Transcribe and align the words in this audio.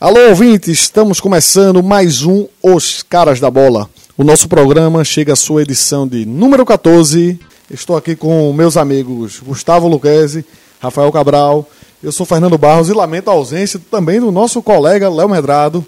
Alô, 0.00 0.30
ouvintes, 0.30 0.80
estamos 0.80 1.20
começando 1.20 1.82
mais 1.82 2.22
um 2.24 2.48
Os 2.62 3.02
Caras 3.02 3.38
da 3.38 3.50
Bola. 3.50 3.88
O 4.20 4.22
nosso 4.22 4.50
programa 4.50 5.02
chega 5.02 5.32
à 5.32 5.34
sua 5.34 5.62
edição 5.62 6.06
de 6.06 6.26
número 6.26 6.62
14. 6.66 7.40
Estou 7.70 7.96
aqui 7.96 8.14
com 8.14 8.52
meus 8.52 8.76
amigos 8.76 9.40
Gustavo 9.40 9.88
Luquezzi, 9.88 10.44
Rafael 10.78 11.10
Cabral, 11.10 11.66
eu 12.02 12.12
sou 12.12 12.26
Fernando 12.26 12.58
Barros 12.58 12.90
e 12.90 12.92
lamento 12.92 13.30
a 13.30 13.32
ausência 13.32 13.80
também 13.90 14.20
do 14.20 14.30
nosso 14.30 14.60
colega 14.60 15.08
Léo 15.08 15.26
Medrado, 15.26 15.82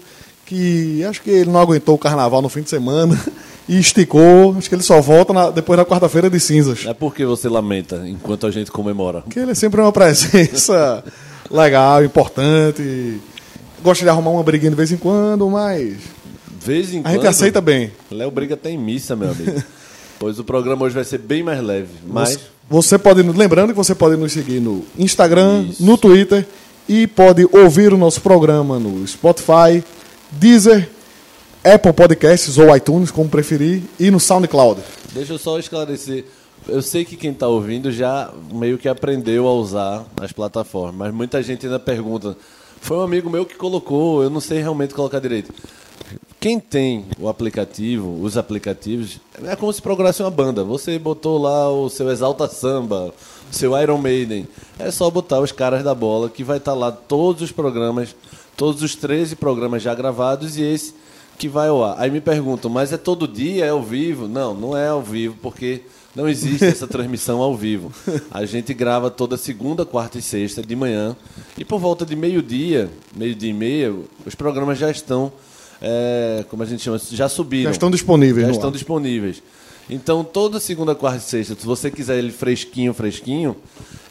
que 0.47 1.03
acho 1.03 1.21
que 1.21 1.29
ele 1.29 1.51
não 1.51 1.59
aguentou 1.59 1.93
o 1.93 1.97
carnaval 1.99 2.41
no 2.41 2.49
fim 2.49 2.61
de 2.63 2.71
semana 2.71 3.15
e 3.69 3.77
esticou. 3.77 4.55
Acho 4.57 4.67
que 4.67 4.73
ele 4.73 4.81
só 4.81 4.99
volta 4.99 5.31
na- 5.31 5.51
depois 5.51 5.77
da 5.77 5.85
quarta-feira 5.85 6.27
de 6.27 6.39
cinzas. 6.39 6.87
É 6.87 6.93
porque 6.95 7.23
você 7.27 7.47
lamenta 7.47 8.01
enquanto 8.07 8.47
a 8.47 8.51
gente 8.51 8.71
comemora. 8.71 9.21
Porque 9.21 9.37
ele 9.37 9.51
é 9.51 9.55
sempre 9.55 9.79
uma 9.79 9.91
presença 9.91 11.03
legal, 11.51 12.03
importante. 12.03 13.21
Gosta 13.83 14.03
de 14.03 14.09
arrumar 14.09 14.31
uma 14.31 14.41
briguinha 14.41 14.71
de 14.71 14.75
vez 14.77 14.91
em 14.91 14.97
quando, 14.97 15.47
mas 15.51 15.97
vez 16.65 16.93
em 16.93 16.99
a 16.99 17.03
quando. 17.03 17.13
gente 17.13 17.27
aceita 17.27 17.61
bem. 17.61 17.91
Léo 18.11 18.31
briga 18.31 18.53
até 18.55 18.69
em 18.69 18.77
missa, 18.77 19.15
meu 19.15 19.31
amigo. 19.31 19.61
pois 20.19 20.39
o 20.39 20.43
programa 20.43 20.85
hoje 20.85 20.95
vai 20.95 21.03
ser 21.03 21.17
bem 21.19 21.43
mais 21.43 21.61
leve. 21.61 21.89
Mas 22.07 22.39
Você 22.69 22.97
pode, 22.97 23.21
lembrando 23.21 23.69
que 23.69 23.75
você 23.77 23.93
pode 23.93 24.15
nos 24.15 24.31
seguir 24.31 24.59
no 24.59 24.83
Instagram, 24.97 25.67
Isso. 25.69 25.83
no 25.83 25.97
Twitter 25.97 26.45
e 26.87 27.07
pode 27.07 27.45
ouvir 27.51 27.93
o 27.93 27.97
nosso 27.97 28.21
programa 28.21 28.79
no 28.79 29.05
Spotify, 29.07 29.83
Deezer, 30.31 30.89
Apple 31.63 31.93
Podcasts 31.93 32.57
ou 32.57 32.75
iTunes, 32.75 33.09
como 33.11 33.29
preferir, 33.29 33.83
e 33.99 34.09
no 34.11 34.19
SoundCloud. 34.19 34.81
deixa 35.13 35.33
eu 35.33 35.37
só 35.37 35.57
esclarecer. 35.59 36.25
Eu 36.67 36.81
sei 36.81 37.03
que 37.03 37.17
quem 37.17 37.31
está 37.31 37.47
ouvindo 37.47 37.91
já 37.91 38.31
meio 38.53 38.77
que 38.77 38.87
aprendeu 38.87 39.47
a 39.47 39.53
usar 39.53 40.05
as 40.21 40.31
plataformas, 40.31 40.95
mas 40.95 41.13
muita 41.13 41.43
gente 41.43 41.65
ainda 41.65 41.79
pergunta. 41.79 42.37
Foi 42.81 42.97
um 42.97 43.01
amigo 43.01 43.29
meu 43.29 43.45
que 43.45 43.55
colocou, 43.55 44.23
eu 44.23 44.29
não 44.29 44.39
sei 44.41 44.59
realmente 44.61 44.93
colocar 44.93 45.19
direito. 45.19 45.53
Quem 46.39 46.59
tem 46.59 47.05
o 47.19 47.29
aplicativo, 47.29 48.21
os 48.21 48.37
aplicativos, 48.37 49.19
é 49.43 49.55
como 49.55 49.71
se 49.71 49.81
procurasse 49.81 50.21
uma 50.21 50.31
banda. 50.31 50.63
Você 50.63 50.99
botou 50.99 51.41
lá 51.41 51.71
o 51.71 51.89
seu 51.89 52.11
Exalta 52.11 52.47
Samba, 52.47 53.13
o 53.49 53.55
seu 53.55 53.79
Iron 53.81 53.97
Maiden. 53.97 54.47
É 54.77 54.91
só 54.91 55.09
botar 55.09 55.39
os 55.39 55.51
caras 55.51 55.83
da 55.83 55.95
bola 55.95 56.29
que 56.29 56.43
vai 56.43 56.57
estar 56.57 56.73
lá 56.73 56.91
todos 56.91 57.41
os 57.41 57.51
programas, 57.51 58.15
todos 58.57 58.81
os 58.81 58.95
13 58.95 59.35
programas 59.37 59.81
já 59.81 59.95
gravados 59.95 60.57
e 60.57 60.63
esse 60.63 60.93
que 61.37 61.47
vai 61.47 61.69
ao 61.69 61.83
ar. 61.83 61.95
Aí 61.97 62.11
me 62.11 62.21
perguntam, 62.21 62.69
mas 62.69 62.91
é 62.93 62.97
todo 62.97 63.27
dia, 63.27 63.65
é 63.65 63.69
ao 63.69 63.81
vivo? 63.81 64.27
Não, 64.27 64.53
não 64.53 64.77
é 64.77 64.89
ao 64.89 65.01
vivo, 65.01 65.35
porque 65.41 65.81
não 66.15 66.29
existe 66.29 66.65
essa 66.65 66.87
transmissão 66.87 67.41
ao 67.41 67.55
vivo. 67.55 67.91
A 68.29 68.45
gente 68.45 68.73
grava 68.73 69.09
toda 69.09 69.37
segunda, 69.37 69.85
quarta 69.85 70.17
e 70.17 70.21
sexta 70.21 70.61
de 70.61 70.75
manhã. 70.75 71.15
E 71.57 71.65
por 71.65 71.79
volta 71.79 72.05
de 72.05 72.15
meio-dia, 72.15 72.89
meio-dia 73.15 73.49
e 73.49 73.53
meia, 73.53 73.95
os 74.25 74.35
programas 74.35 74.77
já 74.77 74.91
estão, 74.91 75.31
é, 75.81 76.45
como 76.49 76.63
a 76.63 76.65
gente 76.65 76.81
chama, 76.81 76.99
já 77.11 77.27
subiram. 77.27 77.65
Já 77.65 77.71
estão 77.71 77.91
disponíveis 77.91 78.45
Já 78.47 78.51
estão 78.51 78.69
ar. 78.69 78.73
disponíveis. 78.73 79.43
Então, 79.89 80.23
toda 80.23 80.59
segunda, 80.59 80.95
quarta 80.95 81.17
e 81.17 81.21
sexta, 81.21 81.55
se 81.59 81.65
você 81.65 81.91
quiser 81.91 82.17
ele 82.17 82.31
fresquinho, 82.31 82.93
fresquinho, 82.93 83.55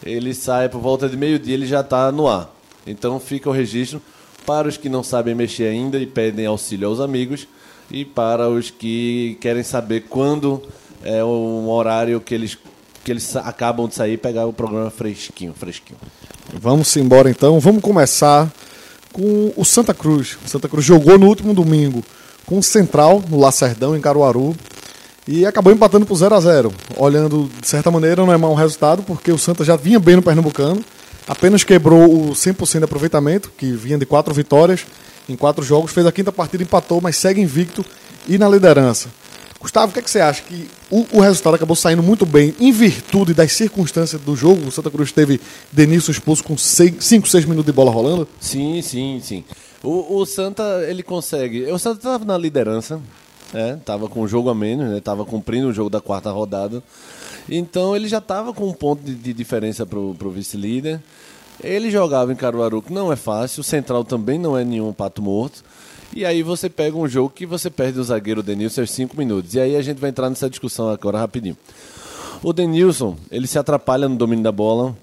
ele 0.05 0.35
sai 0.35 0.69
por 0.69 0.81
volta 0.81 1.09
de 1.09 1.17
meio-dia, 1.17 1.55
ele 1.55 1.67
já 1.67 1.81
está 1.81 2.13
no 2.13 2.29
ar. 2.29 2.55
Então, 2.87 3.19
fica 3.19 3.49
o 3.49 3.53
registro 3.53 4.01
para 4.45 4.69
os 4.69 4.77
que 4.77 4.89
não 4.89 5.03
sabem 5.03 5.35
mexer 5.35 5.69
ainda 5.69 5.99
e 5.99 6.07
pedem 6.07 6.47
auxílio 6.47 6.89
aos 6.89 7.01
amigos 7.01 7.47
e 7.91 8.05
para 8.05 8.49
os 8.49 8.71
que 8.71 9.39
querem 9.41 9.63
saber 9.63 10.03
quando 10.09 10.63
é 11.03 11.25
um 11.25 11.69
horário 11.69 12.21
que 12.21 12.35
eles, 12.35 12.59
que 13.05 13.11
eles 13.11 13.35
acabam 13.37 13.89
de 13.89 13.95
sair 13.95 14.15
e 14.15 14.17
pegar 14.17 14.47
o 14.47 14.53
programa 14.53 14.91
fresquinho, 14.91 15.55
fresquinho. 15.55 15.99
Vamos 16.53 16.97
embora 16.97 17.31
então. 17.31 17.59
Vamos 17.61 17.83
começar 17.83 18.53
com 19.13 19.53
o 19.57 19.65
Santa 19.65 19.93
Cruz. 19.93 20.39
O 20.45 20.49
Santa 20.49 20.69
Cruz 20.69 20.85
jogou 20.85 21.19
no 21.19 21.27
último 21.27 21.53
domingo 21.53 22.03
com 22.47 22.59
o 22.59 22.63
Central, 22.63 23.23
no 23.29 23.39
Lacerdão, 23.39 23.97
em 23.97 24.01
Caruaru. 24.01 24.57
E 25.27 25.47
acabou 25.47 25.73
empatando 25.73 26.05
por 26.05 26.17
0 26.17 26.35
a 26.35 26.41
0 26.41 26.73
Olhando, 26.97 27.49
de 27.61 27.69
certa 27.69 27.91
maneira, 27.91 28.25
não 28.25 28.33
é 28.33 28.37
mau 28.37 28.55
resultado, 28.55 29.03
porque 29.05 29.31
o 29.31 29.39
Santa 29.39 29.65
já 29.65 29.77
vinha 29.77 30.01
bem 30.01 30.17
no 30.17 30.23
Pernambucano. 30.23 30.85
Apenas 31.29 31.63
quebrou 31.63 32.31
o 32.31 32.33
100% 32.33 32.79
de 32.79 32.85
aproveitamento, 32.85 33.53
que 33.57 33.71
vinha 33.73 33.97
de 33.97 34.05
quatro 34.05 34.35
vitórias 34.35 34.85
em 35.29 35.37
quatro 35.37 35.65
jogos. 35.65 35.93
Fez 35.93 36.05
a 36.07 36.13
quinta 36.13 36.33
partida, 36.33 36.63
empatou, 36.63 37.01
mas 37.01 37.17
segue 37.17 37.41
invicto 37.41 37.85
e 38.27 38.37
na 38.37 38.49
liderança. 38.49 39.09
Gustavo, 39.63 39.91
o 39.91 39.93
que, 39.93 40.01
é 40.01 40.03
que 40.03 40.11
você 40.11 40.21
acha? 40.21 40.43
Que 40.43 40.69
o, 40.91 41.07
o 41.13 41.21
resultado 41.21 41.55
acabou 41.55 41.77
saindo 41.77 42.03
muito 42.03 42.27
bem 42.27 42.53
em 42.59 42.73
virtude 42.73 43.33
das 43.33 43.53
circunstâncias 43.53 44.21
do 44.21 44.35
jogo? 44.35 44.67
O 44.67 44.73
Santa 44.73 44.91
Cruz 44.91 45.13
teve 45.13 45.41
Denilson 45.71 46.11
expulso 46.11 46.43
com 46.43 46.59
5, 46.59 47.01
6 47.01 47.45
minutos 47.45 47.67
de 47.67 47.73
bola 47.73 47.93
rolando? 47.93 48.27
Sim, 48.41 48.83
sim, 48.83 49.21
sim. 49.23 49.45
O, 49.81 50.17
o 50.17 50.27
Santa, 50.27 50.85
ele 50.89 51.05
consegue. 51.05 51.71
O 51.71 51.79
Santa 51.79 51.99
estava 51.99 52.25
na 52.25 52.37
liderança, 52.37 53.01
né? 53.53 53.79
Tava 53.85 54.09
com 54.09 54.23
o 54.23 54.27
jogo 54.27 54.51
a 54.51 54.55
menos, 54.55 54.91
né? 54.91 55.01
Tava 55.01 55.25
cumprindo 55.25 55.69
o 55.69 55.73
jogo 55.73 55.89
da 55.89 56.01
quarta 56.01 56.33
rodada. 56.33 56.83
Então 57.49 57.95
ele 57.95 58.09
já 58.09 58.19
estava 58.19 58.53
com 58.53 58.69
um 58.69 58.73
ponto 58.73 59.01
de, 59.05 59.15
de 59.15 59.33
diferença 59.33 59.87
pro, 59.87 60.13
pro 60.19 60.31
vice-líder. 60.31 61.01
Ele 61.63 61.89
jogava 61.89 62.33
em 62.33 62.37
Caruaru, 62.37 62.83
que 62.83 62.93
não 62.93 63.13
é 63.13 63.17
fácil. 63.17 63.61
O 63.61 63.65
Central 63.65 64.05
também 64.05 64.41
não 64.41 64.59
é 64.59 64.65
nenhum 64.65 64.93
pato 64.93 65.23
morto. 65.23 65.63
E 66.15 66.25
aí 66.25 66.43
você 66.43 66.69
pega 66.69 66.97
um 66.97 67.09
jogo 67.09 67.31
que 67.31 67.47
você 67.47 67.71
perde 67.71 67.99
o 67.99 68.05
zagueiro 68.05 68.43
Denilson 68.43 68.83
aos 68.83 68.91
5 68.91 69.17
minutos. 69.17 69.55
E 69.55 69.61
aí 69.61 69.77
a 69.77 69.83
gente 69.83 69.99
vai 69.99 70.11
entrar 70.11 70.29
nessa 70.29 70.49
discussão 70.49 70.91
agora 70.91 71.19
rapidinho. 71.19 71.57
O 72.43 72.53
Denilson, 72.53 73.17
ele 73.31 73.47
se 73.47 73.59
atrapalha 73.59 74.09
no 74.09 74.17
domínio 74.17 74.45
da 74.45 74.53
bola. 74.53 74.97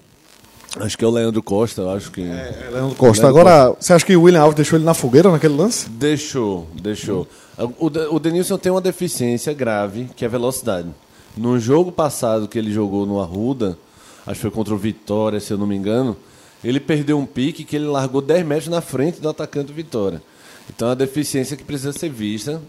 Acho 0.78 0.96
que 0.96 1.04
é 1.04 1.08
o 1.08 1.10
Leandro 1.10 1.42
Costa, 1.42 1.82
eu 1.82 1.90
acho 1.90 2.12
que. 2.12 2.20
Leandro 2.20 2.94
Costa. 2.94 3.26
Agora, 3.26 3.74
você 3.78 3.92
acha 3.92 4.06
que 4.06 4.14
o 4.14 4.22
William 4.22 4.42
Alves 4.42 4.54
deixou 4.54 4.78
ele 4.78 4.84
na 4.84 4.94
fogueira 4.94 5.30
naquele 5.32 5.54
lance? 5.54 5.90
Deixou, 5.90 6.68
deixou. 6.80 7.26
O, 7.78 7.86
o 8.14 8.20
Denilson 8.20 8.56
tem 8.56 8.70
uma 8.70 8.80
deficiência 8.80 9.52
grave, 9.52 10.08
que 10.14 10.24
é 10.24 10.28
a 10.28 10.30
velocidade. 10.30 10.88
No 11.36 11.58
jogo 11.58 11.90
passado 11.90 12.46
que 12.46 12.56
ele 12.56 12.72
jogou 12.72 13.04
no 13.04 13.20
Arruda, 13.20 13.76
acho 14.24 14.36
que 14.36 14.42
foi 14.42 14.50
contra 14.50 14.72
o 14.72 14.78
Vitória, 14.78 15.40
se 15.40 15.52
eu 15.52 15.58
não 15.58 15.66
me 15.66 15.74
engano, 15.74 16.16
ele 16.62 16.78
perdeu 16.78 17.18
um 17.18 17.26
pique 17.26 17.64
que 17.64 17.74
ele 17.74 17.86
largou 17.86 18.20
10 18.20 18.46
metros 18.46 18.68
na 18.68 18.80
frente 18.80 19.20
do 19.20 19.28
atacante 19.28 19.68
do 19.68 19.72
Vitória. 19.72 20.22
Então 20.74 20.88
é 20.88 20.90
uma 20.90 20.96
deficiência 20.96 21.56
que 21.56 21.64
precisa 21.64 21.92
ser 21.92 22.08
vista. 22.08 22.60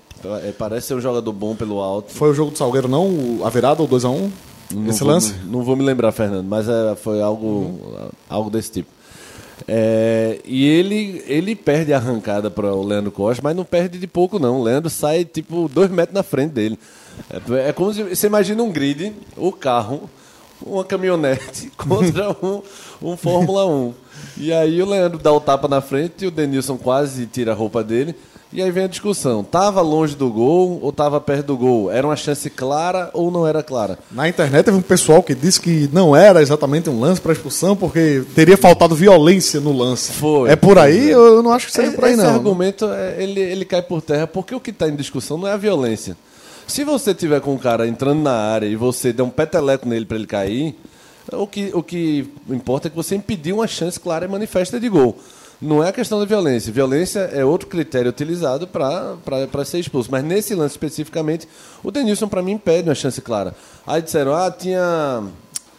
É, 0.44 0.52
parece 0.52 0.88
ser 0.88 0.94
um 0.96 1.02
jogador 1.02 1.32
bom 1.32 1.56
pelo 1.56 1.80
alto. 1.80 2.12
Foi 2.12 2.30
o 2.30 2.34
jogo 2.34 2.52
do 2.52 2.58
Salgueiro, 2.58 2.88
não? 2.88 3.40
A 3.46 3.50
virada, 3.50 3.82
o 3.82 3.88
2x1? 3.88 4.30
Não 4.74 4.90
Esse 4.90 5.00
vou, 5.00 5.10
lance? 5.10 5.34
Não, 5.44 5.52
não 5.52 5.64
vou 5.64 5.76
me 5.76 5.84
lembrar, 5.84 6.12
Fernando, 6.12 6.48
mas 6.48 6.68
é, 6.68 6.96
foi 6.96 7.22
algo, 7.22 7.80
algo 8.30 8.50
desse 8.50 8.72
tipo. 8.72 8.90
É, 9.68 10.40
e 10.46 10.66
ele, 10.66 11.24
ele 11.28 11.56
perde 11.56 11.94
a 11.94 11.98
arrancada 11.98 12.50
para 12.50 12.74
o 12.74 12.84
Leandro 12.84 13.12
Costa, 13.12 13.42
mas 13.44 13.56
não 13.56 13.64
perde 13.64 14.00
de 14.00 14.08
pouco, 14.08 14.40
não. 14.40 14.60
O 14.60 14.64
Leandro 14.64 14.90
sai 14.90 15.26
tipo 15.26 15.70
dois 15.70 15.90
metros 15.90 16.16
na 16.16 16.24
frente 16.24 16.52
dele. 16.52 16.80
É, 17.30 17.70
é 17.70 17.74
como 17.74 17.94
se 17.94 18.04
você 18.04 18.28
imagina 18.28 18.64
um 18.64 18.72
grid, 18.72 19.14
o 19.38 19.52
carro, 19.52 20.10
uma 20.62 20.84
caminhonete 20.84 21.72
contra 21.78 22.32
um, 22.44 22.62
um 23.02 23.18
Fórmula 23.18 23.66
1. 23.66 23.94
E 24.38 24.52
aí 24.52 24.82
o 24.82 24.86
Leandro 24.90 25.20
dá 25.20 25.32
o 25.32 25.40
tapa 25.40 25.68
na 25.68 25.82
frente 25.82 26.24
e 26.24 26.28
o 26.28 26.32
Denilson 26.32 26.78
quase 26.78 27.26
tira 27.26 27.52
a 27.52 27.56
roupa 27.56 27.84
dele. 27.84 28.16
E 28.54 28.62
aí 28.62 28.70
vem 28.70 28.84
a 28.84 28.88
discussão: 28.88 29.44
tava 29.44 29.82
longe 29.82 30.16
do 30.16 30.30
gol 30.30 30.80
ou 30.82 30.92
tava 30.92 31.22
perto 31.22 31.48
do 31.48 31.58
gol? 31.58 31.90
Era 31.90 32.06
uma 32.06 32.18
chance 32.18 32.50
clara 32.50 33.10
ou 33.14 33.32
não 33.32 33.48
era 33.48 33.64
clara? 33.64 33.98
Na 34.12 34.28
internet 34.28 34.66
teve 34.66 34.78
um 34.78 34.82
pessoal 34.82 35.24
que 35.24 35.34
disse 35.34 35.60
que 35.60 35.90
não 35.94 36.14
era 36.14 36.42
exatamente 36.42 36.90
um 36.90 37.00
lance 37.00 37.22
para 37.22 37.32
expulsão, 37.32 37.78
porque 37.78 38.24
teria 38.36 38.58
faltado 38.58 38.94
violência 38.94 39.62
no 39.62 39.72
lance. 39.72 40.12
Foi. 40.12 40.50
É 40.50 40.56
por 40.58 40.78
aí? 40.78 41.12
Eu 41.12 41.42
não 41.42 41.52
acho 41.54 41.68
que 41.68 41.72
seja 41.72 41.92
por 41.92 42.04
aí, 42.04 42.14
Esse 42.14 42.24
não. 42.24 42.34
argumento 42.36 42.86
é, 42.92 43.24
ele, 43.24 43.40
ele 43.40 43.64
cai 43.64 43.82
por 43.82 44.02
terra 44.02 44.28
porque 44.28 44.54
o 44.54 44.60
que 44.60 44.72
está 44.72 44.90
em 44.90 44.96
discussão 44.96 45.38
não 45.38 45.48
é 45.48 45.54
a 45.54 45.58
violência. 45.58 46.18
Se 46.68 46.84
você 46.84 47.14
tiver 47.14 47.40
com 47.42 47.54
um 47.54 47.58
cara 47.58 47.88
entrando 47.88 48.22
na 48.22 48.34
área 48.34 48.66
e 48.66 48.76
você 48.76 49.14
der 49.14 49.24
um 49.24 49.30
peteleco 49.30 49.88
nele 49.88 50.06
para 50.06 50.18
ele 50.18 50.28
cair, 50.28 50.76
o 51.38 51.48
que, 51.48 51.72
o 51.74 51.82
que 51.82 52.30
importa 52.50 52.88
é 52.88 52.90
que 52.90 52.96
você 52.96 53.16
impediu 53.16 53.58
uma 53.58 53.68
chance 53.68 54.00
clara 54.00 54.26
e 54.26 54.28
manifesta 54.28 54.80
de 54.80 54.90
gol. 54.90 55.18
Não 55.62 55.84
é 55.84 55.90
a 55.90 55.94
questão 55.94 56.20
da 56.20 56.26
violência. 56.26 56.74
Violência 56.74 57.20
é 57.20 57.46
outro 57.46 57.68
critério 57.68 58.10
utilizado 58.10 58.68
para 58.68 59.64
ser 59.64 59.78
expulso. 59.78 60.10
Mas 60.12 60.24
nesse 60.24 60.56
lance 60.56 60.74
especificamente, 60.74 61.48
o 61.84 61.92
Denilson, 61.92 62.28
para 62.28 62.42
mim, 62.42 62.54
impede 62.54 62.90
uma 62.90 62.96
chance 62.96 63.22
clara. 63.22 63.56
Aí 63.86 64.02
disseram, 64.02 64.34
ah, 64.34 64.50
tinha. 64.50 65.24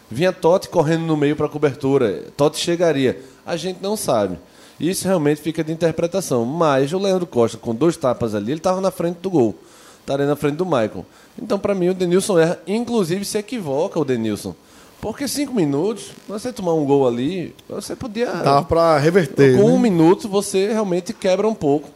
Vinha 0.08 0.32
Totti 0.32 0.68
correndo 0.68 1.04
no 1.04 1.16
meio 1.16 1.34
para 1.34 1.48
cobertura. 1.48 2.26
Totti 2.36 2.60
chegaria. 2.60 3.20
A 3.44 3.56
gente 3.56 3.82
não 3.82 3.96
sabe. 3.96 4.38
Isso 4.78 5.08
realmente 5.08 5.40
fica 5.40 5.64
de 5.64 5.72
interpretação. 5.72 6.44
Mas 6.44 6.92
o 6.92 6.98
Leandro 6.98 7.26
Costa, 7.26 7.58
com 7.58 7.74
dois 7.74 7.96
tapas 7.96 8.36
ali, 8.36 8.52
ele 8.52 8.60
estava 8.60 8.80
na 8.80 8.92
frente 8.92 9.16
do 9.16 9.30
gol. 9.30 9.56
estaria 9.98 10.26
na 10.26 10.36
frente 10.36 10.54
do 10.56 10.64
Michael. 10.64 11.04
Então, 11.36 11.58
para 11.58 11.74
mim, 11.74 11.88
o 11.88 11.94
Denilson 11.94 12.38
erra, 12.38 12.60
inclusive 12.68 13.24
se 13.24 13.36
equivoca 13.36 13.98
o 13.98 14.04
Denilson. 14.04 14.54
Porque 15.02 15.26
cinco 15.26 15.52
minutos, 15.52 16.12
você 16.28 16.52
tomar 16.52 16.74
um 16.74 16.84
gol 16.84 17.08
ali, 17.08 17.52
você 17.68 17.96
podia. 17.96 18.26
Dá 18.34 18.62
pra 18.62 18.96
reverter. 18.98 19.56
Com 19.56 19.66
né? 19.66 19.74
um 19.74 19.78
minuto, 19.78 20.28
você 20.28 20.68
realmente 20.72 21.12
quebra 21.12 21.48
um 21.48 21.54
pouco 21.56 21.90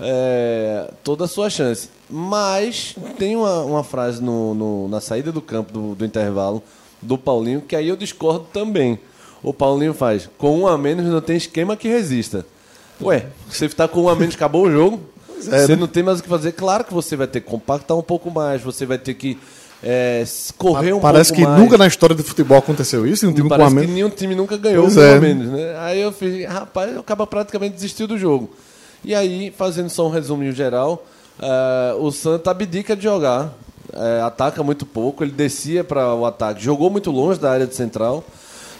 é, 0.00 0.88
toda 1.02 1.24
a 1.24 1.28
sua 1.28 1.50
chance. 1.50 1.88
Mas 2.08 2.94
tem 3.18 3.34
uma, 3.34 3.62
uma 3.64 3.82
frase 3.82 4.22
no, 4.22 4.54
no- 4.54 4.88
na 4.88 5.00
saída 5.00 5.32
do 5.32 5.42
campo 5.42 5.72
do, 5.72 5.94
do 5.96 6.04
intervalo 6.04 6.62
do 7.02 7.18
Paulinho 7.18 7.62
que 7.62 7.74
aí 7.74 7.88
eu 7.88 7.96
discordo 7.96 8.46
também. 8.52 8.96
O 9.42 9.52
Paulinho 9.52 9.92
faz: 9.92 10.30
com 10.38 10.60
um 10.60 10.68
a 10.68 10.78
menos 10.78 11.04
não 11.06 11.20
tem 11.20 11.36
esquema 11.36 11.76
que 11.76 11.88
resista. 11.88 12.46
Ué, 13.02 13.26
você 13.50 13.66
está 13.66 13.88
com 13.88 14.02
um 14.02 14.08
a 14.08 14.14
menos, 14.14 14.36
acabou 14.36 14.66
o 14.66 14.70
jogo. 14.70 15.00
é, 15.36 15.40
você 15.66 15.74
né? 15.74 15.80
não 15.80 15.88
tem 15.88 16.04
mais 16.04 16.20
o 16.20 16.22
que 16.22 16.28
fazer. 16.28 16.52
Claro 16.52 16.84
que 16.84 16.94
você 16.94 17.16
vai 17.16 17.26
ter 17.26 17.40
que 17.40 17.50
compactar 17.50 17.96
um 17.98 18.02
pouco 18.02 18.30
mais, 18.30 18.62
você 18.62 18.86
vai 18.86 18.98
ter 18.98 19.14
que 19.14 19.36
é, 19.82 20.24
correr 20.56 20.92
um 20.92 21.00
Parece 21.00 21.32
que 21.32 21.42
mais. 21.42 21.60
nunca 21.60 21.76
na 21.76 21.86
história 21.86 22.14
do 22.14 22.22
futebol 22.22 22.58
aconteceu 22.58 23.06
isso, 23.06 23.26
um 23.28 23.32
time 23.32 23.48
com 23.48 23.54
a 23.54 23.58
Parece 23.58 23.74
que 23.74 23.80
menos. 23.80 23.94
nenhum 23.94 24.10
time 24.10 24.34
nunca 24.34 24.56
ganhou 24.56 24.84
Pois 24.84 24.96
um 24.96 25.02
é. 25.02 25.18
menos, 25.20 25.48
né? 25.48 25.76
Aí 25.78 26.00
eu 26.00 26.12
fiz, 26.12 26.46
rapaz, 26.48 26.92
eu 26.92 27.00
acaba 27.00 27.26
praticamente 27.26 27.74
desistiu 27.74 28.06
do 28.06 28.16
jogo. 28.16 28.50
E 29.04 29.14
aí, 29.14 29.52
fazendo 29.56 29.90
só 29.90 30.06
um 30.06 30.10
resuminho 30.10 30.52
geral, 30.52 31.04
eh, 31.40 31.94
o 31.98 32.12
Santa 32.12 32.52
abdica 32.52 32.94
de 32.94 33.02
jogar, 33.02 33.52
eh, 33.92 34.20
ataca 34.24 34.62
muito 34.62 34.86
pouco, 34.86 35.24
ele 35.24 35.32
descia 35.32 35.82
para 35.82 36.14
o 36.14 36.24
ataque, 36.24 36.62
jogou 36.62 36.88
muito 36.88 37.10
longe 37.10 37.40
da 37.40 37.50
área 37.50 37.66
de 37.66 37.74
central. 37.74 38.22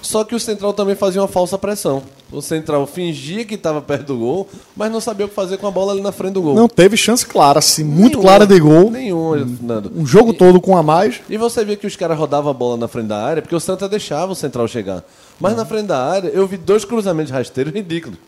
Só 0.03 0.25
que 0.25 0.35
o 0.35 0.41
central 0.41 0.73
também 0.73 0.97
fazia 0.97 1.23
uma 1.23 1.29
falsa 1.29 1.57
pressão. 1.57 2.03
O 2.33 2.43
central 2.43 2.87
fingia 2.89 3.45
que 3.45 3.55
estava 3.55 3.81
perto 3.81 4.07
do 4.09 4.19
gol, 4.19 4.49
mas 4.77 4.91
não 4.91 5.01
sabia 5.01 5.27
o 5.27 5.29
que 5.29 5.35
fazer 5.35 5.59
com 5.59 5.67
a 5.67 5.71
bola 5.71 5.93
ali 5.93 6.01
na 6.03 6.11
frente 6.11 6.33
do 6.35 6.43
gol. 6.43 6.55
Não 6.57 6.69
teve 6.69 6.97
chance 6.97 7.25
clara, 7.25 7.61
assim, 7.61 7.85
muito 7.85 8.17
Nenhuma. 8.19 8.23
clara 8.23 8.47
de 8.47 8.59
gol. 8.59 8.91
Nenhuma, 8.91 9.49
Nando. 9.63 9.93
Um 9.95 10.05
jogo 10.05 10.35
todo 10.35 10.61
com 10.61 10.77
a 10.77 10.83
mais. 10.83 11.21
E 11.31 11.37
você 11.37 11.65
via 11.65 11.77
que 11.77 11.87
os 11.87 11.95
caras 11.95 12.19
rodavam 12.19 12.51
a 12.51 12.55
bola 12.55 12.77
na 12.77 12.89
frente 12.89 13.07
da 13.07 13.23
área, 13.25 13.41
porque 13.41 13.55
o 13.55 13.61
Santa 13.61 13.89
deixava 13.89 14.33
o 14.33 14.35
central 14.35 14.67
chegar. 14.67 15.05
Mas 15.39 15.57
na 15.57 15.65
frente 15.65 15.87
da 15.87 16.05
área, 16.05 16.29
eu 16.31 16.47
vi 16.49 16.57
dois 16.57 16.85
cruzamentos 16.85 17.31
rasteiros 17.31 17.73
ridículos. 17.75 18.19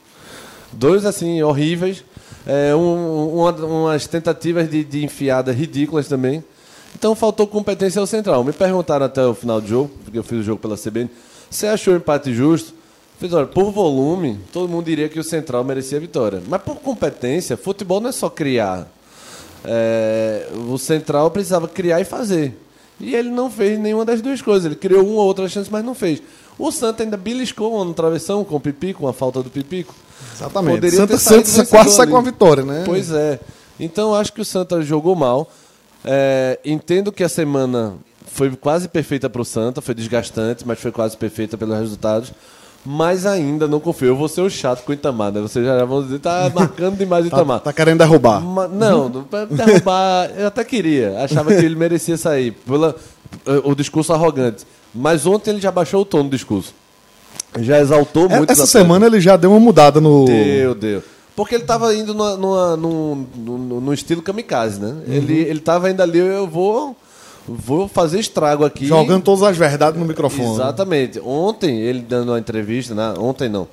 Dois, 0.72 1.04
assim, 1.04 1.42
horríveis. 1.42 2.04
É, 2.46 2.74
um- 2.74 3.34
uma- 3.40 3.52
umas 3.66 4.06
tentativas 4.06 4.70
de, 4.70 4.84
de 4.84 5.04
enfiada 5.04 5.50
ridículas 5.50 6.06
também. 6.06 6.44
Então 6.96 7.14
faltou 7.16 7.46
competência 7.46 7.98
ao 8.00 8.06
central. 8.06 8.44
Me 8.44 8.52
perguntaram 8.52 9.06
até 9.06 9.26
o 9.26 9.34
final 9.34 9.60
do 9.60 9.66
jogo, 9.66 9.90
porque 10.04 10.18
eu 10.18 10.22
fiz 10.22 10.38
o 10.38 10.42
jogo 10.42 10.60
pela 10.60 10.76
CBN, 10.76 11.10
você 11.54 11.68
achou 11.68 11.94
o 11.94 11.96
empate 11.96 12.34
justo? 12.34 12.74
Fiz, 13.18 13.32
olha, 13.32 13.46
por 13.46 13.70
volume, 13.70 14.40
todo 14.52 14.68
mundo 14.68 14.86
diria 14.86 15.08
que 15.08 15.20
o 15.20 15.24
central 15.24 15.62
merecia 15.62 15.98
a 15.98 16.00
vitória. 16.00 16.42
Mas 16.48 16.60
por 16.62 16.76
competência, 16.76 17.56
futebol 17.56 18.00
não 18.00 18.08
é 18.08 18.12
só 18.12 18.28
criar. 18.28 18.88
É, 19.64 20.48
o 20.68 20.76
central 20.76 21.30
precisava 21.30 21.68
criar 21.68 22.00
e 22.00 22.04
fazer. 22.04 22.58
E 22.98 23.14
ele 23.14 23.30
não 23.30 23.50
fez 23.50 23.78
nenhuma 23.78 24.04
das 24.04 24.20
duas 24.20 24.42
coisas. 24.42 24.66
Ele 24.66 24.74
criou 24.74 25.02
uma 25.02 25.20
ou 25.20 25.26
outra 25.26 25.48
chance, 25.48 25.70
mas 25.70 25.84
não 25.84 25.94
fez. 25.94 26.22
O 26.58 26.70
Santa 26.70 27.02
ainda 27.02 27.16
beliscou 27.16 27.74
uma 27.74 27.84
no 27.84 27.94
travessão 27.94 28.44
com 28.44 28.56
o 28.56 28.60
Pipico, 28.60 29.00
com 29.00 29.08
a 29.08 29.12
falta 29.12 29.42
do 29.42 29.50
Pipico. 29.50 29.94
Exatamente. 30.34 30.74
Poderia 30.74 30.98
Santa 30.98 31.18
Santa 31.18 31.66
quase 31.66 31.90
sai 31.94 32.06
com 32.06 32.16
a 32.16 32.20
vitória, 32.20 32.64
né? 32.64 32.82
Pois 32.84 33.10
é. 33.10 33.40
Então 33.78 34.10
eu 34.10 34.14
acho 34.16 34.32
que 34.32 34.40
o 34.40 34.44
Santa 34.44 34.82
jogou 34.82 35.14
mal. 35.14 35.50
É, 36.04 36.58
entendo 36.64 37.10
que 37.10 37.24
a 37.24 37.28
semana 37.28 37.94
foi 38.34 38.50
quase 38.56 38.88
perfeita 38.88 39.30
para 39.30 39.40
o 39.40 39.44
Santa, 39.44 39.80
foi 39.80 39.94
desgastante, 39.94 40.66
mas 40.66 40.78
foi 40.80 40.90
quase 40.90 41.16
perfeita 41.16 41.56
pelos 41.56 41.78
resultados. 41.78 42.32
Mas 42.86 43.24
ainda 43.24 43.66
não 43.66 43.80
confio. 43.80 44.08
Eu 44.08 44.16
vou 44.16 44.28
ser 44.28 44.42
o 44.42 44.50
chato 44.50 44.84
com 44.84 44.90
o 44.92 44.94
Itamar, 44.94 45.32
né? 45.32 45.40
Vocês 45.40 45.64
já 45.64 45.82
vão 45.86 46.02
dizer, 46.02 46.18
tá 46.18 46.50
marcando 46.54 46.98
demais 46.98 47.24
o 47.26 47.30
Tá, 47.30 47.36
Itamar. 47.38 47.60
tá 47.60 47.72
querendo 47.72 47.98
derrubar. 47.98 48.42
Ma- 48.42 48.68
não, 48.68 49.10
pra 49.24 49.46
derrubar, 49.46 50.30
eu 50.36 50.48
até 50.48 50.62
queria. 50.64 51.18
Achava 51.24 51.54
que 51.54 51.64
ele 51.64 51.76
merecia 51.76 52.18
sair. 52.18 52.50
Pela, 52.50 52.94
eh, 53.46 53.60
o 53.64 53.74
discurso 53.74 54.12
arrogante. 54.12 54.66
Mas 54.94 55.24
ontem 55.24 55.52
ele 55.52 55.60
já 55.62 55.70
baixou 55.72 56.02
o 56.02 56.04
tom 56.04 56.24
do 56.24 56.28
discurso. 56.30 56.74
Já 57.58 57.80
exaltou 57.80 58.26
É, 58.28 58.36
muito. 58.36 58.50
Essa 58.50 58.66
semana 58.66 59.06
ele 59.06 59.18
já 59.20 59.36
deu 59.36 59.50
uma 59.52 59.60
mudada 59.60 59.98
no. 60.00 60.26
Deu, 60.26 60.74
deu. 60.74 61.02
Porque 61.34 61.54
ele 61.54 61.64
tava 61.64 61.94
indo 61.94 62.12
numa, 62.12 62.36
numa- 62.36 62.76
num, 62.76 63.26
num- 63.34 63.80
num 63.80 63.92
estilo 63.94 64.20
kamikaze, 64.20 64.78
né? 64.78 64.88
Uhum. 64.88 65.02
Ele, 65.14 65.34
ele 65.40 65.60
tava 65.60 65.86
ainda 65.86 66.02
ali, 66.02 66.18
eu 66.18 66.46
vou, 66.46 66.94
vou 67.46 67.86
fazer 67.88 68.20
estrago 68.20 68.64
aqui. 68.64 68.86
Jogando 68.86 69.22
todas 69.22 69.42
as 69.42 69.56
verdades 69.56 69.98
no 70.00 70.06
microfone. 70.06 70.54
Exatamente. 70.54 71.20
Ontem, 71.20 71.80
ele 71.80 72.00
dando 72.00 72.30
uma 72.32 72.38
entrevista, 72.38 72.94
né? 72.94 73.14
ontem 73.18 73.48
não. 73.48 73.66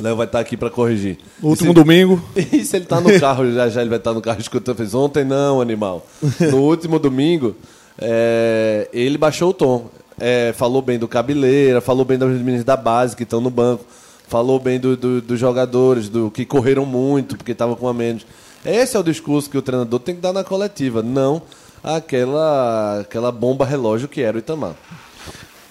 Léo 0.00 0.16
vai 0.16 0.26
estar 0.26 0.40
aqui 0.40 0.56
para 0.56 0.70
corrigir. 0.70 1.18
Último 1.42 1.70
E 1.70 1.74
se- 1.74 1.74
domingo. 1.74 2.22
e 2.34 2.64
se 2.64 2.76
ele 2.76 2.84
tá 2.84 3.00
no 3.00 3.18
carro, 3.20 3.50
já 3.52 3.68
já 3.68 3.80
ele 3.80 3.90
vai 3.90 3.98
estar 3.98 4.12
no 4.12 4.20
carro 4.20 4.40
escutando, 4.40 4.76
fez 4.76 4.94
ontem 4.94 5.24
não, 5.24 5.60
animal. 5.60 6.04
No 6.50 6.58
último 6.58 6.98
domingo, 6.98 7.54
é, 7.98 8.88
ele 8.92 9.16
baixou 9.18 9.50
o 9.50 9.54
tom. 9.54 9.86
É, 10.18 10.52
falou 10.56 10.80
bem 10.80 10.96
do 10.98 11.08
Cabeleira, 11.08 11.80
falou 11.80 12.04
bem 12.04 12.16
dos 12.16 12.28
meninos 12.40 12.64
da 12.64 12.76
base 12.76 13.16
que 13.16 13.24
estão 13.24 13.40
no 13.40 13.50
banco, 13.50 13.84
falou 14.28 14.60
bem 14.60 14.78
do- 14.78 14.96
do- 14.96 15.20
dos 15.20 15.38
jogadores, 15.40 16.08
do 16.08 16.30
que 16.30 16.44
correram 16.44 16.86
muito, 16.86 17.36
porque 17.36 17.50
estavam 17.52 17.74
com 17.74 17.88
a 17.88 17.92
menos. 17.94 18.24
Esse 18.64 18.96
é 18.96 19.00
o 19.00 19.02
discurso 19.02 19.50
que 19.50 19.58
o 19.58 19.62
treinador 19.62 19.98
tem 20.00 20.14
que 20.14 20.20
dar 20.20 20.32
na 20.32 20.42
coletiva, 20.44 21.02
não 21.02 21.42
aquela, 21.84 23.00
aquela 23.00 23.30
bomba 23.30 23.66
relógio 23.66 24.08
que 24.08 24.22
era 24.22 24.36
o 24.36 24.40
Itamar. 24.40 24.72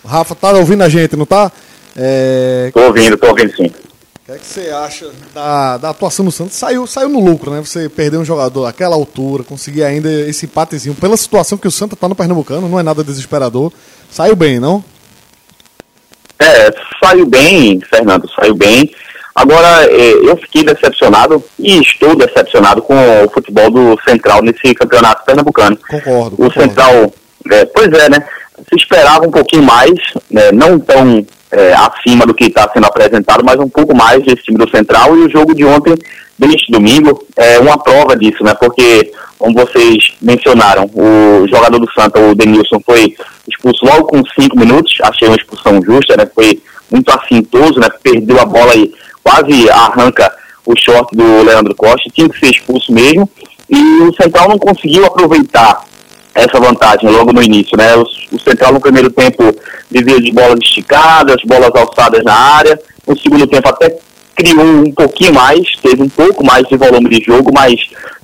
Rafa, 0.05 0.35
tá 0.35 0.51
ouvindo 0.51 0.83
a 0.83 0.89
gente, 0.89 1.15
não 1.15 1.25
tá? 1.25 1.51
É, 1.95 2.69
Tô 2.73 2.81
ouvindo, 2.81 3.17
tô 3.17 3.27
ouvindo 3.27 3.55
sim. 3.55 3.65
O 3.65 4.25
que 4.25 4.31
é 4.31 4.37
que 4.37 4.45
você 4.45 4.69
acha 4.69 5.11
da, 5.33 5.77
da 5.77 5.89
atuação 5.89 6.23
do 6.23 6.31
Santos? 6.31 6.55
Saiu, 6.55 6.87
saiu 6.87 7.09
no 7.09 7.19
lucro, 7.19 7.51
né? 7.51 7.59
Você 7.59 7.89
perdeu 7.89 8.21
um 8.21 8.25
jogador 8.25 8.65
àquela 8.65 8.95
altura, 8.95 9.43
conseguir 9.43 9.83
ainda 9.83 10.09
esse 10.09 10.45
empatezinho. 10.45 10.95
Pela 10.95 11.17
situação 11.17 11.57
que 11.57 11.67
o 11.67 11.71
Santos 11.71 11.99
tá 11.99 12.07
no 12.07 12.15
Pernambucano, 12.15 12.69
não 12.69 12.79
é 12.79 12.83
nada 12.83 13.03
desesperador. 13.03 13.71
Saiu 14.09 14.35
bem, 14.35 14.59
não? 14.59 14.83
É, 16.39 16.73
saiu 17.03 17.25
bem, 17.25 17.81
Fernando, 17.81 18.29
saiu 18.33 18.55
bem. 18.55 18.93
Agora, 19.35 19.85
é, 19.85 20.11
eu 20.13 20.37
fiquei 20.37 20.63
decepcionado 20.63 21.43
e 21.57 21.79
estou 21.79 22.15
decepcionado 22.15 22.81
com 22.81 22.93
o 22.93 23.29
futebol 23.29 23.69
do 23.71 23.97
Central 24.07 24.43
nesse 24.43 24.75
campeonato 24.75 25.25
pernambucano. 25.25 25.77
Concordo. 25.89 26.35
O 26.35 26.37
concordo. 26.37 26.61
Central, 26.61 27.13
é, 27.51 27.65
pois 27.65 27.87
é, 27.87 28.09
né? 28.09 28.23
Se 28.69 28.75
esperava 28.75 29.27
um 29.27 29.31
pouquinho 29.31 29.63
mais, 29.63 29.91
né, 30.29 30.51
não 30.51 30.79
tão 30.79 31.25
é, 31.51 31.73
acima 31.73 32.25
do 32.25 32.33
que 32.33 32.45
está 32.45 32.69
sendo 32.71 32.85
apresentado, 32.85 33.43
mas 33.43 33.59
um 33.59 33.69
pouco 33.69 33.95
mais 33.95 34.23
desse 34.23 34.43
time 34.43 34.57
do 34.57 34.69
Central. 34.69 35.15
E 35.17 35.21
o 35.23 35.29
jogo 35.29 35.55
de 35.55 35.65
ontem, 35.65 35.95
deste 36.37 36.71
domingo, 36.71 37.25
é 37.35 37.59
uma 37.59 37.77
prova 37.77 38.15
disso, 38.15 38.43
né? 38.43 38.53
Porque, 38.53 39.11
como 39.39 39.55
vocês 39.55 40.13
mencionaram, 40.21 40.89
o 40.93 41.47
jogador 41.47 41.79
do 41.79 41.91
Santa, 41.91 42.19
o 42.19 42.35
Denilson, 42.35 42.79
foi 42.85 43.15
expulso 43.47 43.85
logo 43.85 44.05
com 44.05 44.23
cinco 44.39 44.57
minutos. 44.57 44.95
Achei 45.01 45.27
uma 45.27 45.37
expulsão 45.37 45.81
justa, 45.83 46.15
né? 46.15 46.29
Foi 46.33 46.61
muito 46.91 47.09
assintoso, 47.11 47.79
né? 47.79 47.87
Perdeu 48.01 48.39
a 48.39 48.45
bola 48.45 48.75
e 48.75 48.93
quase 49.23 49.69
arranca 49.69 50.31
o 50.65 50.73
short 50.77 51.15
do 51.15 51.43
Leandro 51.43 51.75
Costa. 51.75 52.09
Tinha 52.13 52.29
que 52.29 52.39
ser 52.39 52.51
expulso 52.51 52.91
mesmo. 52.91 53.29
E 53.69 53.77
o 54.01 54.13
Central 54.21 54.49
não 54.49 54.57
conseguiu 54.57 55.05
aproveitar 55.05 55.85
essa 56.35 56.59
vantagem 56.59 57.09
logo 57.09 57.31
no 57.31 57.41
início, 57.41 57.77
né? 57.77 57.95
O, 57.95 58.03
o 58.31 58.39
Central 58.39 58.73
no 58.73 58.81
primeiro 58.81 59.09
tempo 59.09 59.55
vivia 59.89 60.19
de 60.19 60.31
bolas 60.31 60.59
esticadas, 60.61 61.37
bolas 61.45 61.71
alçadas 61.75 62.23
na 62.23 62.33
área. 62.33 62.79
No 63.07 63.17
segundo 63.17 63.47
tempo 63.47 63.67
até 63.69 63.97
criou 64.35 64.65
um 64.65 64.91
pouquinho 64.91 65.33
mais, 65.33 65.75
teve 65.81 66.01
um 66.01 66.09
pouco 66.09 66.43
mais 66.43 66.67
de 66.67 66.75
volume 66.75 67.09
de 67.09 67.23
jogo, 67.23 67.51
mas 67.53 67.75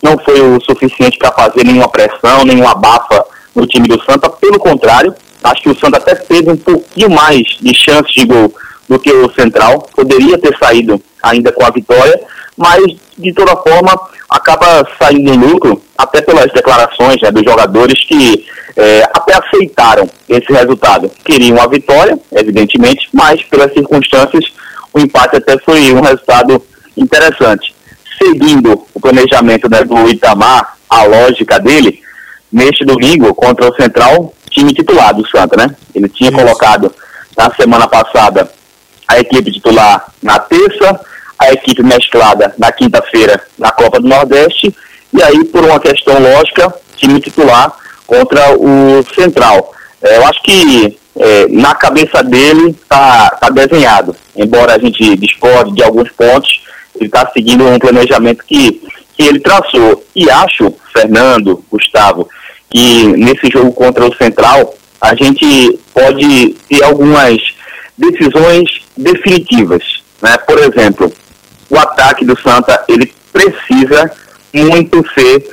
não 0.01 0.17
foi 0.17 0.41
o 0.41 0.59
suficiente 0.61 1.17
para 1.17 1.31
fazer 1.31 1.63
nenhuma 1.63 1.87
pressão, 1.87 2.43
nenhuma 2.43 2.71
abafa 2.71 3.23
no 3.55 3.67
time 3.67 3.87
do 3.87 4.01
Santa. 4.03 4.29
Pelo 4.29 4.57
contrário, 4.57 5.13
acho 5.43 5.61
que 5.61 5.69
o 5.69 5.79
Santa 5.79 5.97
até 5.97 6.15
teve 6.15 6.49
um 6.51 6.57
pouquinho 6.57 7.11
mais 7.11 7.43
de 7.61 7.73
chance 7.75 8.11
de 8.13 8.25
gol 8.25 8.53
do 8.89 8.99
que 8.99 9.11
o 9.11 9.31
Central. 9.33 9.87
Poderia 9.95 10.37
ter 10.39 10.57
saído 10.57 10.99
ainda 11.21 11.51
com 11.51 11.63
a 11.63 11.69
vitória, 11.69 12.19
mas 12.57 12.83
de 13.17 13.31
toda 13.33 13.55
forma 13.55 13.97
acaba 14.29 14.85
saindo 15.01 15.31
em 15.31 15.37
lucro, 15.37 15.81
até 15.97 16.21
pelas 16.21 16.51
declarações 16.51 17.21
né, 17.21 17.31
dos 17.31 17.43
jogadores 17.43 18.03
que 18.05 18.45
eh, 18.75 19.03
até 19.13 19.35
aceitaram 19.35 20.09
esse 20.27 20.51
resultado. 20.51 21.09
Queriam 21.23 21.61
a 21.61 21.67
vitória, 21.67 22.17
evidentemente, 22.31 23.07
mas 23.13 23.41
pelas 23.43 23.71
circunstâncias 23.73 24.45
o 24.93 24.99
empate 24.99 25.37
até 25.37 25.57
foi 25.59 25.91
um 25.93 26.01
resultado 26.01 26.61
interessante. 26.97 27.75
Seguindo 28.21 28.85
o 28.93 28.99
planejamento 28.99 29.69
né, 29.69 29.83
do 29.83 30.09
Itamar, 30.09 30.75
a 30.89 31.03
lógica 31.03 31.59
dele, 31.59 32.01
neste 32.51 32.83
domingo 32.83 33.33
contra 33.35 33.69
o 33.69 33.75
Central, 33.75 34.33
time 34.49 34.73
titular 34.73 35.13
do 35.13 35.27
Santa, 35.27 35.55
né? 35.55 35.75
Ele 35.93 36.09
tinha 36.09 36.31
colocado 36.31 36.93
na 37.37 37.53
semana 37.55 37.87
passada 37.87 38.49
a 39.09 39.19
equipe 39.19 39.51
titular 39.51 40.05
na 40.21 40.37
terça, 40.37 40.99
a 41.39 41.51
equipe 41.51 41.81
mesclada 41.81 42.53
na 42.59 42.71
quinta-feira 42.71 43.41
na 43.57 43.71
Copa 43.71 43.99
do 43.99 44.07
Nordeste, 44.07 44.73
e 45.11 45.23
aí, 45.23 45.43
por 45.45 45.65
uma 45.65 45.79
questão 45.79 46.19
lógica, 46.19 46.71
time 46.95 47.19
titular 47.19 47.75
contra 48.05 48.55
o 48.55 49.03
Central. 49.15 49.73
É, 50.01 50.17
eu 50.17 50.25
acho 50.27 50.43
que 50.43 50.97
é, 51.17 51.47
na 51.49 51.73
cabeça 51.73 52.23
dele 52.23 52.69
está 52.69 53.31
tá 53.31 53.49
desenhado, 53.49 54.15
embora 54.35 54.75
a 54.75 54.79
gente 54.79 55.15
discorde 55.17 55.73
de 55.73 55.83
alguns 55.83 56.11
pontos, 56.11 56.61
ele 56.95 57.07
está 57.07 57.27
seguindo 57.33 57.65
um 57.65 57.79
planejamento 57.79 58.43
que, 58.45 58.81
que 59.17 59.23
ele 59.23 59.39
traçou. 59.39 60.03
E 60.15 60.29
acho, 60.29 60.71
Fernando, 60.93 61.63
Gustavo, 61.71 62.29
que 62.69 63.07
nesse 63.07 63.49
jogo 63.51 63.73
contra 63.73 64.05
o 64.05 64.15
Central, 64.15 64.75
a 65.01 65.15
gente 65.15 65.79
pode 65.93 66.55
ter 66.69 66.83
algumas 66.83 67.37
decisões 67.97 68.81
definitivas. 68.99 69.83
Né? 70.21 70.37
Por 70.39 70.59
exemplo, 70.59 71.11
o 71.69 71.77
ataque 71.77 72.25
do 72.25 72.37
Santa, 72.39 72.83
ele 72.87 73.11
precisa 73.31 74.11
muito 74.53 75.03
ser 75.17 75.47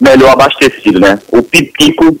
melhor 0.00 0.32
abastecido. 0.32 0.98
Né? 0.98 1.18
O 1.30 1.42
Pipico 1.42 2.18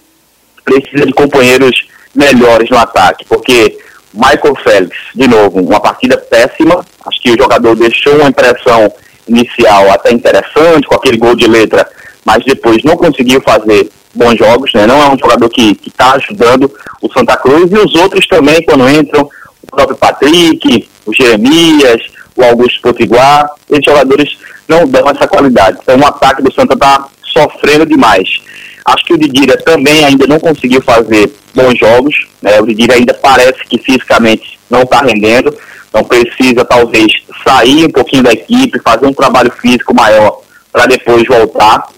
precisa 0.64 1.06
de 1.06 1.12
companheiros 1.12 1.88
melhores 2.14 2.68
no 2.70 2.78
ataque, 2.78 3.24
porque 3.26 3.78
Michael 4.12 4.56
Félix, 4.62 4.96
de 5.14 5.28
novo, 5.28 5.60
uma 5.60 5.80
partida 5.80 6.16
péssima. 6.16 6.84
Acho 7.06 7.20
que 7.20 7.30
o 7.30 7.38
jogador 7.38 7.74
deixou 7.76 8.14
uma 8.16 8.28
impressão 8.28 8.92
inicial 9.28 9.90
até 9.90 10.12
interessante, 10.12 10.86
com 10.86 10.94
aquele 10.94 11.18
gol 11.18 11.34
de 11.34 11.46
letra, 11.46 11.88
mas 12.24 12.44
depois 12.44 12.82
não 12.84 12.96
conseguiu 12.96 13.40
fazer 13.40 13.90
bons 14.14 14.36
jogos, 14.38 14.72
né? 14.72 14.86
Não 14.86 15.02
é 15.02 15.08
um 15.10 15.18
jogador 15.18 15.48
que 15.50 15.78
está 15.86 16.14
ajudando 16.14 16.72
o 17.02 17.12
Santa 17.12 17.36
Cruz 17.36 17.70
e 17.70 17.74
os 17.74 17.94
outros 17.96 18.26
também, 18.26 18.62
quando 18.64 18.88
entram, 18.88 19.28
próprio 19.76 19.96
Patrick, 19.96 20.88
o 21.04 21.12
Jeremias, 21.12 22.02
o 22.34 22.42
Augusto 22.42 22.80
Potiguar, 22.80 23.48
esses 23.70 23.84
jogadores 23.84 24.38
não 24.66 24.86
dão 24.86 25.08
essa 25.10 25.28
qualidade. 25.28 25.78
Então 25.82 25.98
o 25.98 26.06
ataque 26.06 26.42
do 26.42 26.52
Santa 26.52 26.74
está 26.74 27.06
sofrendo 27.22 27.86
demais. 27.86 28.40
Acho 28.84 29.04
que 29.04 29.14
o 29.14 29.18
Didira 29.18 29.56
também 29.58 30.04
ainda 30.04 30.26
não 30.26 30.38
conseguiu 30.38 30.80
fazer 30.82 31.32
bons 31.54 31.78
jogos. 31.78 32.26
Né? 32.40 32.60
O 32.60 32.66
Didira 32.66 32.94
ainda 32.94 33.14
parece 33.14 33.64
que 33.68 33.78
fisicamente 33.78 34.58
não 34.70 34.82
está 34.82 35.00
rendendo. 35.00 35.54
Então 35.88 36.04
precisa 36.04 36.64
talvez 36.64 37.12
sair 37.46 37.86
um 37.86 37.90
pouquinho 37.90 38.22
da 38.22 38.32
equipe, 38.32 38.80
fazer 38.80 39.06
um 39.06 39.12
trabalho 39.12 39.50
físico 39.60 39.94
maior 39.94 40.40
para 40.72 40.86
depois 40.86 41.26
voltar. 41.26 41.88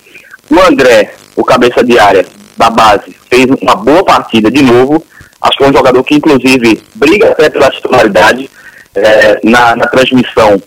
O 0.51 0.61
André, 0.61 1.15
o 1.37 1.45
cabeça 1.45 1.85
de 1.85 1.99
área 1.99 2.25
da 2.57 2.71
base, 2.71 3.15
fez 3.29 3.47
uma 3.61 3.77
boa 3.77 4.05
partida 4.05 4.51
de 4.51 4.63
novo. 4.63 5.05
Acho 5.41 5.59
que 5.59 5.65
é 5.65 5.69
um 5.69 5.73
jogador 5.73 6.03
que 6.05 6.15
inclusive 6.15 6.83
briga 6.95 7.31
até 7.31 7.49
pela 7.51 7.71
titularidade. 7.71 8.51
É, 8.95 9.39
na, 9.45 9.77
na 9.77 9.87
transmissão 9.87 10.61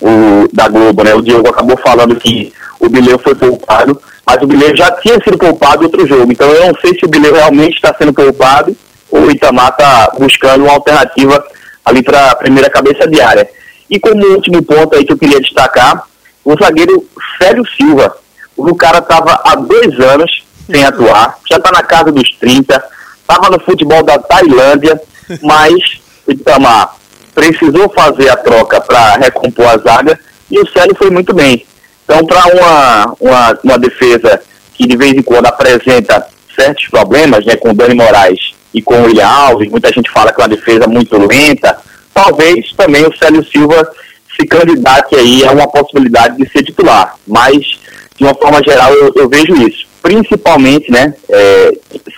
o, 0.00 0.48
da 0.52 0.68
Globo, 0.68 1.04
né? 1.04 1.14
O 1.14 1.22
Diogo 1.22 1.48
acabou 1.48 1.78
falando 1.78 2.16
que 2.16 2.52
o 2.78 2.88
Bileu 2.88 3.18
foi 3.18 3.34
poupado 3.34 3.98
mas 4.26 4.42
o 4.42 4.46
Bilheiro 4.46 4.76
já 4.76 4.90
tinha 4.92 5.14
sido 5.22 5.36
poupado 5.36 5.82
em 5.82 5.86
outro 5.86 6.06
jogo. 6.06 6.30
Então 6.30 6.48
eu 6.48 6.66
não 6.66 6.74
sei 6.80 6.98
se 6.98 7.04
o 7.04 7.08
Bilheiro 7.08 7.36
realmente 7.36 7.74
está 7.74 7.94
sendo 7.96 8.12
poupado 8.12 8.76
ou 9.10 9.22
o 9.22 9.30
Itamar 9.30 9.70
está 9.70 10.12
buscando 10.18 10.64
uma 10.64 10.72
alternativa 10.72 11.44
ali 11.84 12.02
para 12.02 12.30
a 12.30 12.36
primeira 12.36 12.70
cabeça 12.70 13.06
de 13.06 13.20
área. 13.20 13.48
E 13.90 13.98
como 13.98 14.24
último 14.34 14.62
ponto 14.62 14.96
aí 14.96 15.04
que 15.04 15.12
eu 15.12 15.18
queria 15.18 15.40
destacar, 15.40 16.04
o 16.44 16.54
zagueiro 16.56 17.06
Célio 17.40 17.64
Silva. 17.76 18.16
O 18.56 18.74
cara 18.74 18.98
estava 18.98 19.40
há 19.44 19.54
dois 19.56 19.98
anos 20.00 20.44
sem 20.70 20.84
atuar, 20.84 21.36
já 21.50 21.56
está 21.56 21.70
na 21.72 21.82
casa 21.82 22.12
dos 22.12 22.30
30, 22.38 22.82
estava 23.32 23.50
no 23.50 23.60
futebol 23.60 24.02
da 24.02 24.18
Tailândia, 24.18 25.00
mas 25.42 26.00
o 26.26 26.32
Itamar 26.32 26.96
precisou 27.34 27.88
fazer 27.90 28.28
a 28.28 28.36
troca 28.36 28.80
para 28.80 29.16
recompor 29.16 29.66
a 29.66 29.78
zaga 29.78 30.18
e 30.50 30.58
o 30.58 30.68
Célio 30.70 30.94
foi 30.94 31.10
muito 31.10 31.32
bem. 31.32 31.64
Então, 32.04 32.26
para 32.26 32.46
uma, 32.46 33.14
uma, 33.18 33.58
uma 33.64 33.78
defesa 33.78 34.42
que 34.74 34.86
de 34.86 34.96
vez 34.96 35.12
em 35.12 35.22
quando 35.22 35.46
apresenta 35.46 36.26
certos 36.54 36.88
problemas, 36.88 37.44
né, 37.46 37.56
com 37.56 37.70
o 37.70 37.74
Dani 37.74 37.94
Moraes 37.94 38.52
e 38.74 38.82
com 38.82 39.00
o 39.00 39.04
William 39.04 39.26
Alves, 39.26 39.70
muita 39.70 39.90
gente 39.92 40.10
fala 40.10 40.32
que 40.32 40.40
é 40.40 40.44
uma 40.44 40.54
defesa 40.54 40.86
muito 40.86 41.16
lenta, 41.16 41.78
talvez 42.12 42.72
também 42.76 43.06
o 43.06 43.16
Célio 43.16 43.44
Silva 43.44 43.90
se 44.36 44.46
candidate 44.46 45.14
aí 45.14 45.44
a 45.44 45.52
uma 45.52 45.68
possibilidade 45.68 46.36
de 46.36 46.50
ser 46.50 46.62
titular, 46.62 47.16
mas 47.26 47.78
de 48.16 48.24
uma 48.24 48.34
forma 48.34 48.60
geral 48.62 48.92
eu, 48.92 49.12
eu 49.16 49.28
vejo 49.28 49.54
isso, 49.66 49.86
principalmente, 50.02 50.90
né, 50.90 51.14
é, 51.30 51.72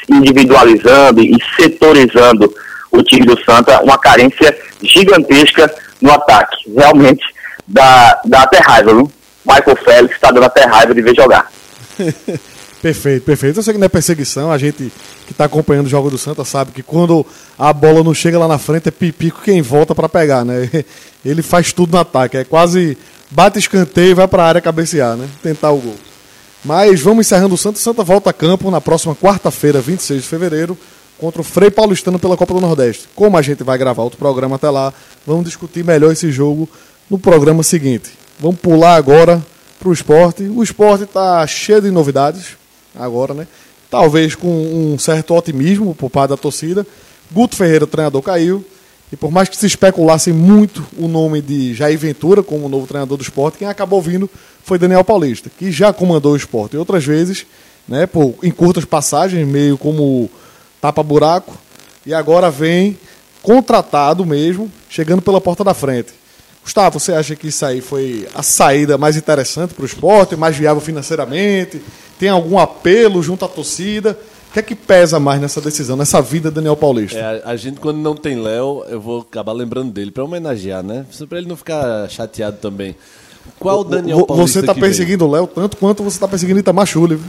individualizando 0.09 1.21
e 1.21 1.37
setorizando 1.57 2.53
o 2.91 3.03
time 3.03 3.27
do 3.27 3.39
Santa, 3.45 3.83
uma 3.83 3.99
carência 3.99 4.57
gigantesca 4.83 5.73
no 6.01 6.13
ataque, 6.13 6.57
realmente 6.75 7.25
dá, 7.67 8.21
dá 8.25 8.43
até 8.43 8.59
raiva, 8.59 8.95
viu? 8.95 9.11
Michael 9.45 9.77
Félix 9.85 10.15
está 10.15 10.31
dando 10.31 10.45
até 10.45 10.65
raiva 10.65 10.95
de 10.95 11.03
ver 11.03 11.15
jogar. 11.15 11.51
perfeito, 12.81 13.25
perfeito. 13.25 13.59
Eu 13.59 13.63
sei 13.63 13.75
que 13.75 13.79
não 13.79 13.87
é 13.87 13.89
perseguição, 13.89 14.51
a 14.51 14.57
gente 14.57 14.91
que 15.27 15.33
está 15.33 15.45
acompanhando 15.45 15.87
o 15.87 15.91
jogo 15.91 16.11
do 16.11 16.17
Santa 16.17 16.45
sabe 16.45 16.73
que 16.73 16.83
quando 16.83 17.27
a 17.59 17.73
bola 17.73 18.03
não 18.03 18.15
chega 18.15 18.39
lá 18.39 18.49
na 18.49 18.59
frente 18.59 18.89
é 18.89 18.91
Pipico 18.91 19.43
quem 19.43 19.61
volta 19.61 19.95
para 19.95 20.09
pegar, 20.09 20.45
né? 20.45 20.69
Ele 21.25 21.43
faz 21.43 21.73
tudo 21.73 21.93
no 21.93 21.99
ataque, 21.99 22.39
é 22.39 22.45
quase 22.45 22.97
bate 23.31 23.59
escanteio 23.59 24.17
vai 24.17 24.29
para 24.29 24.45
a 24.45 24.47
área 24.47 24.61
cabecear, 24.61 25.17
né? 25.17 25.29
Tentar 25.43 25.71
o 25.73 25.79
gol. 25.79 25.97
Mas 26.65 27.01
vamos 27.01 27.27
encerrando 27.27 27.55
o 27.55 27.59
Santa. 27.59 27.79
Santa 27.79 28.03
volta 28.03 28.31
a 28.31 28.33
campo 28.33 28.71
na 28.71 28.81
próxima 28.81 29.15
quarta-feira, 29.15 29.83
26 29.83 30.23
de 30.23 30.29
fevereiro, 30.29 30.79
contra 31.19 31.43
o 31.43 31.45
Frei 31.45 31.71
Paulistano 31.71 32.19
pela 32.19 32.39
Copa 32.39 32.55
do 32.55 32.61
Nordeste. 32.61 33.07
Como 33.15 33.37
a 33.37 33.43
gente 33.43 33.63
vai 33.63 33.77
gravar 33.77 34.03
outro 34.03 34.19
programa 34.19 34.57
até 34.57 34.71
lá, 34.71 34.93
vamos 35.27 35.45
discutir 35.45 35.85
melhor 35.85 36.11
esse 36.11 36.33
jogo 36.33 36.67
no 37.11 37.19
programa 37.19 37.63
seguinte. 37.63 38.13
Vamos 38.41 38.59
pular 38.61 38.95
agora 38.95 39.45
para 39.79 39.91
o 39.91 39.93
esporte. 39.93 40.45
O 40.45 40.63
esporte 40.63 41.05
está 41.05 41.47
cheio 41.47 41.83
de 41.83 41.91
novidades 41.91 42.57
agora, 42.95 43.35
né? 43.35 43.47
Talvez 43.91 44.35
com 44.35 44.49
um 44.49 44.99
certo 44.99 45.35
otimismo 45.35 45.95
por 45.95 46.09
parte 46.09 46.31
da 46.31 46.37
torcida. 46.37 46.87
Guto 47.31 47.57
Ferreira, 47.57 47.87
treinador, 47.87 48.23
caiu. 48.23 48.65
E 49.13 49.17
por 49.17 49.31
mais 49.31 49.49
que 49.49 49.57
se 49.57 49.67
especulasse 49.67 50.33
muito 50.33 50.85
o 50.97 51.07
nome 51.07 51.43
de 51.43 51.75
Jair 51.75 51.99
Ventura 51.99 52.43
como 52.43 52.69
novo 52.71 52.87
treinador 52.87 53.19
do 53.19 53.23
esporte, 53.23 53.59
quem 53.59 53.69
acabou 53.69 54.01
vindo 54.01 54.29
foi 54.65 54.79
Daniel 54.79 55.05
Paulista, 55.05 55.51
que 55.51 55.71
já 55.71 55.93
comandou 55.93 56.33
o 56.33 56.37
esporte 56.37 56.77
outras 56.77 57.05
vezes, 57.05 57.47
né, 57.87 58.07
por, 58.07 58.35
em 58.43 58.51
curtas 58.51 58.85
passagens, 58.85 59.47
meio 59.47 59.77
como 59.77 60.31
tapa-buraco, 60.81 61.57
e 62.05 62.15
agora 62.15 62.51
vem 62.51 62.99
contratado 63.43 64.25
mesmo, 64.25 64.73
chegando 64.89 65.21
pela 65.21 65.41
porta 65.41 65.63
da 65.63 65.75
frente. 65.75 66.13
Gustavo, 66.63 66.99
você 66.99 67.13
acha 67.13 67.37
que 67.37 67.49
isso 67.49 67.65
aí 67.67 67.83
foi 67.83 68.27
a 68.35 68.43
saída 68.43 68.97
mais 68.97 69.19
interessante 69.19 69.75
para 69.75 69.83
o 69.83 69.87
esporte, 69.87 70.35
mais 70.35 70.57
viável 70.57 70.81
financeiramente? 70.81 71.83
Tem 72.19 72.31
algum 72.31 72.59
apelo 72.59 73.23
junto 73.23 73.45
à 73.45 73.49
torcida? 73.49 74.19
O 74.49 74.53
que 74.55 74.61
é 74.61 74.63
que 74.63 74.75
pesa 74.75 75.21
mais 75.21 75.39
nessa 75.39 75.61
decisão, 75.61 75.95
nessa 75.95 76.23
vida 76.23 76.51
do 76.51 76.55
Daniel 76.55 76.77
Paulista? 76.77 77.19
É, 77.19 77.43
a 77.45 77.55
gente, 77.55 77.81
quando 77.81 77.99
não 77.99 78.15
tem 78.15 78.41
Léo, 78.41 78.83
eu 78.89 78.99
vou 78.99 79.21
acabar 79.21 79.53
lembrando 79.53 79.93
dele, 79.93 80.11
para 80.11 80.25
homenagear, 80.25 80.83
né? 80.83 81.05
Para 81.29 81.37
ele 81.37 81.49
não 81.49 81.57
ficar 81.57 82.09
chateado 82.09 82.57
também. 82.57 82.97
Qual 83.59 83.81
o 83.81 83.85
Daniel 83.85 84.27
Paulista? 84.27 84.53
Você 84.53 84.61
está 84.61 84.75
perseguindo 84.75 85.27
o 85.27 85.31
Léo 85.31 85.47
tanto 85.47 85.77
quanto 85.77 86.03
você 86.03 86.17
está 86.17 86.29
perseguindo 86.29 86.61
Itamar 86.61 86.87
Chule. 86.87 87.21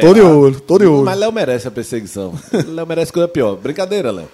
Tô 0.00 0.12
de 0.12 0.20
olho, 0.20 0.60
tô 0.60 0.78
de 0.78 0.86
olho. 0.86 1.04
Mas 1.04 1.18
Léo 1.18 1.32
merece 1.32 1.68
a 1.68 1.70
perseguição. 1.70 2.34
Léo 2.66 2.86
merece 2.86 3.12
coisa 3.12 3.28
pior. 3.28 3.56
Brincadeira, 3.56 4.10
Léo. 4.10 4.28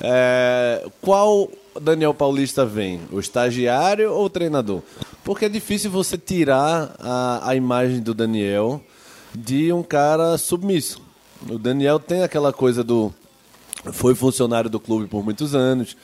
É, 0.00 0.84
qual 1.00 1.48
Daniel 1.80 2.12
Paulista 2.12 2.64
vem? 2.66 3.00
O 3.10 3.20
estagiário 3.20 4.12
ou 4.12 4.24
o 4.24 4.30
treinador? 4.30 4.82
Porque 5.24 5.44
é 5.44 5.48
difícil 5.48 5.90
você 5.90 6.18
tirar 6.18 6.94
a, 6.98 7.50
a 7.50 7.54
imagem 7.54 8.00
do 8.00 8.12
Daniel 8.12 8.80
de 9.34 9.72
um 9.72 9.82
cara 9.82 10.36
submisso. 10.36 11.00
O 11.48 11.58
Daniel 11.58 11.98
tem 11.98 12.22
aquela 12.22 12.52
coisa 12.52 12.82
do. 12.82 13.12
Foi 13.92 14.14
funcionário 14.14 14.68
do 14.68 14.78
clube 14.78 15.06
por 15.06 15.24
muitos 15.24 15.54
anos, 15.54 15.96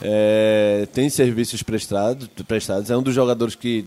é, 0.00 0.88
tem 0.94 1.10
serviços 1.10 1.62
prestados, 1.62 2.26
prestados, 2.46 2.90
é 2.90 2.96
um 2.96 3.02
dos 3.02 3.14
jogadores 3.14 3.54
que 3.54 3.84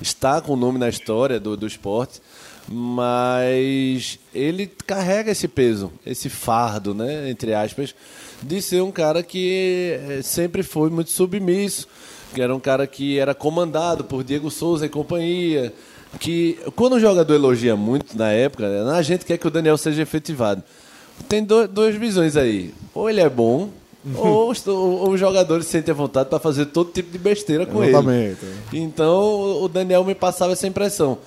está 0.00 0.40
com 0.40 0.52
o 0.52 0.56
nome 0.56 0.78
na 0.78 0.88
história 0.88 1.38
do, 1.40 1.56
do 1.56 1.66
esporte, 1.66 2.20
mas 2.68 4.18
ele 4.34 4.66
carrega 4.86 5.30
esse 5.30 5.46
peso, 5.46 5.92
esse 6.04 6.28
fardo, 6.28 6.94
né, 6.94 7.30
entre 7.30 7.54
aspas, 7.54 7.94
de 8.42 8.60
ser 8.62 8.82
um 8.82 8.90
cara 8.90 9.22
que 9.22 9.98
eh, 10.08 10.20
sempre 10.22 10.62
foi 10.62 10.90
muito 10.90 11.10
submisso, 11.10 11.86
que 12.34 12.40
era 12.40 12.54
um 12.54 12.60
cara 12.60 12.86
que 12.86 13.18
era 13.18 13.34
comandado 13.34 14.04
por 14.04 14.24
Diego 14.24 14.50
Souza 14.50 14.86
e 14.86 14.88
companhia, 14.88 15.72
que 16.18 16.58
quando 16.74 16.94
o 16.94 17.00
jogador 17.00 17.34
elogia 17.34 17.76
muito 17.76 18.16
na 18.16 18.30
época, 18.30 18.66
a 18.92 19.02
gente 19.02 19.24
quer 19.24 19.38
que 19.38 19.46
o 19.46 19.50
Daniel 19.50 19.76
seja 19.76 20.02
efetivado. 20.02 20.62
Tem 21.28 21.44
do, 21.44 21.68
duas 21.68 21.94
visões 21.94 22.36
aí. 22.36 22.74
Ou 22.92 23.08
ele 23.08 23.20
é 23.20 23.28
bom, 23.28 23.70
ou, 24.16 24.52
ou, 24.66 25.10
os 25.10 25.20
jogadores 25.20 25.66
sentem 25.66 25.92
a 25.92 25.96
vontade 25.96 26.28
para 26.28 26.38
fazer 26.38 26.66
todo 26.66 26.92
tipo 26.92 27.10
de 27.10 27.18
besteira 27.18 27.64
com 27.64 27.82
Exatamente. 27.82 28.44
ele. 28.72 28.82
Então 28.82 29.62
o 29.62 29.68
Daniel 29.68 30.04
me 30.04 30.14
passava 30.14 30.52
essa 30.52 30.66
impressão. 30.66 31.18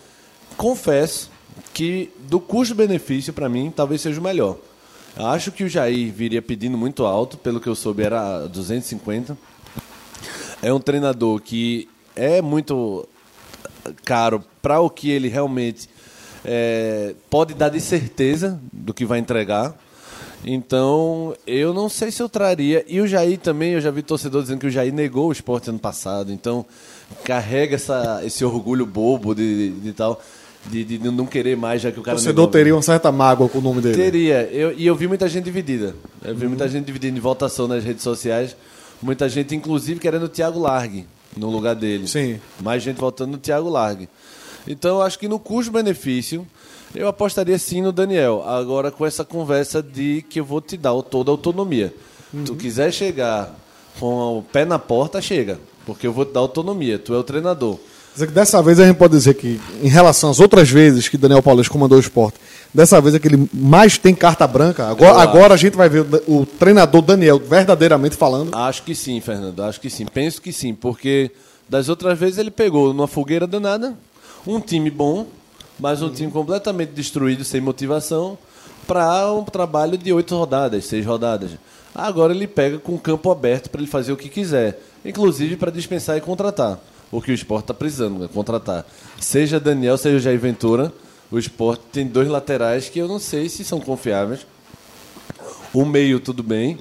Confesso 0.56 1.30
que 1.74 2.12
do 2.28 2.40
custo-benefício, 2.40 3.34
para 3.34 3.50
mim, 3.50 3.72
talvez 3.76 4.02
seja 4.02 4.20
o 4.20 4.24
melhor. 4.24 4.58
Acho 5.16 5.52
que 5.52 5.64
o 5.64 5.70
Jair 5.70 6.12
viria 6.12 6.42
pedindo 6.42 6.78
muito 6.78 7.06
alto, 7.06 7.38
pelo 7.38 7.60
que 7.60 7.68
eu 7.68 7.76
soube 7.76 8.04
era 8.04 8.46
250. 8.48 9.36
É 10.62 10.72
um 10.72 10.80
treinador 10.80 11.42
que 11.42 11.90
é 12.16 12.42
muito 12.42 13.08
caro 14.04 14.44
para 14.62 14.80
o 14.80 14.90
que 14.90 15.10
ele 15.10 15.28
realmente 15.28 15.90
é, 16.44 17.16
pode 17.30 17.54
dar 17.54 17.70
de 17.70 17.82
certeza 17.82 18.60
do 18.72 18.94
que 18.94 19.06
vai 19.06 19.20
entregar. 19.20 19.76
Então, 20.50 21.36
eu 21.46 21.74
não 21.74 21.90
sei 21.90 22.10
se 22.10 22.22
eu 22.24 22.30
traria. 22.30 22.84
E 22.88 23.02
o 23.02 23.08
Jair 23.08 23.38
também, 23.38 23.74
eu 23.74 23.82
já 23.82 23.92
vi 23.92 24.02
torcedor 24.02 24.42
dizendo 24.42 24.60
que 24.60 24.68
o 24.68 24.72
Jair 24.72 24.94
negou 24.94 25.28
o 25.28 25.32
esporte 25.32 25.70
ano 25.70 25.78
passado. 25.78 26.32
Então, 26.32 26.66
carrega 27.26 27.76
essa, 27.76 28.22
esse 28.24 28.46
orgulho 28.46 28.86
bobo 28.86 29.36
de, 29.36 29.72
de, 29.72 29.80
de 29.82 29.92
tal, 29.94 30.22
de, 30.68 30.86
de 30.86 31.00
não 31.12 31.26
querer 31.26 31.58
mais, 31.58 31.82
já 31.82 31.92
que 31.92 31.98
o 31.98 32.02
O 32.02 32.04
cara 32.04 32.16
torcedor 32.16 32.46
negou. 32.46 32.52
teria 32.52 32.74
uma 32.74 32.82
certa 32.82 33.12
mágoa 33.12 33.50
com 33.50 33.58
o 33.58 33.62
nome 33.62 33.82
dele. 33.82 33.96
Teria. 33.96 34.44
Eu, 34.44 34.72
e 34.72 34.88
eu 34.88 34.96
vi 34.96 35.06
muita 35.06 35.28
gente 35.28 35.44
dividida. 35.44 35.94
Eu 36.24 36.34
vi 36.34 36.44
Uhum. 36.44 36.50
muita 36.52 36.70
gente 36.70 36.86
dividida 36.86 37.18
em 37.18 37.20
votação 37.22 37.68
nas 37.68 37.84
redes 37.84 38.04
sociais. 38.04 38.56
Muita 39.02 39.28
gente, 39.28 39.54
inclusive, 39.54 40.00
querendo 40.00 40.24
o 40.24 40.30
Thiago 40.30 40.60
Largue 40.60 41.06
no 41.36 41.50
lugar 41.50 41.76
dele. 41.76 42.08
Sim. 42.08 42.40
Mais 42.64 42.82
gente 42.82 42.98
votando 43.02 43.34
no 43.34 43.38
Thiago 43.38 43.68
Largue. 43.70 44.08
Então, 44.66 44.96
eu 44.98 45.02
acho 45.02 45.20
que 45.20 45.28
no 45.28 45.40
custo-benefício, 45.40 46.48
eu 46.98 47.08
apostaria 47.08 47.58
sim 47.58 47.82
no 47.82 47.92
Daniel. 47.92 48.44
Agora, 48.46 48.92
com 48.92 49.06
essa 49.06 49.24
conversa 49.24 49.82
de 49.82 50.24
que 50.30 50.40
eu 50.40 50.46
vou 50.46 50.62
te 50.62 50.76
dar 50.78 50.94
toda 51.04 51.32
a 51.32 51.34
autonomia. 51.34 51.94
Tu 52.46 52.52
Uhum. 52.52 52.58
quiser 52.58 52.92
chegar 52.92 53.56
com 54.00 54.40
o 54.40 54.44
pé 54.44 54.66
na 54.66 54.78
porta, 54.78 55.22
chega. 55.22 55.60
Porque 55.86 56.06
eu 56.06 56.12
vou 56.12 56.26
te 56.26 56.34
dar 56.34 56.42
autonomia. 56.42 57.00
Tu 57.00 57.14
é 57.14 57.18
o 57.18 57.24
treinador. 57.24 57.78
Dizer 58.14 58.28
que 58.28 58.34
dessa 58.34 58.62
vez 58.64 58.80
a 58.80 58.86
gente 58.88 58.98
pode 58.98 59.14
dizer 59.14 59.36
que, 59.36 59.62
em 59.82 59.88
relação 59.88 60.32
às 60.32 60.40
outras 60.40 60.70
vezes 60.70 61.08
que 61.08 61.18
Daniel 61.18 61.42
Paulista 61.44 61.72
comandou 61.72 61.98
o 62.00 62.02
esporte, 62.02 62.40
dessa 62.74 63.00
vez 63.00 63.14
é 63.14 63.20
que 63.20 63.28
ele 63.28 63.48
mais 63.54 63.98
tem 64.00 64.16
carta 64.16 64.48
branca. 64.48 64.88
Agora, 64.88 65.22
agora 65.22 65.54
a 65.54 65.58
gente 65.58 65.78
vai 65.78 65.88
ver 65.88 66.04
o, 66.28 66.40
o 66.42 66.46
treinador 66.46 67.02
Daniel 67.04 67.40
verdadeiramente 67.40 68.16
falando. 68.16 68.56
Acho 68.56 68.82
que 68.84 68.96
sim, 68.96 69.22
Fernando. 69.22 69.62
Acho 69.64 69.80
que 69.80 69.90
sim. 69.90 70.06
Penso 70.06 70.42
que 70.42 70.52
sim, 70.52 70.74
porque 70.74 71.30
das 71.70 71.90
outras 71.90 72.18
vezes 72.18 72.40
ele 72.40 72.50
pegou 72.52 72.92
numa 72.94 73.08
fogueira 73.08 73.46
danada 73.46 73.94
um 74.48 74.60
time 74.60 74.90
bom, 74.90 75.28
mas 75.80 76.02
um 76.02 76.10
time 76.10 76.32
completamente 76.32 76.92
destruído, 76.92 77.44
sem 77.44 77.62
motivação, 77.62 78.38
para 78.88 79.32
um 79.34 79.44
trabalho 79.44 79.98
de 79.98 80.12
oito 80.14 80.36
rodadas, 80.36 80.86
seis 80.86 81.06
rodadas. 81.06 81.52
Agora 81.94 82.34
ele 82.34 82.48
pega 82.48 82.78
com 82.78 82.96
o 82.96 83.00
campo 83.00 83.32
aberto 83.32 83.70
para 83.70 83.82
ele 83.82 83.90
fazer 83.90 84.12
o 84.12 84.18
que 84.18 84.30
quiser, 84.30 84.80
inclusive 85.04 85.58
para 85.58 85.72
dispensar 85.72 86.18
e 86.18 86.22
contratar. 86.22 86.80
O 87.12 87.22
que 87.22 87.32
o 87.32 87.34
esporte 87.34 87.64
está 87.64 87.74
precisando, 87.74 88.24
é 88.26 88.28
contratar. 88.28 88.86
Seja 89.20 89.60
Daniel, 89.60 89.98
seja 89.98 90.20
Jair 90.20 90.40
Ventura, 90.40 90.94
o 91.32 91.40
esporte 91.40 91.84
tem 91.92 92.06
dois 92.06 92.28
laterais 92.28 92.90
que 92.90 93.00
eu 93.00 93.08
não 93.08 93.20
sei 93.20 93.50
se 93.50 93.64
são 93.64 93.80
confiáveis. 93.80 94.46
O 95.74 95.86
meio, 95.86 96.20
tudo 96.20 96.44
bem, 96.44 96.78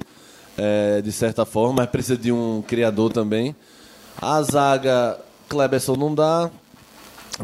é, 0.57 1.01
de 1.03 1.13
certa 1.13 1.45
forma, 1.45 1.75
mas 1.75 1.91
precisa 1.91 2.17
de 2.17 2.31
um 2.31 2.63
criador 2.63 3.13
também. 3.13 3.55
A 4.21 4.43
zaga, 4.43 5.19
Kleberson 5.49 5.97
não 5.97 6.15
dá. 6.15 6.51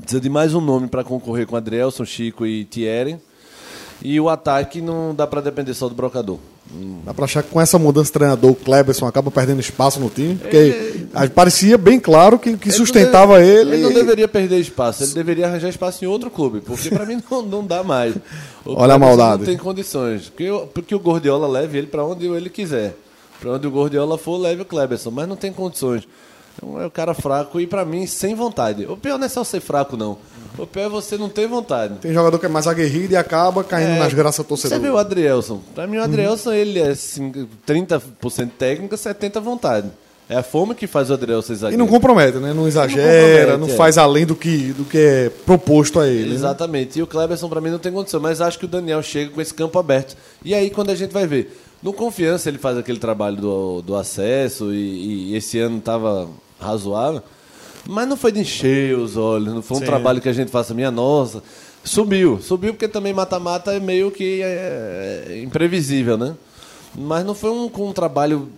Precisa 0.00 0.20
de 0.20 0.28
mais 0.30 0.54
um 0.54 0.60
nome 0.60 0.88
para 0.88 1.04
concorrer 1.04 1.46
com 1.46 1.56
Adrielson, 1.56 2.04
Chico 2.04 2.46
e 2.46 2.64
Thierry. 2.64 3.18
E 4.04 4.18
o 4.18 4.28
ataque 4.28 4.80
não 4.80 5.14
dá 5.14 5.26
para 5.26 5.40
depender 5.40 5.74
só 5.74 5.88
do 5.88 5.94
brocador. 5.94 6.38
Dá 7.04 7.12
pra 7.12 7.24
achar 7.26 7.42
que 7.42 7.50
com 7.50 7.60
essa 7.60 7.78
mudança 7.78 8.06
de 8.06 8.12
treinador, 8.12 8.50
o 8.50 8.54
Kleberson 8.54 9.06
acaba 9.06 9.30
perdendo 9.30 9.60
espaço 9.60 10.00
no 10.00 10.08
time. 10.08 10.36
Porque 10.36 11.04
a- 11.12 11.28
parecia 11.28 11.76
bem 11.76 12.00
claro 12.00 12.38
que, 12.38 12.56
que 12.56 12.72
sustentava 12.72 13.40
Ele 13.40 13.44
não 13.44 13.60
ele. 13.60 13.64
deve- 13.70 13.74
Ele 13.76 13.82
não 13.82 13.92
deveria 13.94 14.26
perder 14.28 14.58
espaço, 14.58 15.04
ele 15.04 15.12
deveria 15.12 15.46
arranjar 15.46 15.68
espaço 15.68 16.04
em 16.04 16.08
outro 16.08 16.30
clube, 16.30 16.60
porque 16.62 16.88
para 16.88 17.04
mim 17.04 17.22
não, 17.30 17.42
não 17.42 17.64
dá 17.66 17.84
mais. 17.84 18.14
O 18.64 18.72
Olha 18.74 18.94
a 18.94 18.98
maldade. 18.98 19.40
Não 19.40 19.46
tem 19.46 19.58
condições. 19.58 20.28
Porque, 20.30 20.50
o- 20.50 20.66
porque 20.66 20.94
o 20.94 20.98
Gordiola 21.00 21.46
leve 21.46 21.78
ele 21.78 21.86
para 21.86 22.04
onde 22.04 22.26
ele 22.26 22.48
quiser. 22.48 22.96
Para 23.40 23.52
onde 23.52 23.66
o 23.66 23.70
Gordiola 23.70 24.16
for, 24.16 24.38
leve 24.38 24.62
o 24.62 24.64
Kleberson, 24.64 25.10
mas 25.10 25.28
não 25.28 25.36
tem 25.36 25.52
condições. 25.52 26.08
Então, 26.56 26.80
é 26.80 26.86
o 26.86 26.90
cara 26.90 27.14
fraco 27.14 27.60
e 27.60 27.66
para 27.66 27.84
mim 27.84 28.06
sem 28.06 28.34
vontade. 28.34 28.84
O 28.86 28.96
pior 28.96 29.18
não 29.18 29.26
é 29.26 29.28
só 29.28 29.42
ser 29.44 29.60
fraco, 29.60 29.96
não. 29.96 30.18
O 30.58 30.66
pior 30.66 30.84
é 30.84 30.88
você 30.88 31.16
não 31.16 31.28
ter 31.30 31.46
vontade. 31.48 31.94
Tem 32.00 32.12
jogador 32.12 32.38
que 32.38 32.44
é 32.46 32.48
mais 32.48 32.66
aguerrido 32.66 33.14
e 33.14 33.16
acaba 33.16 33.64
caindo 33.64 33.92
É, 33.92 33.98
nas 33.98 34.12
graças 34.12 34.44
do 34.44 34.56
Você 34.56 34.68
torcedor. 34.68 34.80
vê 34.80 34.90
o 34.90 34.98
Adrielson. 34.98 35.60
Pra 35.74 35.86
mim, 35.86 35.96
o 35.96 36.02
Adrielson, 36.02 36.52
ele 36.52 36.78
é 36.78 36.88
assim, 36.90 37.32
30% 37.66 38.50
técnica, 38.58 38.96
70% 38.96 39.40
vontade. 39.40 39.88
É 40.28 40.36
a 40.36 40.42
fome 40.42 40.74
que 40.74 40.86
faz 40.86 41.10
o 41.10 41.14
Adrielson 41.14 41.52
E 41.52 41.56
exagerar. 41.56 41.78
não 41.78 41.86
compromete, 41.86 42.38
né? 42.38 42.52
Não 42.54 42.66
exagera, 42.68 43.02
não, 43.44 43.50
compromete, 43.52 43.72
é. 43.72 43.76
faz 43.76 43.98
além 43.98 44.24
do 44.24 44.36
que, 44.36 44.72
do 44.72 44.84
que 44.84 44.96
é 44.98 45.30
proposto 45.44 45.98
a 46.00 46.06
ele. 46.06 46.28
né? 46.30 46.34
Exatamente. 46.34 46.98
E 46.98 47.02
o 47.02 47.06
Kleberson, 47.06 47.48
pra 47.48 47.60
mim, 47.60 47.70
não 47.70 47.78
tem 47.78 47.90
condição. 47.92 48.20
Mas 48.20 48.40
acho 48.40 48.58
que 48.58 48.64
o 48.64 48.68
Daniel 48.68 49.02
chega 49.02 49.30
com 49.30 49.40
esse 49.40 49.52
campo 49.52 49.78
aberto. 49.78 50.16
E 50.44 50.54
aí, 50.54 50.70
quando 50.70 50.90
a 50.90 50.94
gente 50.94 51.12
vai 51.12 51.26
ver. 51.26 51.58
No 51.82 51.92
Confiança, 51.92 52.48
ele 52.48 52.58
faz 52.58 52.78
aquele 52.78 52.98
trabalho 52.98 53.36
do, 53.36 53.82
do 53.82 53.96
acesso. 53.96 54.72
E, 54.72 55.30
e 55.32 55.36
esse 55.36 55.58
ano 55.58 55.80
tava 55.80 56.28
razoável. 56.60 57.22
Mas 57.86 58.08
não 58.08 58.16
foi 58.16 58.30
de 58.30 58.40
encher 58.40 58.96
os 58.96 59.16
olhos. 59.16 59.52
Não 59.52 59.62
foi 59.62 59.78
um 59.78 59.80
Sim. 59.80 59.86
trabalho 59.86 60.20
que 60.20 60.28
a 60.28 60.32
gente 60.32 60.50
faça, 60.50 60.72
minha 60.72 60.90
nossa. 60.90 61.42
Subiu. 61.84 62.40
Subiu 62.40 62.72
porque 62.72 62.86
também 62.86 63.12
mata-mata 63.12 63.72
é 63.72 63.80
meio 63.80 64.10
que 64.10 64.40
é, 64.42 65.40
imprevisível, 65.42 66.16
né? 66.16 66.36
Mas 66.94 67.24
não 67.24 67.34
foi 67.34 67.50
um, 67.50 67.68
com 67.68 67.88
um 67.88 67.92
trabalho 67.92 68.48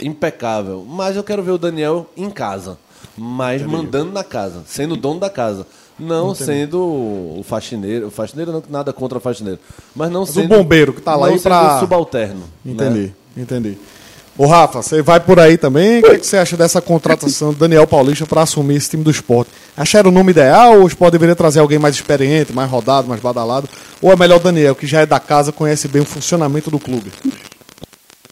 impecável. 0.00 0.84
Mas 0.86 1.16
eu 1.16 1.24
quero 1.24 1.42
ver 1.42 1.52
o 1.52 1.58
Daniel 1.58 2.06
em 2.16 2.28
casa. 2.28 2.78
Mas 3.16 3.62
mandando 3.62 4.12
na 4.12 4.22
casa, 4.22 4.62
sendo 4.66 4.96
dono 4.96 5.18
da 5.18 5.30
casa. 5.30 5.66
Não 5.98 6.34
sendo 6.34 6.78
o 6.80 7.44
faxineiro. 7.46 8.06
O 8.06 8.10
faxineiro 8.10 8.52
não 8.52 8.62
nada 8.70 8.92
contra 8.92 9.18
o 9.18 9.20
faxineiro. 9.20 9.58
Mas 9.94 10.10
não 10.10 10.22
o 10.22 10.26
sendo. 10.26 10.48
bombeiro 10.48 10.92
que 10.92 11.00
tá 11.00 11.16
lá 11.16 11.26
não 11.26 11.32
aí 11.34 11.38
sendo 11.38 11.50
pra- 11.52 11.80
subalterno. 11.80 12.44
Entendi, 12.64 13.00
né? 13.00 13.10
entendi. 13.36 13.78
Ô 14.36 14.46
Rafa, 14.46 14.80
você 14.82 15.02
vai 15.02 15.18
por 15.18 15.40
aí 15.40 15.58
também. 15.58 15.98
O 15.98 16.02
que, 16.02 16.10
é 16.10 16.18
que 16.18 16.24
você 16.24 16.36
acha 16.36 16.56
dessa 16.56 16.80
contratação 16.80 17.52
do 17.52 17.58
Daniel 17.58 17.88
Paulista 17.88 18.24
para 18.24 18.42
assumir 18.42 18.76
esse 18.76 18.90
time 18.90 19.02
do 19.02 19.10
esporte? 19.10 19.50
Acharam 19.76 20.10
o 20.10 20.14
nome 20.14 20.30
ideal 20.30 20.76
ou 20.76 20.84
o 20.84 20.86
esporte 20.86 21.12
deveria 21.12 21.34
trazer 21.34 21.58
alguém 21.58 21.76
mais 21.78 21.96
experiente, 21.96 22.52
mais 22.52 22.70
rodado, 22.70 23.08
mais 23.08 23.20
badalado? 23.20 23.68
Ou 24.00 24.12
é 24.12 24.16
melhor 24.16 24.36
o 24.36 24.42
Daniel, 24.44 24.76
que 24.76 24.86
já 24.86 25.00
é 25.00 25.06
da 25.06 25.18
casa, 25.18 25.50
conhece 25.50 25.88
bem 25.88 26.02
o 26.02 26.04
funcionamento 26.04 26.70
do 26.70 26.78
clube? 26.78 27.10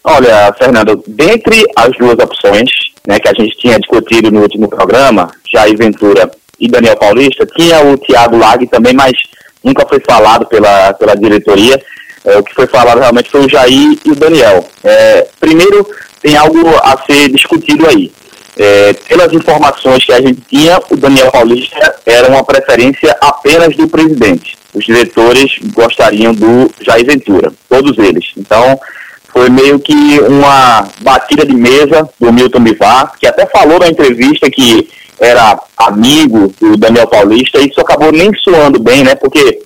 Olha, 0.05 0.55
Fernando, 0.57 1.03
dentre 1.09 1.65
as 1.75 1.91
duas 1.99 2.17
opções 2.21 2.71
né, 3.09 3.19
que 3.19 3.29
a 3.29 3.35
gente 3.35 3.57
tinha 3.59 3.77
discutido 3.81 4.31
no 4.31 4.43
último 4.43 4.69
programa, 4.69 5.29
Jair 5.53 5.77
Ventura 5.77 6.31
e 6.59 6.69
Daniel 6.69 6.97
Paulista, 6.97 7.47
tinha 7.47 7.85
o 7.85 7.99
Thiago 7.99 8.37
Lag 8.37 8.67
também, 8.67 8.95
mas 8.95 9.13
nunca 9.63 9.87
foi 9.87 10.01
falado 10.09 10.47
pela, 10.47 10.93
pela 10.95 11.15
diretoria. 11.15 11.81
É, 12.25 12.39
o 12.39 12.43
que 12.43 12.55
foi 12.55 12.67
falado 12.67 12.99
realmente 12.99 13.31
foi 13.31 13.45
o 13.45 13.49
Jair 13.49 13.99
e 14.05 14.11
o 14.11 14.17
Daniel. 14.17 14.67
É, 14.83 15.27
primeiro, 15.39 15.89
tem 16.21 16.37
algo 16.37 16.69
a 16.83 16.99
ser 17.07 17.29
discutido 17.31 17.87
aí. 17.87 18.13
É, 18.59 18.95
pelas 18.95 19.33
informações 19.35 20.05
que 20.05 20.13
a 20.13 20.21
gente 20.21 20.41
tinha, 20.49 20.81
o 20.91 20.97
Daniel 20.97 21.31
Paulista 21.31 21.95
era 22.07 22.29
uma 22.29 22.43
preferência 22.43 23.15
apenas 23.21 23.77
do 23.77 23.87
presidente. 23.87 24.57
Os 24.73 24.85
diretores 24.85 25.59
gostariam 25.75 26.33
do 26.35 26.71
Jair 26.81 27.05
Ventura, 27.05 27.53
todos 27.69 27.99
eles. 27.99 28.33
Então, 28.37 28.81
foi 29.37 29.51
meio 29.51 29.79
que 29.79 30.19
uma 30.21 30.89
batida 31.03 31.45
de 31.45 31.55
mesa 31.55 32.09
do 32.19 32.33
Milton 32.33 32.61
Bivar, 32.61 33.13
que 33.21 33.27
até 33.27 33.45
falou 33.47 33.79
na 33.79 33.89
entrevista 33.89 34.51
que 34.51 34.89
era 35.21 35.59
amigo 35.77 36.53
do 36.61 36.77
Daniel 36.77 37.07
Paulista, 37.07 37.59
e 37.59 37.69
isso 37.69 37.81
acabou 37.81 38.13
nem 38.13 38.31
soando 38.43 38.81
bem, 38.81 39.03
né? 39.03 39.15
Porque 39.15 39.63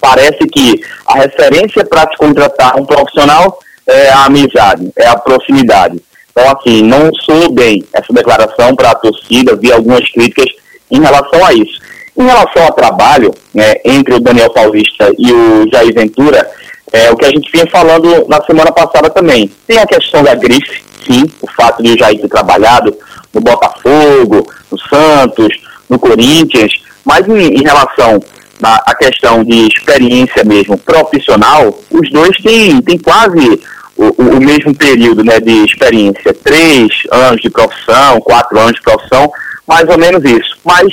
parece 0.00 0.46
que 0.52 0.80
a 1.06 1.14
referência 1.14 1.84
para 1.84 2.10
se 2.10 2.16
contratar 2.16 2.78
um 2.78 2.84
profissional 2.84 3.58
é 3.86 4.10
a 4.10 4.24
amizade, 4.24 4.90
é 4.96 5.06
a 5.06 5.16
proximidade. 5.16 6.00
Então, 6.30 6.44
assim, 6.50 6.82
não 6.82 7.10
soou 7.24 7.52
bem 7.52 7.84
essa 7.92 8.12
declaração 8.12 8.74
para 8.74 8.90
a 8.90 8.94
torcida, 8.94 9.56
vi 9.56 9.72
algumas 9.72 10.08
críticas 10.10 10.46
em 10.90 11.00
relação 11.00 11.44
a 11.44 11.52
isso. 11.52 11.80
Em 12.16 12.24
relação 12.24 12.64
ao 12.64 12.72
trabalho 12.72 13.34
né, 13.54 13.74
entre 13.84 14.14
o 14.14 14.20
Daniel 14.20 14.50
Paulista 14.50 15.10
e 15.18 15.32
o 15.32 15.70
Jair 15.70 15.94
Ventura, 15.94 16.48
é 16.92 17.10
o 17.10 17.16
que 17.16 17.24
a 17.24 17.30
gente 17.30 17.50
vinha 17.52 17.66
falando 17.70 18.26
na 18.28 18.42
semana 18.44 18.72
passada 18.72 19.08
também. 19.10 19.50
Tem 19.66 19.78
a 19.78 19.86
questão 19.86 20.22
da 20.22 20.34
grife, 20.34 20.82
sim, 21.04 21.24
o 21.40 21.46
fato 21.46 21.82
de 21.82 21.92
o 21.92 21.98
Jair 21.98 22.20
ter 22.20 22.28
trabalhado 22.28 22.96
no 23.32 23.40
Botafogo, 23.40 24.46
no 24.70 24.78
Santos, 24.78 25.48
no 25.88 25.98
Corinthians, 25.98 26.72
mas 27.04 27.26
em, 27.28 27.54
em 27.54 27.62
relação 27.62 28.20
à 28.62 28.94
questão 28.94 29.42
de 29.42 29.66
experiência 29.68 30.44
mesmo 30.44 30.76
profissional, 30.78 31.78
os 31.90 32.10
dois 32.10 32.36
têm, 32.42 32.80
têm 32.82 32.98
quase 32.98 33.60
o, 33.96 34.04
o- 34.22 34.36
o 34.36 34.40
mesmo 34.40 34.74
período 34.74 35.24
né, 35.24 35.40
de 35.40 35.64
experiência, 35.64 36.32
três 36.44 36.88
anos 37.10 37.40
de 37.40 37.50
profissão, 37.50 38.20
quatro 38.20 38.58
anos 38.58 38.74
de 38.74 38.82
profissão, 38.82 39.30
mais 39.66 39.88
ou 39.88 39.98
menos 39.98 40.22
isso. 40.24 40.58
Mas 40.64 40.86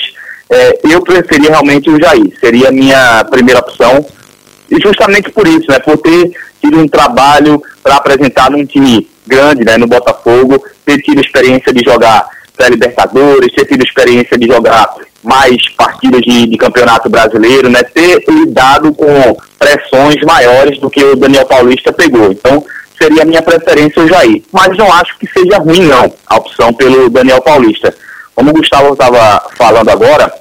é, 0.50 0.80
eu 0.90 1.02
preferia 1.04 1.50
realmente 1.52 1.90
o 1.90 2.00
Jair, 2.02 2.32
seria 2.40 2.70
a 2.70 2.72
minha 2.72 3.26
primeira 3.30 3.60
opção, 3.60 4.06
e 4.70 4.80
justamente 4.82 5.30
por 5.32 5.48
isso, 5.48 5.66
né, 5.70 5.80
por 5.80 5.98
ter 5.98 6.32
tido 6.62 6.78
um 6.80 6.88
trabalho 6.88 7.62
para 7.84 7.96
apresentar 7.96 8.50
num 8.50 8.66
time 8.66 9.08
grande, 9.26 9.64
né, 9.66 9.78
no 9.78 9.88
Botafogo, 9.88 10.64
ter 10.86 11.02
tido 11.02 11.20
experiência 11.22 11.72
de 11.74 11.84
jogar 11.84 12.28
pré-libertadores, 12.58 13.54
ter 13.54 13.66
tido 13.66 13.84
experiência 13.84 14.38
de 14.38 14.48
jogar 14.48 14.96
mais 15.24 15.58
partidas 15.76 16.22
de, 16.22 16.48
de 16.48 16.58
campeonato 16.58 17.10
brasileiro, 17.10 17.70
né, 17.70 17.84
ter 17.84 18.24
lidado 18.30 18.94
com 18.94 19.38
pressões 19.60 20.16
maiores 20.26 20.80
do 20.80 20.90
que 20.90 21.04
o 21.04 21.16
Daniel 21.16 21.46
Paulista 21.46 21.92
pegou. 21.92 22.32
Então, 22.32 22.64
seria 23.00 23.24
a 23.24 23.26
minha 23.26 23.42
preferência 23.42 24.02
o 24.02 24.08
Jair. 24.08 24.42
Mas 24.52 24.76
não 24.78 24.92
acho 24.94 25.18
que 25.20 25.28
seja 25.28 25.58
ruim, 25.58 25.82
não, 25.82 26.12
a 26.26 26.38
opção 26.38 26.74
pelo 26.74 27.10
Daniel 27.10 27.42
Paulista. 27.42 27.94
Como 28.36 28.52
o 28.52 28.54
Gustavo 28.54 28.94
estava 28.94 29.44
falando 29.58 29.90
agora, 29.90 30.32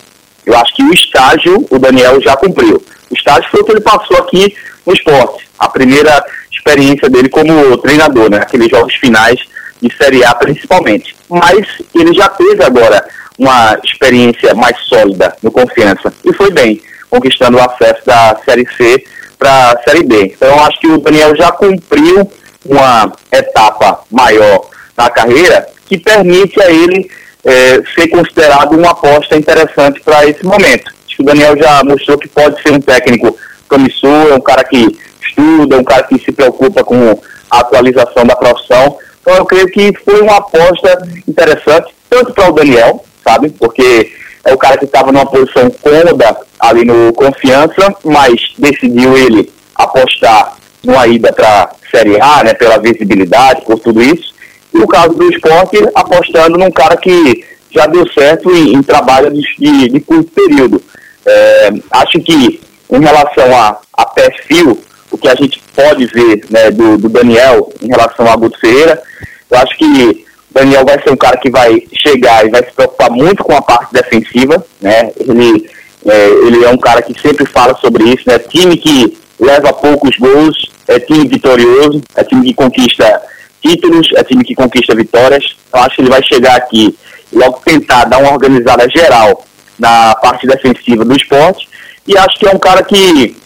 eu 0.45 0.57
acho 0.57 0.75
que 0.75 0.83
o 0.83 0.93
estágio 0.93 1.67
o 1.71 1.79
Daniel 1.79 2.21
já 2.21 2.37
cumpriu. 2.37 2.83
O 3.11 3.15
estágio 3.15 3.51
foi 3.51 3.61
o 3.61 3.65
que 3.65 3.73
ele 3.73 3.81
passou 3.81 4.17
aqui 4.19 4.55
no 4.87 4.93
esporte. 4.93 5.49
A 5.59 5.69
primeira 5.69 6.25
experiência 6.53 7.09
dele 7.09 7.29
como 7.29 7.77
treinador, 7.79 8.31
né? 8.31 8.39
Aqueles 8.39 8.69
jogos 8.69 8.95
finais 8.95 9.41
de 9.87 9.97
Série 9.97 10.25
A 10.25 10.35
principalmente. 10.35 11.17
Mas 11.29 11.67
ele 11.95 12.15
já 12.15 12.29
teve 12.29 12.63
agora 12.65 13.05
uma 13.39 13.79
experiência 13.85 14.55
mais 14.55 14.79
sólida 14.81 15.37
no 15.43 15.51
confiança. 15.51 16.13
E 16.25 16.33
foi 16.33 16.51
bem, 16.51 16.81
conquistando 17.11 17.59
o 17.59 17.61
acesso 17.61 18.05
da 18.07 18.37
Série 18.45 18.67
C 18.77 19.05
para 19.39 19.73
a 19.73 19.83
Série 19.83 20.05
B. 20.05 20.33
Então 20.35 20.49
eu 20.49 20.61
acho 20.61 20.81
que 20.81 20.89
o 20.89 20.99
Daniel 20.99 21.37
já 21.37 21.53
cumpriu 21.53 22.31
uma 22.65 23.13
etapa 23.31 24.01
maior 24.11 24.69
na 24.97 25.11
carreira 25.11 25.67
que 25.87 25.99
permite 25.99 26.61
a 26.61 26.71
ele 26.71 27.11
é, 27.45 27.83
ser 27.95 28.09
considerado 28.09 28.73
uma 28.73 28.91
aposta 28.91 29.37
interessante 29.37 30.01
para 30.01 30.27
esse 30.27 30.45
momento. 30.45 30.93
Acho 31.07 31.17
que 31.17 31.23
o 31.23 31.27
Daniel 31.27 31.57
já 31.57 31.83
mostrou 31.85 32.19
que 32.19 32.29
pode 32.29 32.61
ser 32.61 32.73
um 32.73 32.81
técnico 32.81 33.37
promissor, 33.69 34.29
é 34.31 34.35
um 34.35 34.41
cara 34.41 34.65
que 34.65 34.99
estuda, 35.23 35.77
é 35.77 35.79
um 35.79 35.85
cara 35.85 36.03
que 36.03 36.19
se 36.19 36.33
preocupa 36.33 36.83
com 36.83 37.19
a 37.51 37.61
atualização 37.61 38.25
da 38.25 38.35
profissão. 38.35 38.99
Então 39.27 39.39
eu 39.39 39.45
creio 39.45 39.67
que 39.67 39.93
foi 40.05 40.21
uma 40.21 40.37
aposta 40.37 41.05
interessante, 41.27 41.93
tanto 42.09 42.33
para 42.33 42.49
o 42.49 42.53
Daniel, 42.53 43.05
sabe? 43.25 43.51
Porque 43.51 44.13
é 44.45 44.55
o 44.55 44.57
cara 44.57 44.79
que 44.79 44.85
estava 44.85 45.11
numa 45.11 45.27
posição 45.27 45.69
cômoda 45.69 46.37
ali 46.61 46.85
no 46.85 47.13
confiança, 47.13 47.93
mas 48.05 48.37
decidiu 48.57 49.17
ele 49.17 49.53
apostar 49.75 50.57
numa 50.85 51.09
ida 51.09 51.33
para 51.33 51.71
Série 51.91 52.21
A, 52.21 52.45
né, 52.45 52.55
pela 52.55 52.79
visibilidade, 52.79 53.63
por 53.63 53.81
tudo 53.81 54.01
isso. 54.01 54.33
E 54.73 54.79
o 54.79 54.87
caso 54.87 55.15
do 55.15 55.29
esporte, 55.29 55.77
apostando 55.93 56.57
num 56.57 56.71
cara 56.71 56.97
que 56.97 57.45
já 57.73 57.87
deu 57.89 58.07
certo 58.13 58.49
em, 58.55 58.75
em 58.75 58.83
trabalho 58.83 59.33
de, 59.33 59.89
de, 59.89 60.01
curto 60.01 60.31
período. 60.31 60.81
É, 61.27 61.71
acho 61.91 62.21
que 62.21 62.61
em 62.93 63.01
relação 63.01 63.53
a, 63.57 63.77
a 63.93 64.07
perfil, 64.07 64.81
o 65.11 65.19
que 65.19 65.29
a 65.29 65.35
gente 65.35 65.63
pode 65.75 66.07
ver 66.07 66.45
né, 66.51 66.71
do, 66.71 66.99
do 66.99 67.09
Daniel 67.09 67.73
em 67.83 67.89
relação 67.89 68.27
a 68.27 68.37
Guto 68.37 68.59
Ferreira, 68.59 69.03
eu 69.51 69.59
acho 69.59 69.77
que 69.77 70.27
Daniel 70.51 70.85
vai 70.85 71.01
ser 71.03 71.11
um 71.11 71.17
cara 71.17 71.37
que 71.37 71.51
vai 71.51 71.83
chegar 72.03 72.47
e 72.47 72.51
vai 72.51 72.65
se 72.65 72.73
preocupar 72.73 73.11
muito 73.11 73.45
com 73.45 73.55
a 73.55 73.63
parte 73.63 73.93
defensiva, 73.93 74.65
né? 74.81 75.11
Ele 75.21 75.69
é, 76.07 76.29
ele 76.47 76.65
é 76.65 76.71
um 76.71 76.79
cara 76.79 77.03
que 77.03 77.21
sempre 77.21 77.45
fala 77.47 77.77
sobre 77.77 78.05
isso, 78.05 78.23
né? 78.27 78.39
Time 78.39 78.77
que 78.77 79.19
leva 79.39 79.73
poucos 79.73 80.17
gols, 80.17 80.71
é 80.89 80.99
time 80.99 81.27
vitorioso, 81.27 82.01
é 82.15 82.25
time 82.25 82.47
que 82.47 82.55
conquista 82.55 83.23
títulos, 83.63 84.09
é 84.15 84.25
time 84.25 84.45
que 84.45 84.55
conquista 84.55 84.95
vitórias. 84.95 85.57
Eu 85.73 85.81
acho 85.81 85.97
que 85.97 86.03
ele 86.03 86.11
vai 86.11 86.23
chegar 86.23 86.57
aqui 86.57 86.97
e 87.33 87.37
logo 87.37 87.61
tentar 87.65 88.05
dar 88.05 88.19
uma 88.19 88.33
organizada 88.33 88.89
geral 88.89 89.45
na 89.79 90.15
parte 90.15 90.47
defensiva 90.47 91.05
do 91.05 91.17
esporte. 91.17 91.69
E 92.07 92.17
acho 92.17 92.39
que 92.39 92.47
é 92.47 92.51
um 92.51 92.59
cara 92.59 92.83
que 92.83 93.37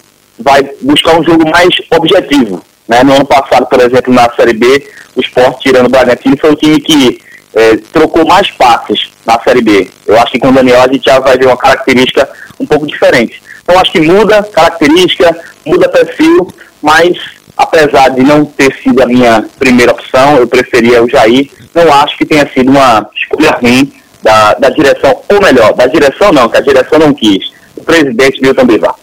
vai 0.41 0.63
buscar 0.81 1.19
um 1.19 1.25
jogo 1.25 1.49
mais 1.51 1.69
objetivo. 1.91 2.63
Né? 2.89 3.03
No 3.05 3.15
ano 3.15 3.25
passado, 3.25 3.67
por 3.67 3.81
exemplo, 3.81 4.13
na 4.13 4.31
Série 4.35 4.55
B, 4.55 4.89
o 5.15 5.21
esporte, 5.21 5.69
tirando 5.69 5.87
o 5.87 5.91
Bragantino, 5.91 6.37
foi 6.39 6.51
o 6.51 6.57
time 6.57 6.81
que 6.81 7.21
é, 7.55 7.77
trocou 7.93 8.27
mais 8.27 8.51
passes 8.51 9.11
na 9.27 9.39
Série 9.41 9.63
B. 9.63 9.91
Eu 10.07 10.19
acho 10.21 10.33
que 10.33 10.39
com 10.39 10.49
o 10.49 10.53
Daniel 10.53 10.83
a 10.83 10.89
gente 10.89 11.05
já 11.05 11.19
vai 11.19 11.37
ver 11.37 11.47
uma 11.47 11.57
característica 11.57 12.29
um 12.59 12.67
pouco 12.67 12.87
diferente. 12.87 13.43
Então 13.63 13.79
acho 13.79 13.93
que 13.93 14.01
muda 14.01 14.43
característica, 14.43 15.37
muda 15.65 15.89
perfil, 15.89 16.49
mas 16.83 17.17
apesar 17.57 18.09
de 18.11 18.23
não 18.23 18.45
ter 18.45 18.75
sido 18.83 19.03
a 19.03 19.07
minha 19.07 19.45
primeira 19.59 19.93
opção, 19.93 20.37
eu 20.37 20.47
preferia 20.47 21.03
o 21.03 21.09
Jair. 21.09 21.51
Não 21.75 21.93
acho 21.93 22.17
que 22.17 22.27
tenha 22.27 22.49
sido 22.53 22.71
uma 22.71 23.09
escolha 23.15 23.53
ruim 23.53 23.93
da, 24.23 24.55
da 24.55 24.71
direção, 24.71 25.21
ou 25.29 25.41
melhor, 25.41 25.73
da 25.75 25.87
direção 25.87 26.33
não, 26.33 26.49
que 26.49 26.57
a 26.57 26.63
direção 26.63 26.99
não 26.99 27.15
quis. 27.15 27.53
O 27.77 27.85
presidente 27.85 28.41
Milton 28.43 28.67
Bivar. 28.67 28.95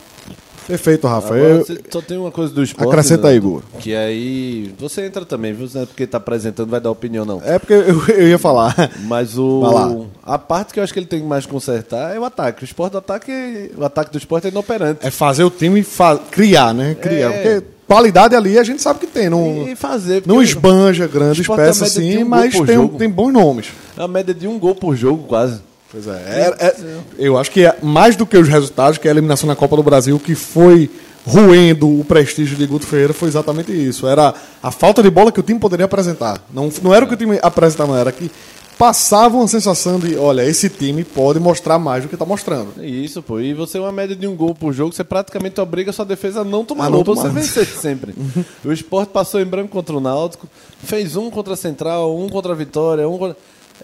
Perfeito, 0.68 1.08
Rafa. 1.08 1.34
Agora, 1.34 1.66
só 1.90 2.02
tem 2.02 2.18
uma 2.18 2.32
coisa 2.32 2.54
do 2.54 2.62
esporte. 2.62 2.90
Acrescenta 2.90 3.30
aí, 3.30 3.38
Igor. 3.38 3.64
Que 3.80 3.96
aí. 3.96 4.74
Você 4.78 5.06
entra 5.06 5.26
também, 5.26 5.54
viu? 5.54 5.68
Não 5.74 5.84
é 5.84 5.86
porque 5.86 6.06
tá 6.06 6.18
apresentando, 6.18 6.70
vai 6.70 6.82
dar 6.82 6.92
opinião, 6.92 7.24
não. 7.24 7.42
É 7.44 7.58
porque 7.58 7.74
eu, 7.74 8.06
eu 8.14 8.28
ia 8.28 8.38
falar. 8.38 8.76
Mas 9.06 9.38
o. 9.38 10.08
A 10.24 10.38
parte 10.38 10.74
que 10.74 10.80
eu 10.80 10.84
acho 10.84 10.92
que 10.92 11.00
ele 11.00 11.06
tem 11.06 11.22
que 11.22 11.26
mais 11.26 11.46
consertar 11.46 12.14
é 12.14 12.20
o 12.20 12.26
ataque. 12.26 12.64
O 12.64 12.66
esporte 12.66 12.92
do 12.92 12.98
ataque. 12.98 13.72
O 13.78 13.86
ataque 13.86 14.12
do 14.12 14.18
esporte 14.18 14.48
é 14.48 14.50
inoperante. 14.50 15.06
É 15.06 15.10
fazer 15.10 15.46
o 15.46 15.50
time 15.50 15.82
fa 15.84 16.18
criar, 16.18 16.74
né? 16.74 16.96
Criar. 16.96 17.32
É... 17.32 17.60
Porque 17.60 17.68
qualidade 17.88 18.36
ali 18.36 18.60
a 18.60 18.64
gente 18.64 18.82
sabe 18.82 19.00
que 19.00 19.08
tem. 19.08 19.30
Não, 19.30 19.68
e 19.68 19.76
fazer. 19.76 20.24
Não 20.26 20.42
esbanja 20.42 21.08
grandes 21.08 21.48
peças 21.48 21.84
assim, 21.84 22.24
um 22.24 22.28
mas 22.28 22.54
tem, 22.54 22.88
tem 22.90 23.10
bons 23.10 23.32
nomes. 23.32 23.68
É 23.98 24.04
a 24.04 24.08
média 24.08 24.34
de 24.34 24.48
um 24.48 24.60
gol 24.60 24.76
por 24.76 24.96
jogo, 24.96 25.24
quase. 25.24 25.62
Pois 25.92 26.08
é. 26.08 26.12
é, 26.12 26.66
é 26.66 26.76
eu 27.18 27.38
acho 27.38 27.52
que 27.52 27.66
é 27.66 27.78
mais 27.82 28.16
do 28.16 28.26
que 28.26 28.38
os 28.38 28.48
resultados, 28.48 28.98
que 28.98 29.08
é 29.08 29.12
a 29.12 29.14
eliminação 29.14 29.48
na 29.48 29.56
Copa 29.56 29.76
do 29.76 29.84
Brasil, 29.84 30.20
que 30.20 30.36
foi 30.36 30.90
ruendo 31.26 32.00
o 32.00 32.06
prestígio 32.06 32.58
de 32.58 32.66
Guto 32.66 32.88
Ferreira 32.88 33.14
foi 33.14 33.28
exatamente 33.28 33.72
isso. 33.72 34.08
Era 34.08 34.34
a 34.64 34.72
falta 34.72 35.04
de 35.04 35.10
bola 35.10 35.32
que 35.32 35.40
o 35.40 35.44
time 35.44 35.60
poderia 35.60 35.86
apresentar. 35.86 36.42
Não, 36.54 36.70
não 36.82 36.94
era 36.94 37.04
o 37.04 37.08
que 37.08 37.14
o 37.14 37.18
time 37.18 37.38
apresentava, 37.42 38.00
era 38.00 38.12
que 38.12 38.32
passava 38.78 39.36
uma 39.36 39.48
sensação 39.48 40.00
de, 40.00 40.16
olha, 40.16 40.46
esse 40.46 40.70
time 40.70 41.04
pode 41.04 41.40
mostrar 41.40 41.80
mais 41.80 42.04
do 42.04 42.10
que 42.10 42.16
está 42.16 42.26
mostrando. 42.26 42.82
Isso, 42.84 43.22
pô. 43.24 43.40
E 43.40 43.54
você 43.54 43.80
uma 43.80 43.92
média 43.92 44.16
de 44.16 44.28
um 44.28 44.36
gol 44.36 44.54
por 44.54 44.72
jogo, 44.72 44.94
você 44.94 45.04
praticamente 45.04 45.60
obriga 45.60 45.90
a 45.90 45.94
sua 45.94 46.06
defesa 46.06 46.42
a 46.42 46.44
não 46.44 46.64
tomar 46.64 46.90
gol, 46.90 47.04
não 47.04 47.16
você 47.16 47.30
vencer 47.30 47.66
sempre. 47.66 48.14
o 48.64 48.72
esporte 48.72 49.10
passou 49.10 49.42
em 49.42 49.46
branco 49.46 49.70
contra 49.70 49.98
o 49.98 50.00
Náutico, 50.00 50.48
fez 50.84 51.16
um 51.16 51.30
contra 51.30 51.54
a 51.54 51.58
Central, 51.58 52.18
um 52.18 52.30
contra 52.30 52.54
a 52.54 52.56
Vitória, 52.56 53.10
um 53.10 53.18
contra... 53.18 53.36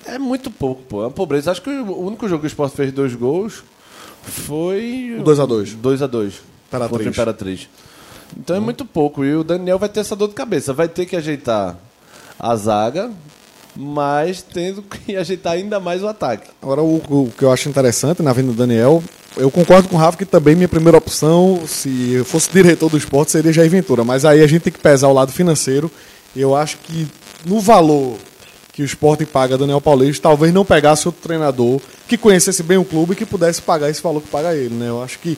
É 0.05 0.17
muito 0.17 0.49
pouco, 0.51 0.81
pô. 0.83 1.01
É 1.01 1.05
uma 1.05 1.11
pobreza. 1.11 1.51
Acho 1.51 1.61
que 1.61 1.69
o 1.69 2.05
único 2.05 2.27
jogo 2.27 2.41
que 2.41 2.47
o 2.47 2.47
Sport 2.47 2.73
fez 2.73 2.91
dois 2.91 3.15
gols 3.15 3.63
foi. 4.23 5.19
2x2. 5.23 5.75
2x2. 5.81 6.33
Contra 6.69 6.97
o 6.97 7.07
Imperatriz. 7.07 7.69
Então 8.37 8.55
é 8.55 8.59
muito 8.59 8.85
pouco. 8.85 9.23
E 9.23 9.35
o 9.35 9.43
Daniel 9.43 9.77
vai 9.77 9.89
ter 9.89 9.99
essa 9.99 10.15
dor 10.15 10.27
de 10.27 10.33
cabeça. 10.33 10.73
Vai 10.73 10.87
ter 10.87 11.05
que 11.05 11.15
ajeitar 11.15 11.77
a 12.39 12.55
zaga, 12.55 13.11
mas 13.75 14.41
tendo 14.41 14.81
que 14.81 15.15
ajeitar 15.17 15.53
ainda 15.53 15.79
mais 15.79 16.01
o 16.01 16.07
ataque. 16.07 16.49
Agora, 16.61 16.81
o, 16.81 16.95
o 16.95 17.31
que 17.37 17.43
eu 17.43 17.51
acho 17.51 17.69
interessante 17.69 18.21
na 18.23 18.33
vinda 18.33 18.51
do 18.51 18.57
Daniel, 18.57 19.03
eu 19.37 19.51
concordo 19.51 19.87
com 19.87 19.95
o 19.95 19.99
Rafa 19.99 20.17
que 20.17 20.25
também 20.25 20.55
minha 20.55 20.67
primeira 20.67 20.97
opção, 20.97 21.61
se 21.67 22.13
eu 22.13 22.25
fosse 22.25 22.51
diretor 22.51 22.89
do 22.89 22.97
esporte, 22.97 23.31
seria 23.31 23.53
Jair 23.53 23.69
Ventura. 23.69 24.03
Mas 24.03 24.25
aí 24.25 24.41
a 24.41 24.47
gente 24.47 24.63
tem 24.63 24.73
que 24.73 24.79
pesar 24.79 25.07
o 25.07 25.13
lado 25.13 25.31
financeiro. 25.31 25.91
Eu 26.35 26.55
acho 26.55 26.77
que 26.79 27.07
no 27.45 27.59
valor 27.59 28.17
que 28.73 28.81
o 28.81 28.85
esporte 28.85 29.23
paga 29.23 29.55
Daniel 29.55 29.79
Paulista, 29.79 30.23
talvez 30.23 30.51
não 30.51 30.65
pegasse 30.65 31.07
outro 31.07 31.21
treinador 31.21 31.79
que 32.07 32.17
conhecesse 32.17 32.63
bem 32.63 32.77
o 32.77 32.83
clube 32.83 33.13
e 33.13 33.15
que 33.15 33.25
pudesse 33.25 33.61
pagar 33.61 33.87
esse 33.87 34.01
valor 34.01 34.19
que 34.19 34.27
paga 34.27 34.55
ele. 34.55 34.73
Né? 34.73 34.89
Eu 34.89 35.01
acho 35.01 35.19
que 35.19 35.37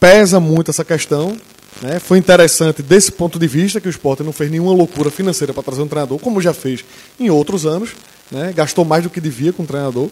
pesa 0.00 0.40
muito 0.40 0.72
essa 0.72 0.84
questão. 0.84 1.36
Né? 1.80 2.00
Foi 2.00 2.18
interessante 2.18 2.82
desse 2.82 3.12
ponto 3.12 3.38
de 3.38 3.46
vista 3.46 3.80
que 3.80 3.86
o 3.86 3.90
esporte 3.90 4.24
não 4.24 4.32
fez 4.32 4.50
nenhuma 4.50 4.72
loucura 4.72 5.08
financeira 5.08 5.54
para 5.54 5.62
trazer 5.62 5.82
um 5.82 5.88
treinador, 5.88 6.18
como 6.18 6.40
já 6.40 6.52
fez 6.52 6.84
em 7.18 7.30
outros 7.30 7.64
anos. 7.64 7.90
Né? 8.28 8.52
Gastou 8.52 8.84
mais 8.84 9.04
do 9.04 9.10
que 9.10 9.20
devia 9.20 9.52
com 9.52 9.62
o 9.62 9.66
treinador. 9.66 10.10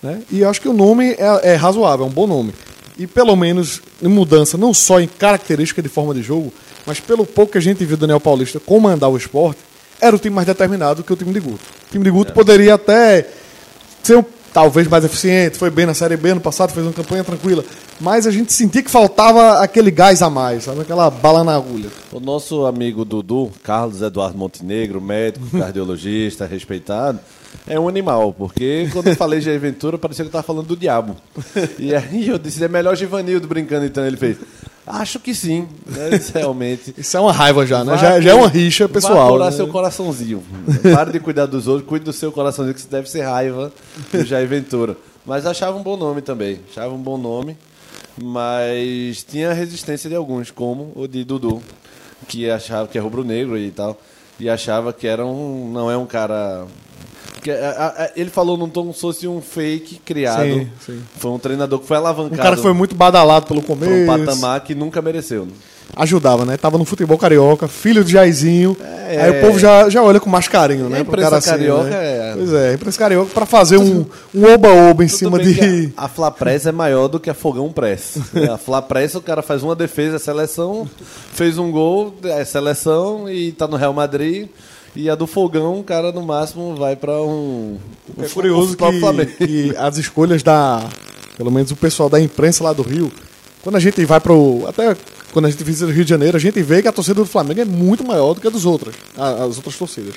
Né? 0.00 0.22
E 0.30 0.44
acho 0.44 0.60
que 0.60 0.68
o 0.68 0.72
nome 0.72 1.16
é, 1.18 1.54
é 1.54 1.54
razoável, 1.56 2.06
é 2.06 2.08
um 2.08 2.12
bom 2.12 2.28
nome. 2.28 2.54
E 2.96 3.04
pelo 3.04 3.34
menos 3.34 3.82
em 4.00 4.06
mudança, 4.06 4.56
não 4.56 4.72
só 4.72 5.00
em 5.00 5.08
característica 5.08 5.82
de 5.82 5.88
forma 5.88 6.14
de 6.14 6.22
jogo, 6.22 6.52
mas 6.86 7.00
pelo 7.00 7.26
pouco 7.26 7.50
que 7.50 7.58
a 7.58 7.60
gente 7.60 7.84
viu 7.84 7.96
Daniel 7.96 8.20
Paulista 8.20 8.60
comandar 8.60 9.10
o 9.10 9.16
esporte, 9.16 9.58
era 10.00 10.14
o 10.14 10.18
time 10.18 10.34
mais 10.34 10.46
determinado 10.46 11.02
que 11.02 11.12
o 11.12 11.16
time 11.16 11.32
de 11.32 11.40
Guto. 11.40 11.64
O 11.88 11.92
time 11.92 12.04
de 12.04 12.10
Guto 12.10 12.32
é. 12.32 12.34
poderia 12.34 12.74
até 12.74 13.26
ser 14.02 14.16
um, 14.18 14.24
talvez 14.54 14.86
mais 14.86 15.04
eficiente, 15.04 15.58
foi 15.58 15.68
bem 15.68 15.84
na 15.84 15.94
Série 15.94 16.16
B 16.16 16.32
no 16.32 16.40
passado, 16.40 16.72
fez 16.72 16.86
uma 16.86 16.92
campanha 16.92 17.24
tranquila, 17.24 17.64
mas 18.00 18.24
a 18.24 18.30
gente 18.30 18.52
sentia 18.52 18.82
que 18.82 18.90
faltava 18.90 19.58
aquele 19.58 19.90
gás 19.90 20.22
a 20.22 20.30
mais, 20.30 20.64
sabe? 20.64 20.82
aquela 20.82 21.10
bala 21.10 21.42
na 21.42 21.56
agulha. 21.56 21.90
O 22.12 22.20
nosso 22.20 22.64
amigo 22.64 23.04
Dudu, 23.04 23.50
Carlos 23.64 24.00
Eduardo 24.00 24.38
Montenegro, 24.38 25.00
médico, 25.00 25.44
cardiologista, 25.58 26.46
respeitado, 26.46 27.18
é 27.66 27.78
um 27.80 27.88
animal, 27.88 28.32
porque 28.32 28.88
quando 28.92 29.08
eu 29.08 29.16
falei 29.16 29.40
de 29.40 29.50
aventura, 29.50 29.98
parecia 29.98 30.24
que 30.24 30.28
eu 30.28 30.30
estava 30.30 30.44
falando 30.44 30.68
do 30.68 30.76
diabo. 30.76 31.16
E 31.78 31.94
aí 31.94 32.28
eu 32.28 32.38
disse, 32.38 32.62
é 32.62 32.68
melhor 32.68 32.94
Givanildo 32.96 33.48
brincando, 33.48 33.86
então 33.86 34.06
ele 34.06 34.16
fez. 34.16 34.36
Acho 34.86 35.18
que 35.18 35.34
sim, 35.34 35.66
né, 35.86 36.10
realmente. 36.34 36.94
Isso 36.96 37.16
é 37.16 37.20
uma 37.20 37.32
raiva 37.32 37.66
já, 37.66 37.82
né? 37.82 37.96
Já, 37.96 38.20
já, 38.20 38.30
é 38.32 38.34
uma 38.34 38.48
rixa 38.48 38.88
pessoal. 38.88 39.38
Vai 39.38 39.50
né? 39.50 39.56
seu 39.56 39.66
coraçãozinho. 39.68 40.42
Pare 40.94 41.10
de 41.10 41.20
cuidar 41.20 41.46
dos 41.46 41.66
outros, 41.66 41.88
cuide 41.88 42.04
do 42.04 42.12
seu 42.12 42.30
coraçãozinho, 42.30 42.74
que 42.74 42.80
isso 42.80 42.90
deve 42.90 43.08
ser 43.08 43.22
raiva 43.22 43.72
do 44.12 44.24
Jair 44.24 44.46
Ventura. 44.46 44.96
Mas 45.24 45.46
achava 45.46 45.76
um 45.76 45.82
bom 45.82 45.96
nome 45.96 46.20
também. 46.20 46.60
Achava 46.70 46.94
um 46.94 46.98
bom 46.98 47.16
nome, 47.16 47.56
mas 48.22 49.24
tinha 49.24 49.54
resistência 49.54 50.10
de 50.10 50.16
alguns, 50.16 50.50
como 50.50 50.92
o 50.94 51.08
de 51.08 51.24
Dudu, 51.24 51.62
que 52.28 52.50
achava 52.50 52.86
que 52.86 52.98
é 52.98 53.00
rubro-negro 53.00 53.56
e 53.56 53.70
tal. 53.70 53.98
E 54.38 54.50
achava 54.50 54.92
que 54.92 55.06
era 55.06 55.24
um, 55.24 55.70
não 55.72 55.90
é 55.90 55.96
um 55.96 56.04
cara 56.04 56.66
ele 58.16 58.30
falou 58.30 58.56
num 58.56 58.68
tom 58.68 58.82
como 58.82 58.94
se 58.94 59.00
fosse 59.00 59.28
um 59.28 59.40
fake 59.40 60.00
criado. 60.04 60.42
Sim, 60.42 60.68
sim. 60.84 61.02
Foi 61.18 61.30
um 61.30 61.38
treinador 61.38 61.78
que 61.78 61.86
foi 61.86 61.96
alavancado. 61.96 62.34
Um 62.34 62.42
cara 62.42 62.56
que 62.56 62.62
foi 62.62 62.72
muito 62.72 62.94
badalado 62.94 63.46
pelo 63.46 63.62
começo. 63.62 63.92
um 63.92 64.06
patamar 64.06 64.60
que 64.60 64.74
nunca 64.74 65.02
mereceu. 65.02 65.46
Né? 65.46 65.52
Ajudava, 65.96 66.44
né? 66.44 66.56
Tava 66.56 66.76
no 66.76 66.84
futebol 66.84 67.16
carioca, 67.16 67.68
filho 67.68 68.02
de 68.02 68.12
Jairzinho. 68.12 68.76
É, 68.80 69.22
aí 69.22 69.30
o 69.38 69.40
povo 69.46 69.58
já, 69.58 69.88
já 69.88 70.02
olha 70.02 70.18
com 70.18 70.28
mais 70.28 70.48
carinho, 70.48 70.88
né? 70.88 70.98
A 70.98 71.00
imprensa 71.00 71.36
assim, 71.36 71.50
carioca 71.50 71.90
né? 71.90 72.30
é. 72.30 72.32
Pois 72.34 72.52
é, 72.52 72.70
a 72.70 72.74
imprensa 72.74 72.98
carioca 72.98 73.30
pra 73.32 73.46
fazer 73.46 73.76
um, 73.76 74.04
um 74.34 74.44
oba-oba 74.52 75.04
em 75.04 75.08
cima 75.08 75.38
de. 75.38 75.92
A, 75.96 76.06
a 76.06 76.08
Fla 76.08 76.30
Press 76.30 76.66
é 76.66 76.72
maior 76.72 77.06
do 77.08 77.20
que 77.20 77.30
a 77.30 77.34
Fogão 77.34 77.70
Press. 77.70 78.18
a 78.52 78.58
Fla 78.58 78.82
Press, 78.82 79.14
o 79.14 79.20
cara 79.20 79.42
faz 79.42 79.62
uma 79.62 79.76
defesa, 79.76 80.16
a 80.16 80.18
seleção, 80.18 80.88
fez 81.32 81.58
um 81.58 81.70
gol, 81.70 82.14
é 82.24 82.44
seleção 82.44 83.28
e 83.28 83.52
tá 83.52 83.68
no 83.68 83.76
Real 83.76 83.92
Madrid 83.92 84.48
E 84.96 85.10
a 85.10 85.14
do 85.14 85.26
Fogão, 85.26 85.80
o 85.80 85.84
cara 85.84 86.12
no 86.12 86.22
máximo 86.22 86.76
vai 86.76 86.94
pra 86.96 87.20
um. 87.22 87.76
É 88.18 88.28
curioso 88.28 88.76
que, 88.76 89.26
que 89.46 89.76
as 89.76 89.96
escolhas 89.98 90.42
da. 90.42 90.82
Pelo 91.36 91.50
menos 91.50 91.70
o 91.72 91.76
pessoal 91.76 92.08
da 92.08 92.20
imprensa 92.20 92.62
lá 92.62 92.72
do 92.72 92.82
Rio. 92.82 93.10
Quando 93.62 93.76
a 93.76 93.80
gente 93.80 94.04
vai 94.04 94.20
pro. 94.20 94.64
Até 94.68 94.96
quando 95.32 95.46
a 95.46 95.50
gente 95.50 95.64
visita 95.64 95.86
o 95.90 95.92
Rio 95.92 96.04
de 96.04 96.10
Janeiro, 96.10 96.36
a 96.36 96.40
gente 96.40 96.62
vê 96.62 96.80
que 96.80 96.86
a 96.86 96.92
torcida 96.92 97.16
do 97.16 97.26
Flamengo 97.26 97.60
é 97.60 97.64
muito 97.64 98.04
maior 98.06 98.34
do 98.34 98.40
que 98.40 98.46
a 98.46 98.50
dos 98.50 98.64
outras. 98.64 98.94
a- 99.18 99.44
As 99.44 99.56
outras 99.56 99.76
torcidas. 99.76 100.14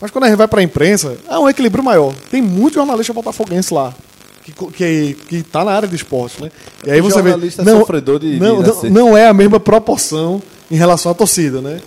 Mas 0.00 0.10
quando 0.10 0.24
a 0.24 0.26
gente 0.28 0.36
vai 0.36 0.48
pra 0.48 0.60
imprensa, 0.62 1.16
é 1.28 1.38
um 1.38 1.48
equilíbrio 1.48 1.84
maior. 1.84 2.12
Tem 2.30 2.42
muito 2.42 2.74
jornalista 2.74 3.12
botafoguense 3.12 3.72
lá. 3.72 3.94
Que, 4.42 4.52
que, 4.52 5.14
que 5.28 5.42
tá 5.42 5.64
na 5.64 5.72
área 5.72 5.88
de 5.88 5.96
esporte, 5.96 6.42
né? 6.42 6.50
E 6.84 6.90
aí 6.90 7.00
você 7.00 7.22
vê. 7.22 7.30
Jornalista 7.30 7.62
é 7.62 7.64
sofredor 7.64 8.18
de- 8.18 8.34
de 8.34 8.40
não, 8.40 8.56
não, 8.56 8.62
nascer. 8.62 8.90
não 8.90 9.16
é 9.16 9.28
a 9.28 9.32
mesma 9.34 9.58
proporção 9.60 10.42
em 10.70 10.76
relação 10.76 11.12
à 11.12 11.14
torcida, 11.14 11.60
né? 11.60 11.80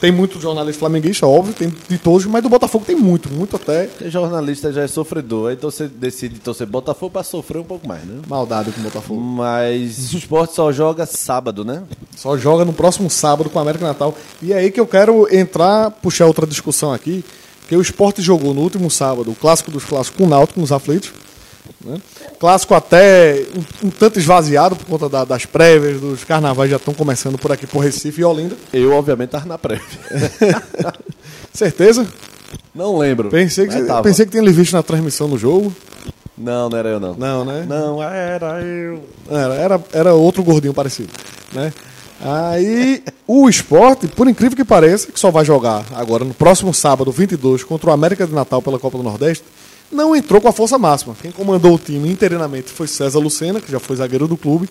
Tem 0.00 0.12
muito 0.12 0.38
jornalista 0.38 0.80
flamenguista, 0.80 1.26
óbvio, 1.26 1.54
tem 1.54 1.72
de 1.88 1.98
todos, 1.98 2.26
mas 2.26 2.42
do 2.42 2.50
Botafogo 2.50 2.84
tem 2.84 2.94
muito, 2.94 3.32
muito 3.32 3.56
até. 3.56 3.88
O 4.00 4.10
jornalista 4.10 4.70
já 4.70 4.82
é 4.82 4.86
sofredor, 4.86 5.50
aí 5.50 5.56
você 5.56 5.88
decide 5.88 6.38
torcer 6.38 6.66
Botafogo 6.66 7.12
pra 7.12 7.22
sofrer 7.22 7.60
um 7.60 7.64
pouco 7.64 7.88
mais, 7.88 8.04
né? 8.04 8.20
Maldade 8.28 8.72
com 8.72 8.80
o 8.80 8.84
Botafogo. 8.84 9.20
Mas 9.20 10.12
o 10.12 10.18
esporte 10.18 10.54
só 10.54 10.70
joga 10.70 11.06
sábado, 11.06 11.64
né? 11.64 11.82
Só 12.14 12.36
joga 12.36 12.64
no 12.64 12.74
próximo 12.74 13.08
sábado 13.08 13.48
com 13.48 13.58
a 13.58 13.62
América 13.62 13.86
Natal. 13.86 14.14
E 14.42 14.52
é 14.52 14.58
aí 14.58 14.70
que 14.70 14.80
eu 14.80 14.86
quero 14.86 15.34
entrar, 15.34 15.90
puxar 15.90 16.26
outra 16.26 16.46
discussão 16.46 16.92
aqui, 16.92 17.24
que 17.66 17.74
o 17.74 17.80
esporte 17.80 18.20
jogou 18.20 18.52
no 18.52 18.60
último 18.60 18.90
sábado 18.90 19.30
o 19.30 19.34
clássico 19.34 19.70
dos 19.70 19.84
clássicos 19.84 20.18
com 20.18 20.24
o 20.24 20.28
Náutico 20.28 20.60
nos 20.60 20.72
aflitos. 20.72 21.12
Né? 21.84 22.00
Clássico 22.40 22.74
até 22.74 23.44
um, 23.82 23.86
um 23.88 23.90
tanto 23.90 24.18
esvaziado 24.18 24.74
por 24.76 24.86
conta 24.86 25.08
da- 25.08 25.24
das 25.24 25.44
prévias, 25.46 26.00
dos 26.00 26.24
carnavais 26.24 26.70
já 26.70 26.76
estão 26.76 26.94
começando 26.94 27.38
por 27.38 27.52
aqui 27.52 27.66
por 27.66 27.80
Recife 27.80 28.20
e 28.22 28.24
Olinda. 28.24 28.56
Eu, 28.72 28.92
obviamente, 28.92 29.30
tava 29.30 29.46
na 29.46 29.58
prévia. 29.58 29.86
Certeza? 31.52 32.06
Não 32.74 32.98
lembro. 32.98 33.28
Pensei 33.30 33.66
que, 33.66 33.74
mas 33.74 33.86
tava. 33.86 34.02
pensei 34.02 34.24
que 34.24 34.32
tinha 34.32 34.42
lhe 34.42 34.52
visto 34.52 34.72
na 34.72 34.82
transmissão 34.82 35.28
do 35.28 35.38
jogo. 35.38 35.74
Não, 36.36 36.68
não 36.68 36.78
era 36.78 36.88
eu, 36.90 37.00
não. 37.00 37.14
Não, 37.14 37.44
né? 37.44 37.64
Não, 37.66 38.02
era 38.02 38.60
eu. 38.62 39.02
Era, 39.30 39.54
era, 39.54 39.84
era 39.92 40.14
outro 40.14 40.42
gordinho 40.44 40.74
parecido, 40.74 41.10
né? 41.52 41.72
Aí 42.20 43.02
o 43.26 43.48
esporte, 43.48 44.06
por 44.08 44.26
incrível 44.28 44.56
que 44.56 44.64
pareça, 44.64 45.10
que 45.12 45.18
só 45.20 45.30
vai 45.30 45.44
jogar 45.44 45.84
agora 45.94 46.24
no 46.24 46.32
próximo 46.34 46.72
sábado, 46.72 47.10
22, 47.12 47.62
contra 47.64 47.90
o 47.90 47.92
América 47.92 48.26
de 48.26 48.32
Natal 48.34 48.60
pela 48.62 48.78
Copa 48.78 48.96
do 48.98 49.04
Nordeste, 49.04 49.44
não 49.90 50.14
entrou 50.14 50.40
com 50.40 50.48
a 50.48 50.52
força 50.52 50.78
máxima. 50.78 51.14
Quem 51.20 51.30
comandou 51.30 51.74
o 51.74 51.78
time 51.78 52.10
interinamente 52.10 52.70
foi 52.70 52.86
César 52.86 53.18
Lucena, 53.18 53.60
que 53.60 53.70
já 53.70 53.78
foi 53.78 53.96
zagueiro 53.96 54.26
do 54.26 54.36
clube. 54.36 54.68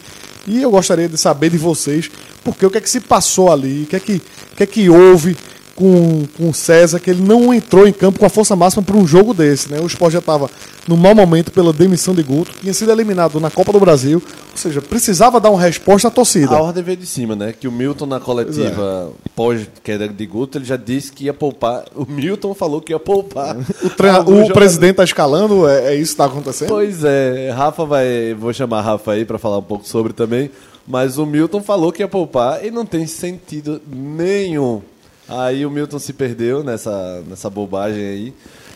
E 0.48 0.62
eu 0.62 0.70
gostaria 0.70 1.10
de 1.10 1.18
saber 1.18 1.50
de 1.50 1.58
vocês 1.58 2.10
porque 2.44 2.66
o 2.66 2.70
que 2.70 2.78
é 2.78 2.82
que 2.82 2.90
se 2.90 3.00
passou 3.00 3.52
ali, 3.52 3.84
o 3.84 3.86
que 3.88 3.96
é 3.96 4.00
que, 4.00 4.22
o 4.52 4.56
que, 4.56 4.64
é 4.64 4.66
que 4.68 4.90
houve 4.90 5.36
com, 5.76 6.24
com 6.38 6.50
o 6.50 6.54
César, 6.54 7.00
que 7.00 7.10
ele 7.10 7.22
não 7.22 7.54
entrou 7.54 7.86
em 7.88 7.92
campo 7.92 8.18
com 8.18 8.26
a 8.26 8.30
força 8.30 8.56
máxima 8.56 8.82
para 8.82 8.96
um 8.96 9.06
jogo 9.06 9.34
desse. 9.34 9.70
Né? 9.70 9.80
O 9.82 9.86
esporte 9.86 10.14
já 10.14 10.20
estava 10.20 10.50
no 10.88 10.96
mau 10.96 11.14
momento 11.14 11.52
pela 11.52 11.74
demissão 11.74 12.16
de 12.16 12.24
Guto, 12.24 12.52
tinha 12.62 12.74
sido 12.74 12.92
eliminado 12.92 13.40
na 13.40 13.50
Copa 13.52 13.72
do 13.74 13.80
Brasil, 13.80 14.22
ou 14.52 14.58
seja, 14.58 14.82
precisava 14.82 15.40
dar 15.40 15.50
uma 15.52 15.60
resposta 15.60 16.08
à 16.08 16.12
torcida. 16.12 16.56
A 16.56 16.62
ordem 16.62 16.84
veio 16.84 16.98
de 16.98 17.06
cima, 17.06 17.36
né? 17.36 17.54
Que 17.60 17.68
o 17.68 17.72
Milton 17.72 18.06
na 18.06 18.20
coletiva 18.20 19.12
pós-queda 19.36 20.08
de 20.08 20.26
Guto, 20.26 20.58
ele 20.58 20.66
já 20.66 20.78
disse 20.78 21.12
que 21.12 21.26
ia 21.26 21.34
poupar. 21.34 21.84
O 21.96 22.06
Milton 22.06 22.54
falou 22.54 22.80
que 22.82 22.94
ia 22.94 23.00
poupar. 23.00 23.58
O, 23.84 23.90
treina- 23.90 24.22
o 24.26 24.54
presidente 24.54 24.92
está 24.92 25.04
escalando, 25.04 25.68
é, 25.68 25.94
é 25.94 25.96
isso 25.96 26.12
que 26.16 26.22
está 26.22 26.26
acontecendo? 26.26 26.70
Pois 26.70 27.04
é, 27.04 27.52
Rafa 27.52 27.84
vai. 27.86 28.34
Vou 28.34 28.54
chamar 28.54 28.82
Rafa 28.82 29.12
aí 29.12 29.26
pra 29.26 29.38
falar 29.38 29.58
um 29.58 29.64
pouco 29.64 29.86
sobre 29.88 30.14
também. 30.14 30.50
Mas 30.88 31.18
o 31.18 31.26
Milton 31.26 31.62
falou 31.64 31.92
que 31.92 32.04
ia 32.04 32.08
poupar 32.08 32.64
e 32.64 32.70
não 32.70 32.86
tem 32.86 33.08
sentido 33.08 33.82
nenhum. 33.92 34.82
Aí 35.28 35.66
o 35.66 35.72
Milton 35.72 36.00
se 36.00 36.14
perdeu 36.14 36.64
nessa, 36.64 37.24
nessa 37.28 37.50
bobagem 37.50 38.04
aí. 38.04 38.34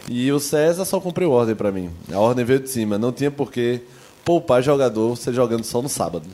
E 0.07 0.31
o 0.31 0.39
César 0.39 0.85
só 0.85 0.99
cumpriu 0.99 1.31
ordem 1.31 1.55
pra 1.55 1.71
mim. 1.71 1.91
A 2.11 2.17
ordem 2.17 2.43
veio 2.43 2.59
de 2.59 2.69
cima. 2.69 2.97
Não 2.97 3.11
tinha 3.11 3.29
por 3.29 3.51
que 3.51 3.81
poupar 4.25 4.61
jogador 4.61 5.15
você 5.15 5.31
jogando 5.31 5.63
só 5.63 5.81
no 5.81 5.89
sábado. 5.89 6.25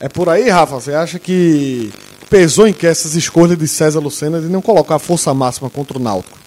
É 0.00 0.08
por 0.08 0.28
aí, 0.28 0.48
Rafa? 0.48 0.80
Você 0.80 0.94
acha 0.94 1.18
que 1.18 1.92
pesou 2.30 2.66
em 2.66 2.72
que 2.72 2.86
essas 2.86 3.14
escolhas 3.14 3.58
de 3.58 3.68
César 3.68 4.00
Lucena 4.00 4.40
de 4.40 4.48
não 4.48 4.62
colocar 4.62 4.96
a 4.96 4.98
força 4.98 5.34
máxima 5.34 5.68
contra 5.68 5.98
o 5.98 6.00
Náutico? 6.00 6.38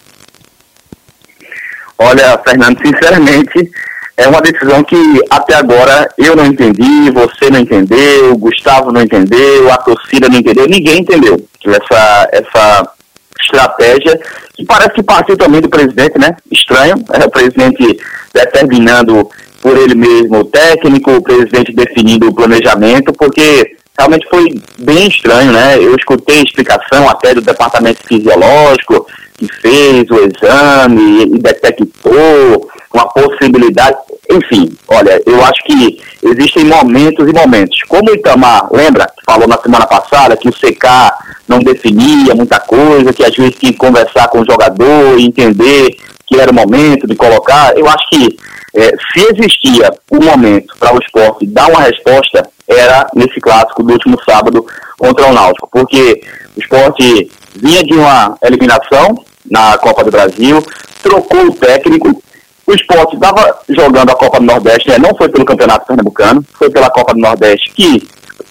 Olha, 1.98 2.38
Fernando, 2.44 2.78
sinceramente, 2.84 3.70
é 4.16 4.26
uma 4.28 4.42
decisão 4.42 4.82
que 4.82 4.96
até 5.30 5.54
agora 5.54 6.08
eu 6.18 6.34
não 6.34 6.46
entendi, 6.46 7.10
você 7.10 7.50
não 7.50 7.60
entendeu, 7.60 8.32
o 8.32 8.38
Gustavo 8.38 8.92
não 8.92 9.02
entendeu, 9.02 9.72
a 9.72 9.78
torcida 9.78 10.28
não 10.28 10.38
entendeu, 10.38 10.66
ninguém 10.66 10.98
entendeu 10.98 11.36
essa, 11.64 12.28
essa 12.32 12.95
estratégia 13.40 14.18
que 14.54 14.64
parece 14.64 14.90
que 14.90 15.02
partiu 15.02 15.36
também 15.36 15.60
do 15.60 15.68
presidente, 15.68 16.18
né? 16.18 16.36
Estranho, 16.50 16.96
é 17.12 17.24
o 17.24 17.30
presidente 17.30 17.98
determinando 18.32 19.28
por 19.60 19.76
ele 19.76 19.94
mesmo 19.94 20.40
o 20.40 20.44
técnico, 20.44 21.12
o 21.12 21.22
presidente 21.22 21.72
definindo 21.72 22.28
o 22.28 22.34
planejamento, 22.34 23.12
porque 23.12 23.76
realmente 23.98 24.26
foi 24.28 24.44
bem 24.78 25.08
estranho, 25.08 25.52
né? 25.52 25.76
Eu 25.76 25.94
escutei 25.96 26.42
explicação 26.42 27.08
até 27.08 27.34
do 27.34 27.40
departamento 27.40 28.06
fisiológico, 28.06 29.06
que 29.36 29.48
fez 29.60 30.04
o 30.10 30.16
exame 30.16 31.24
e 31.24 31.38
detectou 31.38 32.68
uma 32.96 33.08
possibilidade. 33.08 33.96
Enfim, 34.30 34.76
olha, 34.88 35.22
eu 35.26 35.44
acho 35.44 35.62
que 35.64 36.00
existem 36.22 36.64
momentos 36.64 37.28
e 37.28 37.32
momentos. 37.32 37.78
Como 37.88 38.10
o 38.10 38.14
Itamar, 38.14 38.68
lembra, 38.72 39.06
falou 39.24 39.46
na 39.46 39.58
semana 39.58 39.86
passada 39.86 40.36
que 40.36 40.48
o 40.48 40.52
CK 40.52 41.12
não 41.46 41.58
definia 41.58 42.34
muita 42.34 42.58
coisa, 42.58 43.12
que 43.12 43.24
às 43.24 43.34
vezes 43.36 43.56
tinha 43.56 43.72
que 43.72 43.78
conversar 43.78 44.28
com 44.28 44.40
o 44.40 44.44
jogador 44.44 45.18
e 45.18 45.26
entender 45.26 45.96
que 46.26 46.40
era 46.40 46.50
o 46.50 46.54
momento 46.54 47.06
de 47.06 47.14
colocar. 47.14 47.76
Eu 47.76 47.86
acho 47.86 48.08
que 48.10 48.36
eh, 48.74 48.92
se 49.12 49.26
existia 49.32 49.90
um 50.10 50.24
momento 50.24 50.74
para 50.78 50.94
o 50.94 50.98
esporte 50.98 51.46
dar 51.46 51.68
uma 51.68 51.82
resposta, 51.82 52.48
era 52.66 53.06
nesse 53.14 53.40
clássico 53.40 53.82
do 53.82 53.92
último 53.92 54.18
sábado 54.28 54.66
contra 54.98 55.28
o 55.28 55.32
Náutico, 55.32 55.68
porque 55.70 56.20
o 56.56 56.60
esporte 56.60 57.30
vinha 57.54 57.84
de 57.84 57.94
uma 57.94 58.36
eliminação 58.42 59.14
na 59.48 59.78
Copa 59.78 60.02
do 60.02 60.10
Brasil, 60.10 60.64
trocou 61.02 61.46
o 61.46 61.54
técnico, 61.54 62.20
o 62.66 62.74
esporte 62.74 63.14
estava 63.14 63.58
jogando 63.68 64.10
a 64.10 64.16
Copa 64.16 64.40
do 64.40 64.46
Nordeste, 64.46 64.88
né? 64.88 64.98
não 64.98 65.14
foi 65.16 65.28
pelo 65.28 65.44
Campeonato 65.44 65.86
Pernambucano, 65.86 66.44
foi 66.58 66.70
pela 66.70 66.90
Copa 66.90 67.14
do 67.14 67.20
Nordeste, 67.20 67.70
que 67.70 68.08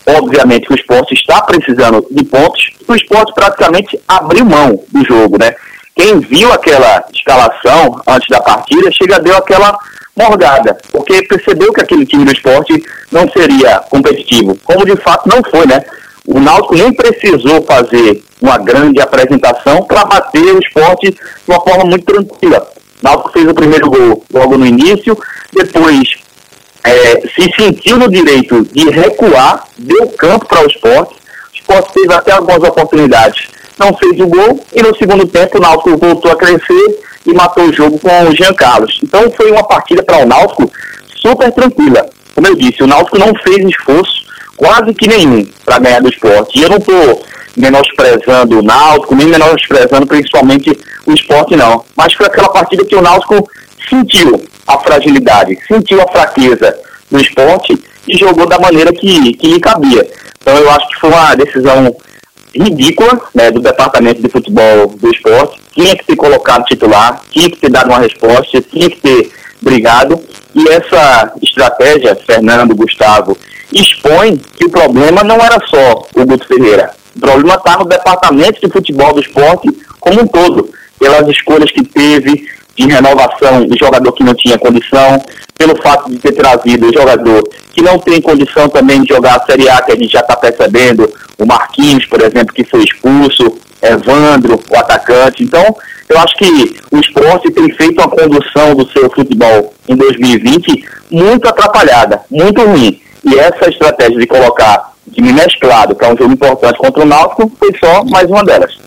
obviamente 0.08 0.71
o 0.71 0.75
esporte 0.75 1.13
está 1.13 1.41
precisando 1.41 2.06
de 2.10 2.23
pontos, 2.23 2.71
o 2.88 2.95
esporte 2.95 3.34
praticamente 3.34 3.99
abriu 4.08 4.45
mão 4.45 4.80
do 4.91 5.06
jogo, 5.06 5.38
né? 5.38 5.54
Quem 5.95 6.19
viu 6.19 6.51
aquela 6.51 7.06
escalação 7.13 8.01
antes 8.08 8.28
da 8.30 8.41
partida, 8.41 8.91
chega 8.91 9.19
deu 9.19 9.36
aquela 9.38 9.78
morgada, 10.15 10.78
porque 10.91 11.23
percebeu 11.23 11.73
que 11.73 11.82
aquele 11.82 12.06
time 12.06 12.25
do 12.25 12.34
esporte 12.34 12.84
não 13.12 13.30
seria 13.30 13.80
competitivo, 13.89 14.58
como 14.63 14.86
de 14.86 14.95
fato 14.97 15.28
não 15.28 15.41
foi, 15.49 15.65
né? 15.65 15.82
O 16.28 16.39
Náutico 16.39 16.75
nem 16.75 16.91
precisou 16.91 17.62
fazer 17.63 18.23
uma 18.41 18.58
grande 18.58 18.99
apresentação 18.99 19.84
para 19.84 20.06
bater 20.06 20.56
o 20.56 20.60
esporte 20.60 21.12
de 21.12 21.19
uma 21.47 21.62
forma 21.62 21.86
muito 21.86 22.06
tranquila. 22.06 22.67
Náutico 23.01 23.31
fez 23.31 23.47
o 23.47 23.53
primeiro 23.53 23.89
gol 23.89 24.23
logo 24.34 24.58
no 24.58 24.65
início, 24.65 25.17
depois 25.53 26.10
é, 26.84 27.21
se 27.27 27.51
sentiu 27.58 27.97
no 27.97 28.10
direito 28.10 28.63
de 28.71 28.89
recuar, 28.89 29.65
deu 29.77 30.08
campo 30.10 30.45
para 30.45 30.63
o 30.63 30.67
esporte. 30.67 31.13
O 31.13 31.55
esporte 31.55 31.93
teve 31.93 32.13
até 32.13 32.31
algumas 32.31 32.63
oportunidades, 32.63 33.47
não 33.77 33.95
fez 33.97 34.19
o 34.19 34.27
gol, 34.27 34.60
e 34.73 34.81
no 34.81 34.95
segundo 34.95 35.27
tempo 35.27 35.58
o 35.58 35.62
Náutico 35.62 35.97
voltou 35.97 36.31
a 36.31 36.36
crescer 36.36 36.99
e 37.25 37.34
matou 37.34 37.65
o 37.65 37.73
jogo 37.73 37.99
com 37.99 38.23
o 38.27 38.36
Jean 38.36 38.53
Carlos. 38.53 38.99
Então 39.03 39.31
foi 39.31 39.51
uma 39.51 39.63
partida 39.63 40.03
para 40.03 40.23
o 40.23 40.25
Náutico 40.25 40.71
super 41.21 41.51
tranquila. 41.51 42.05
Como 42.34 42.47
eu 42.47 42.55
disse, 42.55 42.84
o 42.84 42.88
Náutico 42.88 43.17
não 43.17 43.34
fez 43.43 43.65
esforço 43.67 44.25
quase 44.55 44.93
que 44.93 45.08
nenhum 45.08 45.45
para 45.65 45.79
ganhar 45.79 46.01
do 46.01 46.10
esporte. 46.10 46.60
E 46.60 46.63
eu 46.63 46.69
não 46.69 46.77
estou 46.77 47.23
menosprezando 47.56 48.60
o 48.60 48.63
Náutico, 48.63 49.15
nem 49.15 49.28
menosprezando 49.28 50.06
principalmente 50.06 50.78
o 51.06 51.13
esporte, 51.13 51.56
não. 51.56 51.84
Mas 51.96 52.13
foi 52.13 52.26
aquela 52.26 52.50
partida 52.50 52.86
que 52.86 52.96
o 52.96 53.02
Náutico 53.02 53.50
sentiu 53.89 54.44
a 54.68 54.78
fragilidade, 54.80 55.58
sentiu 55.68 56.02
a 56.02 56.12
fraqueza 56.12 56.78
do 57.10 57.20
esporte 57.20 57.78
e 58.08 58.18
jogou 58.18 58.48
da 58.48 58.60
maneira 58.60 58.91
que, 58.91 59.34
que 59.34 59.48
lhe 59.48 59.60
cabia. 59.60 60.08
Então 60.41 60.56
eu 60.58 60.70
acho 60.72 60.88
que 60.89 61.00
foi 61.00 61.10
uma 61.10 61.36
decisão 61.36 61.96
ridícula 62.56 63.20
né, 63.34 63.52
do 63.52 63.60
departamento 63.60 64.22
de 64.22 64.30
futebol 64.30 64.88
do 64.88 65.10
esporte. 65.10 65.60
Tinha 65.74 65.96
que 65.96 66.06
ter 66.06 66.15
colocado 66.15 66.65
titular, 66.65 67.22
tinha 67.32 67.50
que 67.50 67.58
ter 67.58 67.70
dado 67.70 67.89
uma 67.89 68.00
resposta, 68.00 68.62
tinha 68.62 68.89
que 68.89 68.98
ter 69.02 69.32
brigado. 69.62 70.20
E 70.54 70.70
essa 70.70 71.34
estratégia, 71.41 72.15
Fernando, 72.15 72.76
Gustavo, 72.76 73.38
expõe 73.72 74.38
que 74.38 74.65
o 74.65 74.70
problema 74.70 75.24
não 75.24 75.36
era 75.36 75.60
só 75.68 76.08
o 76.15 76.26
Guto 76.26 76.48
Ferreira. 76.48 76.91
O 77.15 77.19
problema 77.19 77.56
está 77.56 77.78
no 77.78 77.86
departamento 77.86 78.60
de 78.62 78.71
futebol 78.71 79.13
do 79.13 79.21
esporte 79.21 79.69
como 79.99 80.21
um 80.21 80.28
todo, 80.28 80.69
pelas 80.99 81.28
escolhas 81.30 81.71
que 81.71 81.84
teve 81.84 82.47
de 82.75 82.88
renovação 82.88 83.65
de 83.65 83.78
jogador 83.80 84.12
que 84.12 84.23
não 84.23 84.34
tinha 84.34 84.58
condição, 84.58 85.23
pelo 85.58 85.82
fato 85.82 86.12
de 86.12 86.17
ter 86.17 86.34
trazido 86.34 86.93
jogador 86.93 87.41
que 87.71 87.82
não 87.82 87.97
tem 87.97 88.21
condição 88.21 88.67
também 88.67 89.01
de 89.01 89.13
jogar 89.13 89.36
a 89.36 89.45
Série 89.45 89.69
A, 89.69 89.82
que 89.82 89.91
a 89.91 89.95
gente 89.95 90.12
já 90.12 90.19
está 90.19 90.36
percebendo, 90.36 91.12
o 91.38 91.45
Marquinhos, 91.45 92.06
por 92.06 92.21
exemplo, 92.21 92.54
que 92.54 92.63
foi 92.63 92.84
expulso, 92.84 93.58
Evandro, 93.82 94.60
o 94.69 94.78
atacante. 94.78 95.43
Então, 95.43 95.75
eu 96.10 96.17
acho 96.19 96.36
que 96.36 96.75
o 96.91 96.99
esporte 96.99 97.51
tem 97.51 97.69
feito 97.73 97.99
uma 97.99 98.10
condução 98.10 98.75
do 98.75 98.89
seu 98.91 99.10
futebol 99.10 99.73
em 99.88 99.95
2020 99.95 100.86
muito 101.12 101.47
atrapalhada, 101.47 102.21
muito 102.30 102.62
ruim. 102.62 102.99
E 103.23 103.38
essa 103.38 103.69
estratégia 103.69 104.19
de 104.19 104.28
colocar 104.28 104.93
time 105.13 105.34
mesclado, 105.34 105.96
que 105.96 106.06
é 106.06 106.13
um 106.13 106.18
jogo 106.18 106.34
importante 106.34 106.78
contra 106.78 107.04
o 107.04 107.06
Náutico, 107.06 107.52
foi 107.58 107.72
só 107.78 108.04
mais 108.06 108.28
uma 108.30 108.44
delas. 108.44 108.78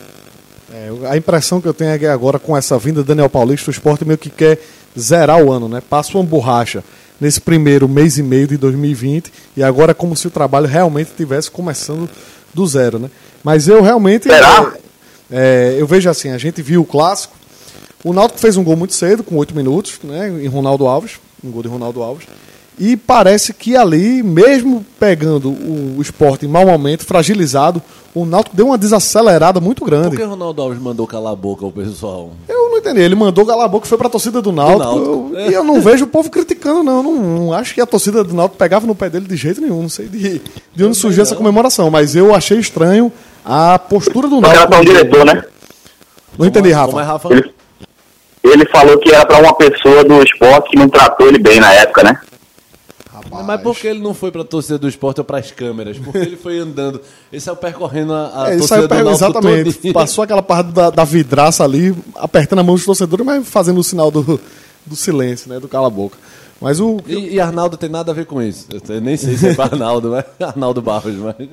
É, 0.73 0.91
a 1.09 1.17
impressão 1.17 1.61
que 1.61 1.69
eu 1.69 1.75
tenho 1.75 1.91
é 1.91 1.99
que 1.99 2.07
agora, 2.07 2.39
com 2.39 2.57
essa 2.57 2.79
vinda 2.79 3.03
do 3.03 3.07
Daniel 3.07 3.31
Paulista, 3.31 3.71
o 3.71 3.73
esporte 3.73 4.05
meio 4.05 4.19
que 4.19 4.31
quer 4.31 4.59
zerar 4.99 5.43
o 5.43 5.53
ano, 5.53 5.69
né? 5.69 5.81
Passa 5.81 6.17
uma 6.17 6.25
borracha 6.25 6.83
nesse 7.21 7.41
primeiro 7.41 7.89
mês 7.89 8.19
e 8.19 8.23
meio 8.23 8.47
de 8.47 8.57
2020 8.57 9.33
e 9.57 9.63
agora 9.63 9.91
é 9.93 9.95
como 9.95 10.17
se 10.17 10.27
o 10.27 10.31
trabalho 10.31 10.67
realmente 10.67 11.09
estivesse 11.09 11.51
começando 11.51 12.09
do 12.55 12.67
zero, 12.67 12.99
né? 12.99 13.11
Mas 13.43 13.69
eu 13.69 13.83
realmente. 13.83 14.29
Será? 14.29 14.73
É, 15.31 15.77
eu 15.79 15.87
vejo 15.87 16.09
assim, 16.09 16.31
a 16.31 16.39
gente 16.39 16.63
viu 16.63 16.83
o 16.83 16.87
clássico. 16.87 17.37
O 18.05 18.13
Náutico 18.13 18.39
fez 18.39 18.57
um 18.57 18.65
gol 18.65 18.77
muito 18.77 18.95
cedo, 18.95 19.25
com 19.25 19.37
oito 19.37 19.55
minutos, 19.55 19.99
né? 20.05 20.29
Em 20.29 20.47
Ronaldo 20.47 20.87
Alves, 20.87 21.19
um 21.43 21.51
gol 21.51 21.63
de 21.63 21.69
Ronaldo 21.69 22.03
Alves. 22.03 22.27
E 22.81 22.97
parece 22.97 23.53
que 23.53 23.77
ali, 23.77 24.23
mesmo 24.23 24.85
pegando 25.01 25.49
o, 25.51 25.97
o 25.99 26.03
esporte 26.03 26.47
em 26.47 26.49
mau 26.49 26.65
momento, 26.65 27.05
fragilizado, 27.05 27.83
o 28.15 28.25
Náutico 28.25 28.57
deu 28.57 28.67
uma 28.67 28.79
desacelerada 28.79 29.61
muito 29.61 29.85
grande. 29.85 30.11
Por 30.11 30.17
que 30.19 30.23
Ronaldo 30.23 30.63
Alves 30.63 30.81
mandou 30.81 31.07
calar 31.07 31.33
a 31.33 31.37
boca 31.37 31.65
ao 31.65 31.73
pessoal? 31.73 32.31
Eu 32.49 32.71
não 32.71 32.79
entendi. 32.79 33.01
Ele 33.01 33.15
mandou 33.17 33.45
calar 33.45 33.65
a 33.65 33.69
boca 33.69 33.87
e 33.87 33.89
foi 33.89 33.99
pra 33.99 34.09
torcida 34.09 34.41
do 34.41 34.53
Náutico. 34.53 34.79
Náutico, 34.85 35.31
Eu- 35.35 35.39
é. 35.39 35.51
E 35.51 35.55
eu 35.55 35.65
não 35.65 35.81
vejo 35.81 36.05
o 36.05 36.09
povo 36.09 36.31
criticando, 36.31 36.83
não. 36.85 37.03
não. 37.03 37.15
não 37.15 37.53
acho 37.53 37.75
que 37.75 37.81
a 37.81 37.87
torcida 37.87 38.23
do 38.23 38.33
Náutico 38.35 38.57
pegava 38.59 38.87
no 38.87 38.95
pé 38.95 39.11
dele 39.11 39.27
de 39.27 39.37
jeito 39.37 39.61
nenhum. 39.61 39.83
Não 39.83 39.89
sei 39.89 40.07
de, 40.07 40.41
de 40.75 40.85
onde 40.85 40.97
surgiu 40.97 41.23
essa 41.23 41.35
comemoração, 41.35 41.91
mas 41.91 42.15
eu 42.15 42.35
achei 42.35 42.59
estranho 42.59 43.13
a 43.45 43.79
postura 43.79 44.29
do 44.29 44.41
Náutico. 44.41 44.69
tá 44.71 44.79
um 44.81 44.85
diretor, 44.85 45.25
né? 45.25 45.43
Não 46.39 46.47
entendi, 46.47 46.71
Como 46.73 47.01
é, 47.01 47.03
Rafa. 47.03 47.29
Rafa? 47.29 47.35
Ele, 47.35 47.53
ele 48.45 48.67
falou 48.67 48.97
que 48.99 49.11
era 49.13 49.27
para 49.27 49.39
uma 49.41 49.55
pessoa 49.55 50.05
do 50.05 50.23
esporte 50.23 50.71
que 50.71 50.77
não 50.79 50.89
tratou 50.89 51.27
ele 51.27 51.39
bem 51.39 51.59
na 51.59 51.73
época, 51.73 52.05
né? 52.05 52.17
Rapaz. 53.31 53.47
Mas 53.47 53.61
por 53.63 53.77
que 53.77 53.87
ele 53.87 54.01
não 54.01 54.15
foi 54.15 54.31
pra 54.31 54.45
torcida 54.45 54.79
do 54.79 54.89
esporte 54.89 55.19
ou 55.21 55.25
pras 55.25 55.51
câmeras? 55.51 55.99
Porque 55.99 56.19
ele 56.19 56.37
foi 56.37 56.59
andando. 56.59 57.01
Ele 57.33 57.41
saiu 57.41 57.57
percorrendo 57.57 58.13
a, 58.13 58.45
a 58.45 58.53
É, 58.53 58.57
isso 58.57 58.69
torcida 58.69 58.95
eu 58.97 59.05
do 59.05 59.11
exatamente. 59.11 59.73
todinha. 59.75 59.93
Passou 59.95 60.25
aquela 60.25 60.43
parte 60.43 60.71
da, 60.73 60.91
da 60.91 61.05
vidraça 61.05 61.65
ali, 61.65 61.95
apertando 62.17 62.61
a 62.61 62.63
mão 62.63 62.75
dos 62.75 62.85
torcedores, 62.85 63.25
mas 63.25 63.47
fazendo 63.49 63.79
o 63.79 63.85
sinal 63.85 64.11
do, 64.11 64.41
do 64.87 64.97
silêncio, 64.97 65.49
né? 65.49 65.61
Do 65.61 65.69
cala-boca. 65.69 66.17
Mas 66.61 66.81
o. 66.81 66.99
E, 67.07 67.35
e 67.35 67.41
Arnaldo 67.41 67.77
tem 67.77 67.89
nada 67.89 68.11
a 68.11 68.15
ver 68.15 68.27
com 68.27 68.43
isso. 68.43 68.67
Eu 68.89 69.01
nem 69.01 69.17
sei 69.17 69.37
se 69.37 69.49
é 69.49 69.61
Arnaldo, 69.61 70.11
mas 70.41 70.49
Arnaldo 70.49 70.83
Barros, 70.83 71.15
mas. 71.15 71.49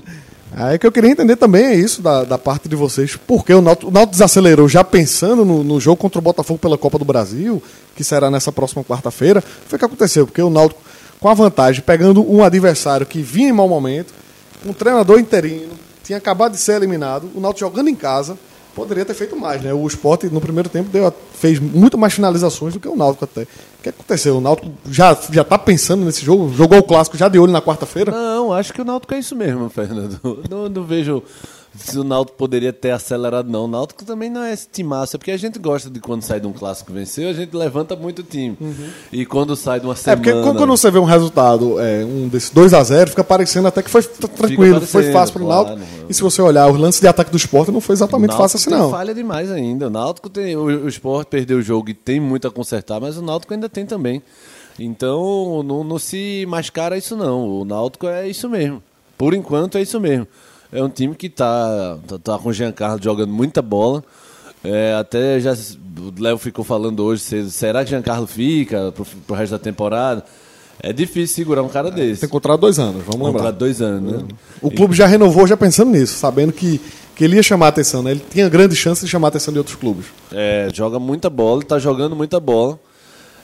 Aí 0.57 0.79
que 0.79 0.88
eu 0.88 0.91
queria 0.91 1.11
entender 1.11 1.35
também 1.35 1.65
é 1.65 1.75
isso 1.75 2.01
da, 2.01 2.23
da 2.23 2.38
parte 2.38 2.69
de 2.69 2.75
vocês. 2.75 3.17
Porque 3.27 3.53
o 3.53 3.61
Náutico, 3.61 3.89
o 3.89 3.91
Náutico 3.93 4.11
desacelerou 4.13 4.69
já 4.69 4.83
pensando 4.83 5.43
no, 5.43 5.63
no 5.63 5.79
jogo 5.81 5.97
contra 5.97 6.17
o 6.19 6.21
Botafogo 6.21 6.57
pela 6.57 6.77
Copa 6.77 6.97
do 6.97 7.03
Brasil, 7.05 7.61
que 7.95 8.03
será 8.03 8.31
nessa 8.31 8.51
próxima 8.51 8.83
quarta-feira. 8.83 9.41
Foi 9.67 9.75
o 9.75 9.79
que 9.79 9.85
aconteceu, 9.85 10.25
porque 10.25 10.41
o 10.41 10.49
Náutico, 10.49 10.81
com 11.25 11.29
a 11.29 11.33
vantagem, 11.33 11.81
pegando 11.81 12.21
um 12.21 12.43
adversário 12.43 13.03
que 13.03 13.19
vinha 13.19 13.49
em 13.49 13.51
mau 13.51 13.67
momento, 13.67 14.13
um 14.63 14.71
treinador 14.71 15.19
interino, 15.19 15.73
tinha 16.03 16.19
acabado 16.19 16.51
de 16.51 16.59
ser 16.59 16.73
eliminado, 16.75 17.31
o 17.33 17.39
Náutico 17.39 17.67
jogando 17.67 17.88
em 17.88 17.95
casa, 17.95 18.38
poderia 18.75 19.03
ter 19.03 19.15
feito 19.15 19.35
mais, 19.35 19.59
né? 19.63 19.73
O 19.73 19.88
Sport 19.88 20.25
no 20.25 20.39
primeiro 20.39 20.69
tempo 20.69 20.88
deu, 20.91 21.11
fez 21.33 21.59
muito 21.59 21.97
mais 21.97 22.13
finalizações 22.13 22.75
do 22.75 22.79
que 22.79 22.88
o 22.88 22.95
Náutico 22.95 23.25
até. 23.25 23.41
O 23.41 23.47
que 23.81 23.89
aconteceu? 23.89 24.38
O 24.38 24.41
Náutico 24.41 24.71
já, 24.91 25.17
já 25.31 25.43
tá 25.43 25.57
pensando 25.57 26.05
nesse 26.05 26.23
jogo, 26.23 26.53
jogou 26.53 26.77
o 26.77 26.83
clássico 26.83 27.17
já 27.17 27.27
de 27.27 27.39
olho 27.39 27.51
na 27.51 27.59
quarta-feira? 27.59 28.11
Não, 28.11 28.53
acho 28.53 28.71
que 28.71 28.83
o 28.83 28.85
Náutico 28.85 29.15
é 29.15 29.17
isso 29.17 29.35
mesmo, 29.35 29.67
Fernando. 29.73 30.19
Não, 30.47 30.69
não 30.69 30.83
vejo 30.83 31.23
se 31.77 31.99
o 31.99 32.03
Náutico 32.03 32.38
poderia 32.38 32.71
ter 32.71 32.91
acelerado, 32.91 33.49
não. 33.49 33.65
O 33.65 33.67
Náutico 33.67 34.05
também 34.05 34.29
não 34.29 34.41
é 34.41 34.53
esse 34.53 34.67
timaço, 34.71 35.15
é 35.15 35.17
porque 35.17 35.31
a 35.31 35.38
gente 35.38 35.59
gosta 35.59 35.89
de 35.89 35.99
quando 35.99 36.21
sai 36.21 36.39
de 36.39 36.47
um 36.47 36.53
clássico 36.53 36.93
vencer, 36.93 37.27
a 37.27 37.33
gente 37.33 37.55
levanta 37.55 37.95
muito 37.95 38.19
o 38.19 38.23
time. 38.23 38.57
E 39.11 39.25
quando 39.25 39.55
sai 39.55 39.79
de 39.79 39.85
uma 39.85 39.93
É, 39.93 39.97
semana... 39.97 40.21
porque 40.21 40.57
quando 40.57 40.67
você 40.67 40.89
vê 40.89 40.99
um 40.99 41.03
resultado, 41.05 41.79
é, 41.79 42.05
um 42.05 42.27
desses 42.27 42.51
2x0, 42.51 43.09
fica 43.09 43.23
parecendo 43.23 43.67
até 43.67 43.81
que 43.81 43.89
foi 43.89 44.03
tranquilo, 44.03 44.81
foi 44.81 45.11
fácil 45.11 45.33
pro 45.33 45.45
claro. 45.45 45.69
Náutico. 45.69 45.88
E 46.09 46.13
se 46.13 46.21
você 46.21 46.41
olhar 46.41 46.69
os 46.69 46.79
lances 46.79 47.01
de 47.01 47.07
ataque 47.07 47.31
do 47.31 47.38
esporte, 47.38 47.71
não 47.71 47.81
foi 47.81 47.93
exatamente 47.93 48.35
fácil 48.35 48.57
assim, 48.57 48.69
não. 48.69 48.89
falha 48.89 49.13
demais 49.13 49.51
ainda. 49.51 49.88
O 49.88 49.89
Náutico 49.89 50.29
tem. 50.29 50.55
O, 50.55 50.65
o 50.65 50.88
Sport 50.88 51.27
perdeu 51.27 51.57
o 51.57 51.61
jogo 51.61 51.89
e 51.89 51.93
tem 51.93 52.19
muito 52.19 52.47
a 52.47 52.51
consertar, 52.51 52.99
mas 52.99 53.17
o 53.17 53.21
Náutico 53.21 53.53
ainda 53.53 53.67
tem 53.67 53.85
também. 53.85 54.21
Então 54.79 55.63
não, 55.63 55.83
não 55.83 55.99
se 55.99 56.45
mascara 56.47 56.97
isso 56.97 57.15
não. 57.15 57.47
O 57.47 57.65
Náutico 57.65 58.07
é 58.07 58.27
isso 58.27 58.49
mesmo. 58.49 58.81
Por 59.17 59.33
enquanto 59.33 59.77
é 59.77 59.81
isso 59.81 59.99
mesmo. 59.99 60.27
É 60.75 60.83
um 60.83 60.89
time 60.89 61.15
que 61.15 61.29
tá, 61.29 61.97
tá, 62.07 62.17
tá 62.19 62.38
com 62.38 62.49
o 62.49 62.53
Giancarlo 62.53 63.01
jogando 63.01 63.31
muita 63.31 63.61
bola. 63.61 64.03
É, 64.63 64.95
até 64.99 65.39
já 65.39 65.53
o 65.53 66.21
Léo 66.21 66.38
ficou 66.38 66.65
falando 66.65 67.01
hoje, 67.03 67.21
se- 67.21 67.51
será 67.51 67.83
que 67.83 67.89
Giancarlo 67.91 68.27
fica 68.27 68.91
pro, 68.91 69.05
pro 69.25 69.35
resto 69.35 69.51
da 69.51 69.59
temporada? 69.59 70.23
É 70.81 70.91
difícil 70.91 71.35
segurar 71.35 71.63
um 71.63 71.69
cara 71.69 71.89
desse. 71.89 72.21
Tem 72.21 72.29
contrato 72.29 72.59
dois 72.61 72.77
anos, 72.77 72.95
vamos 73.05 73.21
Contrato 73.27 73.33
lembrar. 73.35 73.51
dois 73.51 73.81
anos, 73.81 74.11
né? 74.11 74.27
O 74.61 74.69
clube 74.69 74.93
já 74.93 75.05
renovou 75.07 75.47
já 75.47 75.55
pensando 75.55 75.91
nisso, 75.91 76.17
sabendo 76.19 76.51
que, 76.51 76.81
que 77.15 77.23
ele 77.23 77.38
ia 77.38 77.43
chamar 77.43 77.67
a 77.67 77.69
atenção, 77.69 78.03
né? 78.03 78.11
Ele 78.11 78.21
tinha 78.29 78.49
grande 78.49 78.75
chance 78.75 79.03
de 79.05 79.09
chamar 79.09 79.27
a 79.27 79.29
atenção 79.29 79.53
de 79.53 79.57
outros 79.59 79.75
clubes. 79.77 80.07
É, 80.33 80.67
joga 80.73 80.99
muita 80.99 81.29
bola, 81.29 81.63
tá 81.63 81.79
jogando 81.79 82.15
muita 82.15 82.39
bola. 82.39 82.77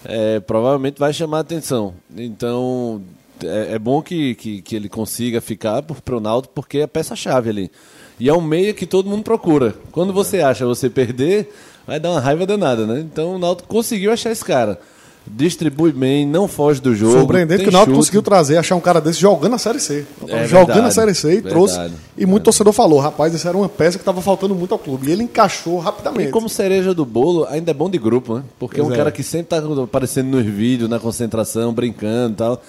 É, 0.03 0.39
provavelmente 0.41 0.99
vai 0.99 1.13
chamar 1.13 1.37
a 1.37 1.41
atenção. 1.41 1.93
Então, 2.17 3.01
é, 3.43 3.73
é 3.73 3.79
bom 3.79 4.01
que, 4.01 4.35
que, 4.35 4.61
que 4.61 4.75
ele 4.75 4.89
consiga 4.89 5.41
ficar 5.41 5.81
por, 5.81 6.01
pro 6.01 6.19
Náutico, 6.19 6.53
porque 6.53 6.79
é 6.79 6.87
peça-chave 6.87 7.49
ali. 7.49 7.71
E 8.19 8.29
é 8.29 8.33
um 8.33 8.41
meia 8.41 8.73
que 8.73 8.85
todo 8.85 9.09
mundo 9.09 9.23
procura. 9.23 9.75
Quando 9.91 10.13
você 10.13 10.41
acha 10.41 10.65
você 10.65 10.89
perder, 10.89 11.51
vai 11.87 11.99
dar 11.99 12.11
uma 12.11 12.19
raiva 12.19 12.45
danada, 12.45 12.85
né? 12.85 12.99
Então 12.99 13.35
o 13.35 13.39
Náutico 13.39 13.67
conseguiu 13.67 14.11
achar 14.11 14.31
esse 14.31 14.45
cara. 14.45 14.79
Distribui 15.25 15.91
bem, 15.91 16.25
não 16.25 16.47
foge 16.47 16.81
do 16.81 16.95
jogo. 16.95 17.19
Surpreendente 17.19 17.63
que 17.63 17.69
o 17.69 17.71
Náutico 17.71 17.95
conseguiu 17.95 18.23
trazer, 18.23 18.57
achar 18.57 18.75
um 18.75 18.79
cara 18.79 18.99
desse 18.99 19.19
jogando 19.19 19.53
a 19.53 19.57
Série 19.59 19.79
C. 19.79 20.03
É 20.27 20.47
jogando 20.47 20.67
verdade, 20.67 20.87
a 20.87 20.91
Série 20.91 21.13
C 21.13 21.27
e 21.27 21.31
verdade, 21.33 21.53
trouxe. 21.53 21.75
E 21.75 21.79
muito 21.81 21.91
verdade. 22.25 22.43
torcedor 22.43 22.73
falou, 22.73 22.99
rapaz, 22.99 23.31
isso 23.33 23.47
era 23.47 23.55
uma 23.55 23.69
peça 23.69 23.99
que 23.99 24.01
estava 24.01 24.19
faltando 24.19 24.55
muito 24.55 24.71
ao 24.73 24.79
clube. 24.79 25.09
E 25.09 25.11
ele 25.11 25.21
encaixou 25.23 25.79
E 25.79 25.83
rapidamente. 25.83 26.31
como 26.31 26.49
cereja 26.49 26.93
do 26.95 27.05
bolo, 27.05 27.45
ainda 27.49 27.69
é 27.69 27.73
bom 27.73 27.87
de 27.87 27.99
grupo, 27.99 28.37
né? 28.37 28.43
Porque 28.57 28.79
é 28.79 28.83
um 28.83 28.87
Pois 28.87 28.95
é. 28.95 28.97
cara 28.97 29.11
que 29.11 29.21
sempre 29.21 29.47
tá 29.47 29.61
aparecendo 29.83 30.27
nos 30.27 30.43
vídeos, 30.45 30.89
na 30.89 30.99
concentração, 30.99 31.71
brincando 31.71 32.33
e 32.33 32.37
tal. 32.37 32.61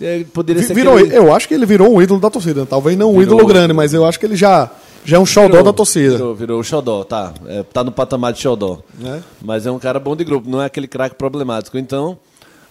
É, 0.00 0.24
poderia 0.32 0.62
ser 0.62 0.74
virou, 0.74 0.98
Eu 0.98 1.34
acho 1.34 1.46
que 1.46 1.54
ele 1.54 1.66
virou 1.66 1.94
um 1.94 2.00
ídolo 2.00 2.20
da 2.20 2.30
torcida. 2.30 2.64
Talvez 2.64 2.96
não 2.96 3.10
um 3.10 3.18
Virou. 3.18 3.34
ídolo 3.34 3.46
grande, 3.46 3.72
mas 3.72 3.92
eu 3.92 4.04
acho 4.04 4.18
que 4.18 4.26
ele 4.26 4.36
já, 4.36 4.70
já 5.04 5.16
é 5.16 5.20
um 5.20 5.26
xodó 5.26 5.48
Virou, 5.48 5.64
da 5.64 5.72
torcida. 5.72 6.16
Virou, 6.16 6.34
virou 6.34 6.60
o 6.60 6.64
xodó, 6.64 7.04
tá. 7.04 7.34
É, 7.46 7.62
tá 7.62 7.84
no 7.84 7.92
patamar 7.92 8.32
de 8.32 8.40
xodó. 8.40 8.80
Né? 8.98 9.22
Mas 9.42 9.66
é 9.66 9.70
um 9.70 9.78
cara 9.78 10.00
bom 10.00 10.16
de 10.16 10.24
grupo, 10.24 10.48
não 10.48 10.62
é 10.62 10.66
aquele 10.66 10.88
craque 10.88 11.16
problemático. 11.16 11.76
Então, 11.76 12.18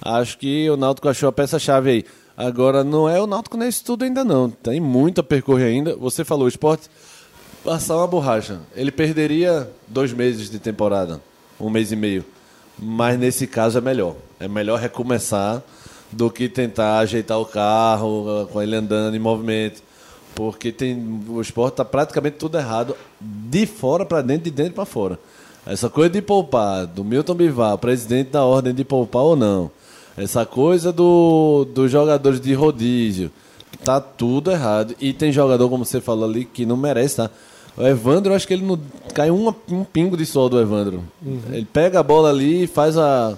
acho 0.02 0.38
que 0.38 0.70
o 0.70 0.76
Náutico 0.78 1.08
achou 1.08 1.30
a 1.30 1.32
peça-chave 1.32 1.90
aí. 1.90 2.06
Agora, 2.36 2.84
não 2.84 3.08
é 3.08 3.22
o 3.22 3.28
Náutico 3.28 3.58
nesse 3.58 3.84
tudo 3.84 4.04
ainda 4.04 4.24
não. 4.24 4.50
Tem 4.50 4.80
muito 4.80 5.22
a 5.22 5.24
percorrer 5.24 5.68
ainda. 5.68 5.96
Você 5.96 6.26
falou, 6.26 6.46
o 6.46 6.50
esporte 6.50 6.90
passar 7.64 7.96
uma 7.98 8.08
borracha. 8.08 8.60
Ele 8.76 8.92
perderia 8.92 9.70
dois 9.88 10.12
meses 10.12 10.50
de 10.50 10.60
temporada, 10.60 11.22
um 11.60 11.70
mês 11.70 11.92
e 11.92 11.96
meio. 11.96 12.26
Mas 12.78 13.20
nesse 13.20 13.46
caso 13.46 13.78
é 13.78 13.82
melhor. 13.82 14.16
É 14.40 14.48
melhor 14.48 14.80
recomeçar 14.80 15.62
do 16.16 16.30
que 16.30 16.48
tentar 16.50 17.00
ajeitar 17.00 17.40
o 17.40 17.46
carro 17.46 18.48
com 18.52 18.62
ele 18.62 18.76
andando 18.76 19.16
em 19.16 19.20
movimento. 19.20 19.82
Porque 20.36 20.72
tem, 20.72 21.22
o 21.30 21.40
esporte 21.42 21.74
está 21.74 21.86
praticamente 21.86 22.38
tudo 22.38 22.58
errado, 22.58 22.96
de 23.22 23.66
fora 23.68 24.04
para 24.06 24.22
dentro, 24.22 24.46
de 24.46 24.52
dentro 24.52 24.74
para 24.74 24.86
fora. 24.86 25.20
Essa 25.66 25.90
coisa 25.90 26.10
de 26.10 26.22
poupar, 26.22 26.88
do 26.88 27.04
Milton 27.04 27.36
Bivar, 27.36 27.78
presidente 27.78 28.32
da 28.32 28.44
ordem 28.44 28.74
de 28.74 28.84
poupar 28.84 29.22
ou 29.22 29.36
não. 29.36 29.70
Essa 30.18 30.46
coisa 30.46 30.92
do, 30.92 31.66
dos 31.74 31.92
jogadores 31.92 32.42
de 32.42 32.54
rodízio. 32.54 33.32
Tá 33.84 34.02
tudo 34.02 34.52
errado. 34.52 34.96
E 35.00 35.14
tem 35.14 35.32
jogador, 35.32 35.70
como 35.70 35.86
você 35.86 36.02
falou 36.02 36.26
ali, 36.26 36.46
que 36.46 36.66
não 36.66 36.78
merece, 36.78 37.18
tá? 37.18 37.30
O 37.78 37.82
Evandro, 37.84 38.34
acho 38.34 38.48
que 38.48 38.54
ele 38.54 38.66
não. 38.66 38.80
Caiu 39.14 39.36
uma- 39.36 39.56
um 39.70 39.84
pingo 39.84 40.16
de 40.16 40.26
sol 40.26 40.48
do 40.50 40.60
Evandro. 40.60 41.04
Ele 41.52 41.68
pega 41.72 42.00
a 42.00 42.04
bola 42.04 42.30
ali, 42.30 42.68
faz 42.68 42.98
a. 42.98 43.36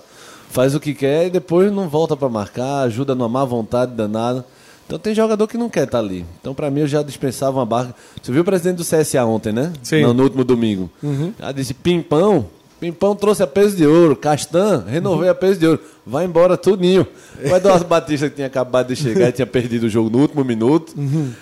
Faz 0.55 0.73
o 0.73 0.79
que 0.79 0.93
quer 0.93 1.27
e 1.27 1.29
depois 1.29 1.69
não 1.69 1.89
volta 1.89 2.15
para 2.15 2.29
marcar, 2.29 2.83
ajuda 2.83 3.13
numa 3.13 3.27
má 3.27 3.43
vontade 3.43 3.91
danada. 3.91 4.45
Então 4.85 4.97
tem 4.97 5.13
jogador 5.13 5.49
que 5.49 5.57
não 5.57 5.69
quer 5.69 5.83
estar 5.83 5.99
ali. 5.99 6.25
Então 6.39 6.53
para 6.53 6.71
mim 6.71 6.79
eu 6.79 6.87
já 6.87 7.03
dispensava 7.03 7.57
uma 7.59 7.65
barca. 7.65 7.93
Você 8.23 8.31
viu 8.31 8.41
o 8.41 8.45
presidente 8.45 8.77
do 8.77 8.85
CSA 8.85 9.25
ontem, 9.25 9.51
né? 9.51 9.73
Sim. 9.83 10.03
No, 10.03 10.13
no 10.13 10.23
último 10.23 10.45
domingo. 10.45 10.89
Já 11.37 11.51
disse 11.51 11.73
Pimpão. 11.73 12.45
Pimpão 12.79 13.17
trouxe 13.17 13.43
a 13.43 13.47
peso 13.47 13.75
de 13.75 13.85
ouro. 13.85 14.15
Castan, 14.15 14.85
renovei 14.87 15.27
a 15.27 15.35
peso 15.35 15.59
de 15.59 15.67
ouro. 15.67 15.81
Vai 16.07 16.23
embora 16.23 16.55
tudinho. 16.55 17.05
Vai 17.49 17.59
dar 17.59 17.73
umas 17.73 17.83
Batista 17.83 18.29
que 18.29 18.35
tinha 18.35 18.47
acabado 18.47 18.87
de 18.87 18.95
chegar 18.95 19.27
e 19.27 19.33
tinha 19.33 19.45
perdido 19.45 19.87
o 19.87 19.89
jogo 19.89 20.09
no 20.09 20.19
último 20.19 20.45
minuto. 20.45 20.93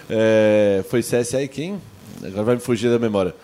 É, 0.10 0.84
foi 0.90 1.02
CSA 1.04 1.44
e 1.44 1.48
quem? 1.48 1.80
Agora 2.26 2.42
vai 2.42 2.56
me 2.56 2.62
fugir 2.62 2.90
da 2.90 2.98
memória. 2.98 3.36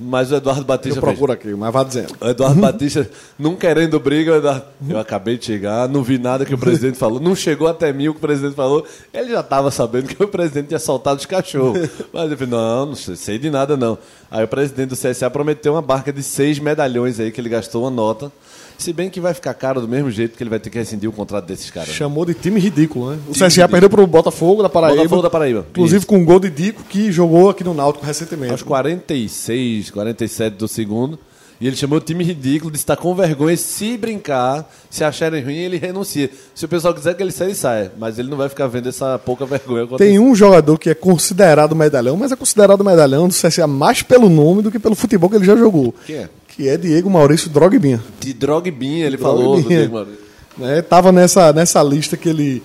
Mas 0.00 0.30
o 0.30 0.36
Eduardo 0.36 0.62
Eu 0.62 0.66
Batista 0.66 1.00
fez. 1.00 1.12
procuro 1.12 1.32
aqui, 1.32 1.48
mas 1.54 1.72
vá 1.72 1.82
dizendo. 1.82 2.14
O 2.20 2.28
Eduardo 2.28 2.60
Batista, 2.60 3.10
não 3.36 3.56
querendo 3.56 3.98
briga, 3.98 4.36
Eduardo, 4.36 4.64
eu 4.88 4.98
acabei 4.98 5.36
de 5.36 5.44
chegar, 5.44 5.88
não 5.88 6.04
vi 6.04 6.18
nada 6.18 6.44
que 6.44 6.54
o 6.54 6.58
presidente 6.58 6.96
falou, 6.96 7.18
não 7.18 7.34
chegou 7.34 7.66
até 7.66 7.92
mim 7.92 8.06
o 8.06 8.12
que 8.12 8.18
o 8.18 8.20
presidente 8.20 8.54
falou, 8.54 8.86
ele 9.12 9.30
já 9.32 9.40
estava 9.40 9.72
sabendo 9.72 10.06
que 10.06 10.22
o 10.22 10.28
presidente 10.28 10.68
tinha 10.68 10.78
soltado 10.78 11.18
os 11.18 11.26
cachorros. 11.26 11.88
Mas 12.12 12.30
eu 12.30 12.38
falei, 12.38 12.52
não, 12.52 12.86
não 12.86 12.94
sei, 12.94 13.16
sei 13.16 13.38
de 13.38 13.50
nada 13.50 13.76
não. 13.76 13.98
Aí 14.30 14.44
o 14.44 14.48
presidente 14.48 14.90
do 14.90 14.96
CSA 14.96 15.28
prometeu 15.30 15.72
uma 15.74 15.82
barca 15.82 16.12
de 16.12 16.22
seis 16.22 16.60
medalhões 16.60 17.18
aí, 17.18 17.32
que 17.32 17.40
ele 17.40 17.48
gastou 17.48 17.82
uma 17.82 17.90
nota, 17.90 18.30
se 18.78 18.92
bem 18.92 19.10
que 19.10 19.20
vai 19.20 19.34
ficar 19.34 19.52
caro 19.54 19.80
do 19.80 19.88
mesmo 19.88 20.10
jeito, 20.10 20.36
que 20.36 20.42
ele 20.42 20.48
vai 20.50 20.60
ter 20.60 20.70
que 20.70 20.78
rescindir 20.78 21.10
o 21.10 21.12
contrato 21.12 21.46
desses 21.46 21.68
caras. 21.70 21.90
Chamou 21.90 22.24
de 22.24 22.32
time 22.32 22.60
ridículo, 22.60 23.10
né? 23.10 23.18
O 23.28 23.32
Time 23.32 23.34
CSA 23.34 23.44
ridículo. 23.46 23.68
perdeu 23.68 23.90
pro 23.90 24.06
Botafogo 24.06 24.62
da 24.62 24.68
Paraíba. 24.68 24.96
Botafogo 24.98 25.22
da 25.22 25.30
Paraíba. 25.30 25.66
Inclusive 25.70 25.98
Isso. 25.98 26.06
com 26.06 26.16
um 26.16 26.24
gol 26.24 26.38
de 26.38 26.48
Dico, 26.48 26.84
que 26.84 27.10
jogou 27.10 27.50
aqui 27.50 27.64
no 27.64 27.74
Náutico 27.74 28.06
recentemente. 28.06 28.52
Aos 28.52 28.62
46, 28.62 29.90
47 29.90 30.54
do 30.56 30.68
segundo. 30.68 31.18
E 31.60 31.66
ele 31.66 31.74
chamou 31.74 31.98
o 31.98 32.00
time 32.00 32.22
ridículo, 32.22 32.70
disse 32.70 32.84
que 32.84 32.86
tá 32.86 32.96
com 32.96 33.12
vergonha. 33.14 33.56
Se 33.56 33.96
brincar, 33.96 34.70
se 34.88 35.02
acharem 35.02 35.42
ruim, 35.42 35.56
ele 35.56 35.76
renuncia. 35.76 36.30
Se 36.54 36.64
o 36.64 36.68
pessoal 36.68 36.94
quiser 36.94 37.14
que 37.14 37.22
ele 37.22 37.32
saia, 37.32 37.48
ele 37.48 37.54
saia. 37.56 37.92
Mas 37.98 38.18
ele 38.18 38.30
não 38.30 38.36
vai 38.36 38.48
ficar 38.48 38.68
vendo 38.68 38.88
essa 38.88 39.18
pouca 39.18 39.44
vergonha. 39.44 39.86
Tem 39.98 40.20
um 40.20 40.34
jogador 40.36 40.78
que 40.78 40.88
é 40.88 40.94
considerado 40.94 41.74
medalhão, 41.74 42.16
mas 42.16 42.30
é 42.30 42.36
considerado 42.36 42.84
medalhão 42.84 43.26
do 43.26 43.34
CSA 43.34 43.66
mais 43.66 44.02
pelo 44.02 44.28
nome 44.28 44.62
do 44.62 44.70
que 44.70 44.78
pelo 44.78 44.94
futebol 44.94 45.28
que 45.28 45.36
ele 45.36 45.44
já 45.44 45.56
jogou. 45.56 45.92
Quem 46.06 46.16
é? 46.16 46.28
Que 46.46 46.68
é 46.68 46.76
Diego 46.76 47.10
Maurício 47.10 47.50
Drogbinha. 47.50 48.02
De 48.20 48.32
Drogbinha, 48.32 49.06
ele 49.06 49.18
falou. 49.18 49.38
do 49.38 49.52
Drogbinha. 49.54 49.78
Diego 49.80 49.94
Maurício. 49.94 50.20
Né? 50.56 50.82
Tava 50.82 51.10
nessa, 51.10 51.52
nessa 51.52 51.82
lista 51.82 52.16
que 52.16 52.28
ele 52.28 52.62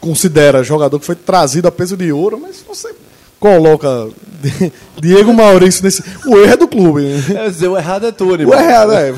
considera 0.00 0.62
jogador 0.64 0.98
que 0.98 1.06
foi 1.06 1.16
trazido 1.16 1.68
a 1.68 1.72
peso 1.72 1.96
de 1.96 2.10
ouro, 2.12 2.38
mas 2.40 2.64
você 2.66 2.94
coloca 3.38 4.08
Di- 4.40 4.72
Diego 5.00 5.32
Maurício 5.32 5.82
nesse. 5.84 6.02
O 6.26 6.36
erro 6.38 6.52
é 6.52 6.56
do 6.56 6.68
clube. 6.68 7.02
Né? 7.02 7.46
É 7.46 7.48
dizer, 7.48 7.68
o 7.68 7.76
errado 7.76 8.06
é 8.06 8.12
tu, 8.12 8.26
O 8.28 8.54
errado, 8.54 8.92
é, 8.92 9.14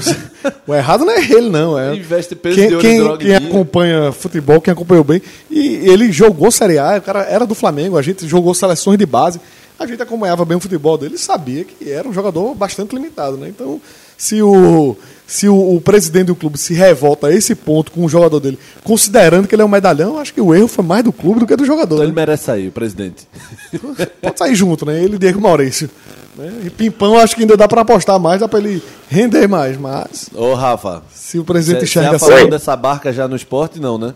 o 0.67 0.75
errado 0.75 1.05
não 1.05 1.13
é 1.13 1.25
ele, 1.25 1.49
não. 1.51 1.79
É 1.79 1.95
Investe 1.95 2.35
peso 2.35 2.57
quem, 2.57 2.69
de 2.69 2.75
ouro 2.75 3.19
quem, 3.19 3.27
quem 3.27 3.35
acompanha 3.35 4.13
futebol, 4.13 4.61
quem 4.61 4.73
acompanhou 4.73 5.05
bem. 5.05 5.21
E 5.51 5.89
ele 5.89 6.11
jogou 6.11 6.51
Série 6.51 6.79
A, 6.79 6.97
o 6.99 7.03
cara 7.03 7.23
era 7.23 7.47
do 7.47 7.55
Flamengo, 7.55 7.99
a 7.99 8.03
gente 8.03 8.27
jogou 8.27 8.55
seleções 8.55 8.99
de 8.99 9.07
base. 9.07 9.41
A 9.79 9.87
gente 9.87 10.03
acompanhava 10.03 10.45
bem 10.45 10.59
o 10.59 10.61
futebol 10.61 10.99
dele 10.99 11.15
e 11.15 11.19
sabia 11.19 11.65
que 11.65 11.91
era 11.91 12.07
um 12.07 12.13
jogador 12.13 12.55
bastante 12.55 12.95
limitado, 12.95 13.39
né? 13.39 13.49
Então, 13.49 13.81
se 14.21 14.43
o, 14.43 14.95
se 15.27 15.49
o, 15.49 15.77
o 15.77 15.81
presidente 15.81 16.27
do 16.27 16.37
clube 16.37 16.59
se 16.59 16.75
revolta 16.75 17.29
a 17.29 17.35
esse 17.35 17.55
ponto 17.55 17.91
com 17.91 18.05
o 18.05 18.09
jogador 18.09 18.39
dele, 18.39 18.59
considerando 18.85 19.49
que 19.49 19.55
ele 19.55 19.63
é 19.63 19.65
um 19.65 19.69
medalhão, 19.69 20.19
acho 20.19 20.35
que 20.35 20.43
o 20.43 20.55
erro 20.55 20.69
foi 20.69 20.85
mais 20.85 21.03
do 21.03 21.11
clube 21.11 21.41
do 21.41 21.47
que 21.47 21.57
do 21.57 21.65
jogador. 21.65 21.95
Então 21.95 22.05
ele 22.05 22.13
né? 22.13 22.21
merece 22.21 22.45
sair, 22.45 22.69
o 22.69 22.73
presidente. 22.73 23.27
Pode 24.21 24.39
sair 24.39 24.55
junto, 24.55 24.85
né? 24.85 25.03
Ele 25.03 25.17
e 25.17 25.19
Diego 25.19 25.41
Maurício. 25.41 25.89
né? 26.37 26.53
E 26.67 26.69
Pimpão, 26.69 27.17
acho 27.17 27.35
que 27.35 27.41
ainda 27.41 27.57
dá 27.57 27.67
pra 27.67 27.81
apostar 27.81 28.21
mais, 28.21 28.41
dá 28.41 28.47
pra 28.47 28.59
ele 28.59 28.83
render 29.09 29.49
mais. 29.49 29.79
Mas 29.79 30.29
Ô, 30.35 30.53
Rafa, 30.53 31.03
se 31.15 31.39
o 31.39 31.45
presidente 31.45 31.87
você 31.87 31.99
é 31.99 32.03
enxerga 32.03 32.17
a 32.17 32.19
favor 32.19 32.51
dessa 32.51 32.77
barca 32.77 33.11
já 33.11 33.27
no 33.27 33.37
esporte? 33.37 33.81
Não, 33.81 33.97
né? 33.97 34.13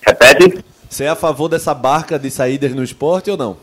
Repete? 0.00 0.64
Você 0.90 1.04
é 1.04 1.08
a 1.08 1.14
favor 1.14 1.48
dessa 1.48 1.72
barca 1.72 2.18
de 2.18 2.28
saídas 2.28 2.74
no 2.74 2.82
esporte 2.82 3.30
ou 3.30 3.36
não? 3.36 3.56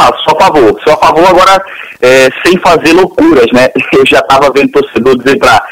Ah, 0.00 0.10
só 0.24 0.34
a 0.34 0.44
favor. 0.46 0.80
Só 0.86 0.94
a 0.94 1.06
favor 1.06 1.28
agora, 1.28 1.62
é, 2.00 2.30
sem 2.42 2.58
fazer 2.58 2.94
loucuras, 2.94 3.46
né? 3.52 3.68
Eu 3.92 4.06
já 4.06 4.20
estava 4.20 4.50
vendo 4.50 4.70
torcedor 4.70 5.18
dizer 5.18 5.38
para 5.38 5.62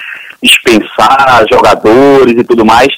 dispensar 0.43 1.47
jogadores 1.51 2.35
e 2.39 2.45
tudo 2.45 2.63
mais. 2.63 2.89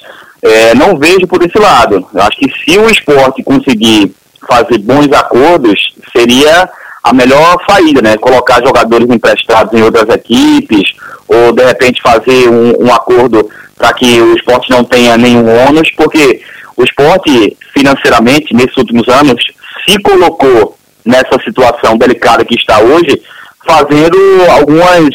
É, 0.41 0.75
não 0.75 0.99
vejo 0.99 1.25
por 1.27 1.41
esse 1.41 1.57
lado. 1.57 2.05
Eu 2.13 2.21
acho 2.21 2.37
que 2.37 2.51
se 2.59 2.77
o 2.77 2.89
esporte 2.89 3.43
conseguir 3.43 4.13
fazer 4.45 4.77
bons 4.79 5.09
acordos, 5.13 5.79
seria 6.15 6.69
a 7.01 7.13
melhor 7.13 7.55
saída, 7.69 8.01
né? 8.01 8.17
Colocar 8.17 8.61
jogadores 8.65 9.09
emprestados 9.09 9.73
em 9.79 9.83
outras 9.83 10.13
equipes, 10.13 10.91
ou 11.29 11.53
de 11.53 11.63
repente 11.63 12.01
fazer 12.01 12.49
um, 12.49 12.87
um 12.87 12.93
acordo 12.93 13.49
para 13.77 13.93
que 13.93 14.19
o 14.19 14.35
esporte 14.35 14.69
não 14.69 14.83
tenha 14.83 15.17
nenhum 15.17 15.47
ônus, 15.67 15.89
porque 15.95 16.41
o 16.75 16.83
esporte, 16.83 17.57
financeiramente, 17.73 18.53
nesses 18.53 18.75
últimos 18.75 19.07
anos, 19.07 19.41
se 19.87 19.97
colocou 19.99 20.75
nessa 21.05 21.39
situação 21.43 21.97
delicada 21.97 22.45
que 22.45 22.55
está 22.55 22.79
hoje, 22.79 23.21
fazendo 23.65 24.17
algumas 24.51 25.09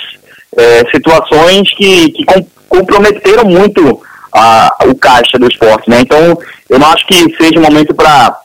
eh, 0.58 0.84
situações 0.94 1.68
que, 1.76 2.10
que 2.12 2.24
com- 2.24 2.46
comprometeram 2.68 3.44
muito 3.44 4.00
a- 4.32 4.70
o 4.86 4.94
caixa 4.94 5.38
do 5.38 5.46
esporte. 5.48 5.88
Né? 5.90 6.00
Então, 6.00 6.38
eu 6.68 6.78
não 6.78 6.86
acho 6.92 7.06
que 7.06 7.36
seja 7.36 7.58
um 7.58 7.62
momento 7.62 7.94
para 7.94 8.38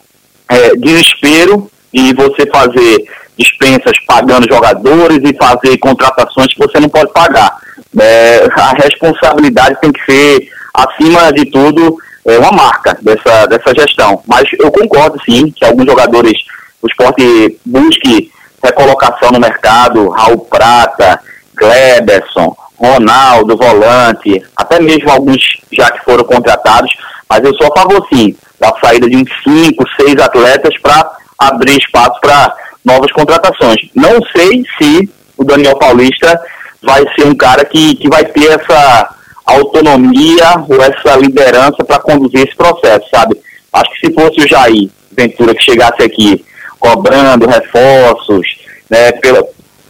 desespero 0.78 1.70
e 1.92 2.12
você 2.14 2.46
fazer 2.52 3.04
dispensas 3.38 3.98
pagando 4.06 4.46
jogadores 4.52 5.18
e 5.24 5.36
fazer 5.36 5.78
contratações 5.78 6.48
que 6.48 6.58
você 6.58 6.78
não 6.78 6.88
pode 6.88 7.10
pagar. 7.12 7.50
É, 7.98 8.46
a 8.54 8.72
responsabilidade 8.82 9.80
tem 9.80 9.90
que 9.92 10.04
ser, 10.04 10.48
acima 10.74 11.32
de 11.32 11.46
tudo, 11.46 11.96
é, 12.26 12.38
uma 12.38 12.52
marca 12.52 12.98
dessa, 13.00 13.46
dessa 13.46 13.74
gestão. 13.74 14.22
Mas 14.26 14.44
eu 14.58 14.70
concordo, 14.70 15.18
sim, 15.24 15.50
que 15.50 15.64
alguns 15.64 15.86
jogadores, 15.86 16.34
o 16.82 16.86
esporte 16.88 17.58
busque 17.64 18.30
recolocação 18.62 19.30
no 19.30 19.40
mercado, 19.40 20.08
Raul 20.08 20.38
Prata, 20.38 21.20
Kleberson, 21.56 22.56
Ronaldo, 22.76 23.56
volante, 23.56 24.42
até 24.56 24.80
mesmo 24.80 25.10
alguns 25.10 25.40
já 25.72 25.90
que 25.90 26.04
foram 26.04 26.24
contratados, 26.24 26.92
mas 27.28 27.42
eu 27.44 27.54
sou 27.54 27.68
a 27.72 27.80
favor, 27.80 28.06
sim, 28.12 28.36
da 28.58 28.74
saída 28.82 29.08
de 29.08 29.16
uns 29.16 29.30
cinco, 29.42 29.84
seis 30.00 30.16
atletas 30.18 30.76
para 30.80 31.10
abrir 31.38 31.78
espaço 31.78 32.20
para 32.20 32.54
novas 32.84 33.10
contratações. 33.12 33.88
Não 33.94 34.20
sei 34.36 34.64
se 34.78 35.08
o 35.36 35.44
Daniel 35.44 35.78
Paulista 35.78 36.40
vai 36.82 37.04
ser 37.14 37.26
um 37.26 37.34
cara 37.34 37.64
que, 37.64 37.94
que 37.96 38.08
vai 38.08 38.24
ter 38.24 38.50
essa 38.50 39.14
autonomia 39.46 40.64
ou 40.68 40.82
essa 40.82 41.16
liderança 41.16 41.84
para 41.84 42.00
conduzir 42.00 42.46
esse 42.46 42.56
processo, 42.56 43.08
sabe? 43.12 43.36
Acho 43.72 43.90
que 43.92 44.06
se 44.06 44.14
fosse 44.14 44.40
o 44.40 44.48
Jair 44.48 44.90
Ventura 45.12 45.54
que 45.54 45.62
chegasse 45.62 46.02
aqui 46.02 46.44
cobrando 46.82 47.46
reforços, 47.46 48.44
né, 48.90 49.12
pela, 49.12 49.44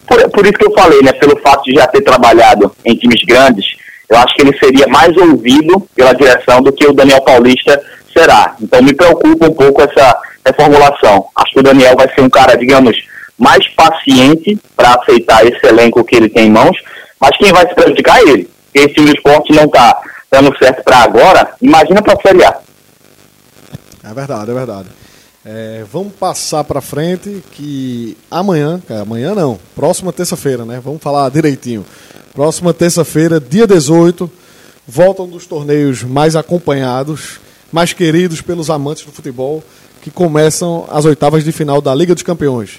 por, 0.06 0.30
por 0.30 0.44
isso 0.44 0.58
que 0.58 0.66
eu 0.66 0.74
falei, 0.74 1.00
né, 1.00 1.12
pelo 1.14 1.40
fato 1.40 1.64
de 1.64 1.72
já 1.72 1.86
ter 1.86 2.02
trabalhado 2.02 2.70
em 2.84 2.94
times 2.94 3.24
grandes, 3.24 3.64
eu 4.10 4.18
acho 4.18 4.34
que 4.34 4.42
ele 4.42 4.58
seria 4.58 4.86
mais 4.88 5.16
ouvido 5.16 5.80
pela 5.96 6.12
direção 6.12 6.60
do 6.60 6.70
que 6.70 6.86
o 6.86 6.92
Daniel 6.92 7.22
Paulista 7.22 7.82
será. 8.12 8.54
Então 8.60 8.82
me 8.82 8.92
preocupa 8.92 9.46
um 9.46 9.54
pouco 9.54 9.80
essa 9.80 10.20
reformulação. 10.44 11.28
Acho 11.34 11.54
que 11.54 11.60
o 11.60 11.62
Daniel 11.62 11.96
vai 11.96 12.14
ser 12.14 12.20
um 12.20 12.28
cara, 12.28 12.58
digamos, 12.58 12.94
mais 13.38 13.66
paciente 13.68 14.58
para 14.76 14.94
aceitar 14.94 15.46
esse 15.46 15.66
elenco 15.66 16.04
que 16.04 16.16
ele 16.16 16.28
tem 16.28 16.48
em 16.48 16.50
mãos, 16.50 16.76
mas 17.18 17.34
quem 17.38 17.50
vai 17.52 17.66
se 17.66 17.74
prejudicar 17.74 18.18
é 18.18 18.28
ele. 18.28 18.50
Esse 18.74 18.92
time 18.92 19.06
do 19.06 19.16
esporte 19.16 19.50
não 19.54 19.64
está 19.64 19.98
dando 20.30 20.54
certo 20.58 20.84
para 20.84 20.98
agora, 20.98 21.54
imagina 21.62 22.02
para 22.02 22.12
a 22.12 22.20
Série 22.20 22.44
A. 22.44 22.58
É 24.04 24.12
verdade, 24.12 24.50
é 24.50 24.54
verdade. 24.54 25.01
É, 25.44 25.84
vamos 25.90 26.12
passar 26.12 26.62
para 26.62 26.80
frente 26.80 27.42
que 27.50 28.16
amanhã, 28.30 28.80
cara, 28.86 29.00
amanhã 29.00 29.34
não, 29.34 29.58
próxima 29.74 30.12
terça-feira, 30.12 30.64
né? 30.64 30.80
Vamos 30.82 31.02
falar 31.02 31.28
direitinho. 31.30 31.84
Próxima 32.32 32.72
terça-feira, 32.72 33.40
dia 33.40 33.66
18, 33.66 34.30
voltam 34.86 35.28
dos 35.28 35.44
torneios 35.44 36.04
mais 36.04 36.36
acompanhados, 36.36 37.40
mais 37.72 37.92
queridos 37.92 38.40
pelos 38.40 38.70
amantes 38.70 39.04
do 39.04 39.10
futebol, 39.10 39.64
que 40.00 40.12
começam 40.12 40.86
as 40.88 41.04
oitavas 41.04 41.42
de 41.42 41.50
final 41.50 41.80
da 41.80 41.92
Liga 41.92 42.14
dos 42.14 42.22
Campeões. 42.22 42.78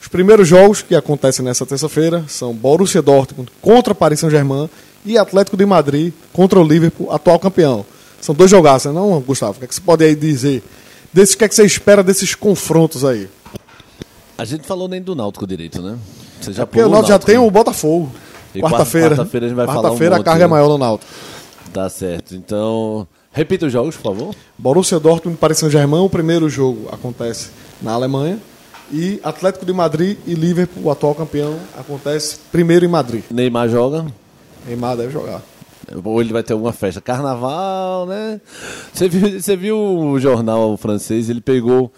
Os 0.00 0.06
primeiros 0.06 0.46
jogos 0.46 0.82
que 0.82 0.94
acontecem 0.94 1.44
nessa 1.44 1.66
terça-feira 1.66 2.24
são 2.28 2.54
Borussia 2.54 3.02
Dortmund 3.02 3.50
contra 3.60 3.92
Paris 3.96 4.20
Saint-Germain 4.20 4.70
e 5.04 5.18
Atlético 5.18 5.56
de 5.56 5.66
Madrid 5.66 6.12
contra 6.32 6.60
o 6.60 6.64
Liverpool, 6.64 7.10
atual 7.10 7.40
campeão. 7.40 7.84
São 8.20 8.32
dois 8.32 8.50
jogaços, 8.50 8.94
não, 8.94 9.20
Gustavo? 9.20 9.54
O 9.54 9.58
que, 9.58 9.64
é 9.64 9.68
que 9.68 9.74
você 9.74 9.80
pode 9.80 10.04
aí 10.04 10.14
dizer? 10.14 10.62
Desse, 11.12 11.34
o 11.34 11.38
que, 11.38 11.44
é 11.44 11.48
que 11.48 11.54
você 11.54 11.64
espera 11.64 12.02
desses 12.02 12.34
confrontos 12.34 13.04
aí? 13.04 13.28
A 14.38 14.44
gente 14.44 14.66
falou 14.66 14.86
nem 14.88 15.00
do 15.00 15.14
Náutico 15.14 15.46
direito, 15.46 15.80
né? 15.80 15.98
Você 16.40 16.52
já 16.52 16.66
Porque 16.66 16.82
o 16.82 16.88
Náutico 16.88 17.08
já 17.08 17.18
tem 17.18 17.38
o 17.38 17.50
Botafogo. 17.50 18.12
Quarta-feira. 18.54 19.16
quarta-feira 19.16 19.46
a 19.46 19.48
gente 19.48 19.56
vai 19.56 19.66
falar 19.66 19.78
um 19.80 19.82
Quarta-feira 19.84 20.14
a 20.14 20.18
monte, 20.18 20.24
carga 20.24 20.38
né? 20.40 20.44
é 20.44 20.48
maior 20.48 20.68
no 20.68 20.78
Náutico. 20.78 21.10
Tá 21.72 21.88
certo. 21.88 22.34
Então, 22.34 23.06
repita 23.32 23.66
os 23.66 23.72
jogos, 23.72 23.96
por 23.96 24.02
favor. 24.02 24.34
Borussia 24.56 24.98
Dortmund 24.98 25.38
Paris 25.38 25.58
Saint-Germain, 25.58 26.00
o 26.00 26.10
primeiro 26.10 26.48
jogo 26.48 26.88
acontece 26.92 27.50
na 27.82 27.92
Alemanha. 27.92 28.38
E 28.92 29.20
Atlético 29.24 29.66
de 29.66 29.72
Madrid 29.72 30.16
e 30.26 30.34
Liverpool, 30.34 30.84
o 30.84 30.90
atual 30.90 31.14
campeão, 31.14 31.58
acontece 31.76 32.38
primeiro 32.52 32.84
em 32.84 32.88
Madrid. 32.88 33.24
Neymar 33.30 33.68
joga. 33.68 34.06
Neymar 34.66 34.96
deve 34.96 35.12
jogar. 35.12 35.42
Ou 36.04 36.20
ele 36.20 36.32
vai 36.32 36.42
ter 36.42 36.52
alguma 36.52 36.72
festa. 36.72 37.00
Carnaval, 37.00 38.06
né? 38.06 38.40
Você 38.92 39.08
viu, 39.08 39.40
você 39.40 39.56
viu 39.56 39.78
o 39.78 40.18
jornal 40.18 40.76
francês? 40.76 41.28
Ele 41.30 41.40
pegou 41.40 41.92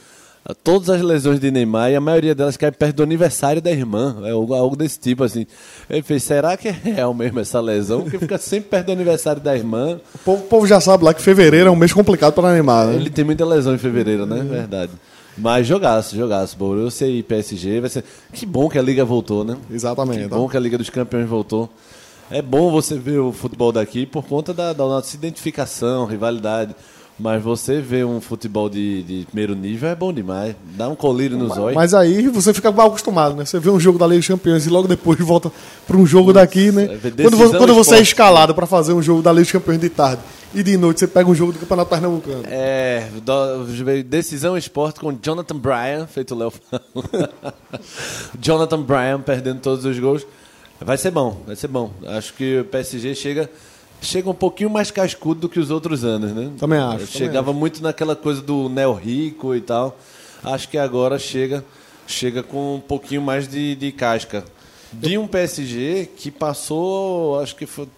ah, 0.45 0.55
todas 0.55 0.89
as 0.89 1.03
lesões 1.03 1.39
de 1.41 1.51
Neymar 1.51 1.91
e 1.91 1.97
a 1.97 2.01
maioria 2.01 2.35
delas 2.35 2.57
cai 2.57 2.71
perto 2.71 2.97
do 2.97 3.03
aniversário 3.03 3.61
da 3.61 3.71
irmã. 3.71 4.17
É 4.25 4.31
algo, 4.31 4.55
algo 4.55 4.77
desse 4.77 4.99
tipo, 4.99 5.25
assim. 5.25 5.47
Ele 5.89 6.03
fez, 6.03 6.23
será 6.23 6.57
que 6.57 6.69
é 6.69 6.71
real 6.71 7.13
mesmo 7.13 7.41
essa 7.41 7.61
lesão? 7.61 8.03
Porque 8.03 8.19
fica 8.19 8.39
sempre 8.39 8.71
perto 8.71 8.87
do 8.87 8.93
aniversário 8.93 9.41
da 9.43 9.57
irmã. 9.57 10.01
O 10.15 10.19
povo, 10.19 10.43
o 10.45 10.47
povo 10.47 10.67
já 10.67 10.81
sabe 10.81 11.05
lá 11.05 11.13
que 11.13 11.23
fevereiro 11.23 11.69
é 11.69 11.71
um 11.71 11.77
mês 11.77 11.93
complicado 11.93 12.33
para 12.33 12.53
Neymar, 12.53 12.87
né? 12.87 12.97
Ele 12.97 13.11
tem 13.11 13.25
muita 13.25 13.45
lesão 13.45 13.75
em 13.75 13.79
fevereiro, 13.79 14.27
né? 14.27 14.43
Verdade. 14.43 14.93
Mas 15.37 15.67
jogaço, 15.67 16.17
jogaço. 16.17 16.57
Borussia 16.57 17.07
e 17.07 17.23
PSG 17.23 17.81
vai 17.81 17.91
ser. 17.91 18.05
Que 18.33 18.45
bom 18.45 18.69
que 18.69 18.79
a 18.79 18.83
liga 18.83 19.05
voltou, 19.05 19.45
né? 19.45 19.57
Exatamente. 19.71 20.25
Que 20.25 20.29
tá? 20.29 20.37
bom 20.37 20.49
que 20.49 20.57
a 20.57 20.61
Liga 20.61 20.77
dos 20.77 20.91
Campeões 20.91 21.29
voltou. 21.29 21.71
É 22.31 22.43
bom 22.43 22.71
você 22.71 22.99
ver 22.99 23.19
o 23.21 23.33
futebol 23.33 23.73
daqui 23.73 24.05
por 24.05 24.25
conta 24.25 24.53
da, 24.53 24.73
da 24.73 24.85
nossa 24.85 25.17
identificação, 25.17 26.05
rivalidade. 26.05 26.75
Mas 27.21 27.43
você 27.43 27.81
ver 27.81 28.07
um 28.07 28.21
futebol 28.21 28.69
de, 28.71 29.03
de 29.03 29.27
primeiro 29.27 29.53
nível 29.57 29.89
é 29.89 29.95
bom 29.97 30.13
demais. 30.13 30.55
Dá 30.77 30.89
um 30.89 30.95
colírio 30.95 31.37
nos 31.37 31.59
olhos. 31.59 31.75
Mas 31.75 31.93
aí 31.93 32.29
você 32.29 32.55
fica 32.55 32.71
mal 32.71 32.87
acostumado, 32.87 33.35
né? 33.35 33.45
Você 33.45 33.59
vê 33.59 33.71
um 33.71 33.81
jogo 33.81 33.99
da 33.99 34.07
Liga 34.07 34.19
dos 34.21 34.29
Campeões 34.29 34.67
e 34.67 34.71
logo 34.71 34.87
depois 34.87 35.19
volta 35.19 35.51
para 35.85 35.97
um 35.97 36.07
jogo 36.07 36.33
daqui, 36.33 36.71
né? 36.71 36.85
é 36.85 36.87
Quando, 36.87 37.37
vo- 37.37 37.39
decisão 37.39 37.59
quando 37.59 37.75
você 37.75 37.97
é 37.97 38.01
escalado 38.01 38.55
para 38.55 38.67
fazer 38.67 38.93
um 38.93 39.03
jogo 39.03 39.21
da 39.21 39.33
Liga 39.33 39.43
dos 39.43 39.51
Campeões 39.51 39.81
de 39.81 39.89
tarde 39.89 40.23
e 40.55 40.63
de 40.63 40.77
noite 40.77 41.01
você 41.01 41.09
pega 41.09 41.29
um 41.29 41.35
jogo 41.35 41.51
do 41.53 41.59
Campeonato 41.59 41.91
Pernambucano. 41.91 42.45
É, 42.47 43.09
do- 43.21 43.65
decisão 44.05 44.57
esporte 44.57 45.01
com 45.01 45.13
Jonathan 45.21 45.57
Bryan, 45.57 46.07
feito 46.07 46.37
o 46.37 46.39
Léo. 46.39 46.53
Jonathan 48.41 48.81
Bryan 48.83 49.21
perdendo 49.23 49.61
todos 49.61 49.85
os 49.85 49.99
gols. 49.99 50.25
Vai 50.81 50.97
ser 50.97 51.11
bom, 51.11 51.43
vai 51.47 51.57
ser 51.57 51.69
bom. 51.69 51.91
Acho 52.07 52.33
que 52.35 52.61
o 52.61 52.65
PSG 52.65 53.15
chega, 53.15 53.51
chega 54.01 54.31
um 54.31 54.35
pouquinho 54.35 54.71
mais 54.71 54.91
cascudo 54.91 55.41
do 55.43 55.49
que 55.49 55.59
os 55.59 55.71
outros 55.71 56.05
anos, 56.05 56.33
né? 56.33 56.51
Também 56.59 56.79
acho, 56.79 56.91
também 56.99 57.07
Chegava 57.07 57.53
muito 57.53 57.83
naquela 57.83 58.15
coisa 58.15 58.41
do 58.41 58.69
Neo 58.69 58.93
Rico 58.95 59.55
e 59.55 59.61
tal. 59.61 59.99
Acho 60.43 60.69
que 60.69 60.79
agora 60.79 61.19
chega, 61.19 61.65
chega 62.07 62.43
com 62.43 62.77
um 62.77 62.81
pouquinho 62.81 63.21
mais 63.23 63.49
de, 63.49 63.75
de 63.75 63.91
casca. 63.91 64.45
De 64.93 65.19
um 65.19 65.27
PSG 65.27 66.09
que 66.17 66.31
passou, 66.31 67.39
acho 67.41 67.55
que 67.57 67.67
foi, 67.67 67.89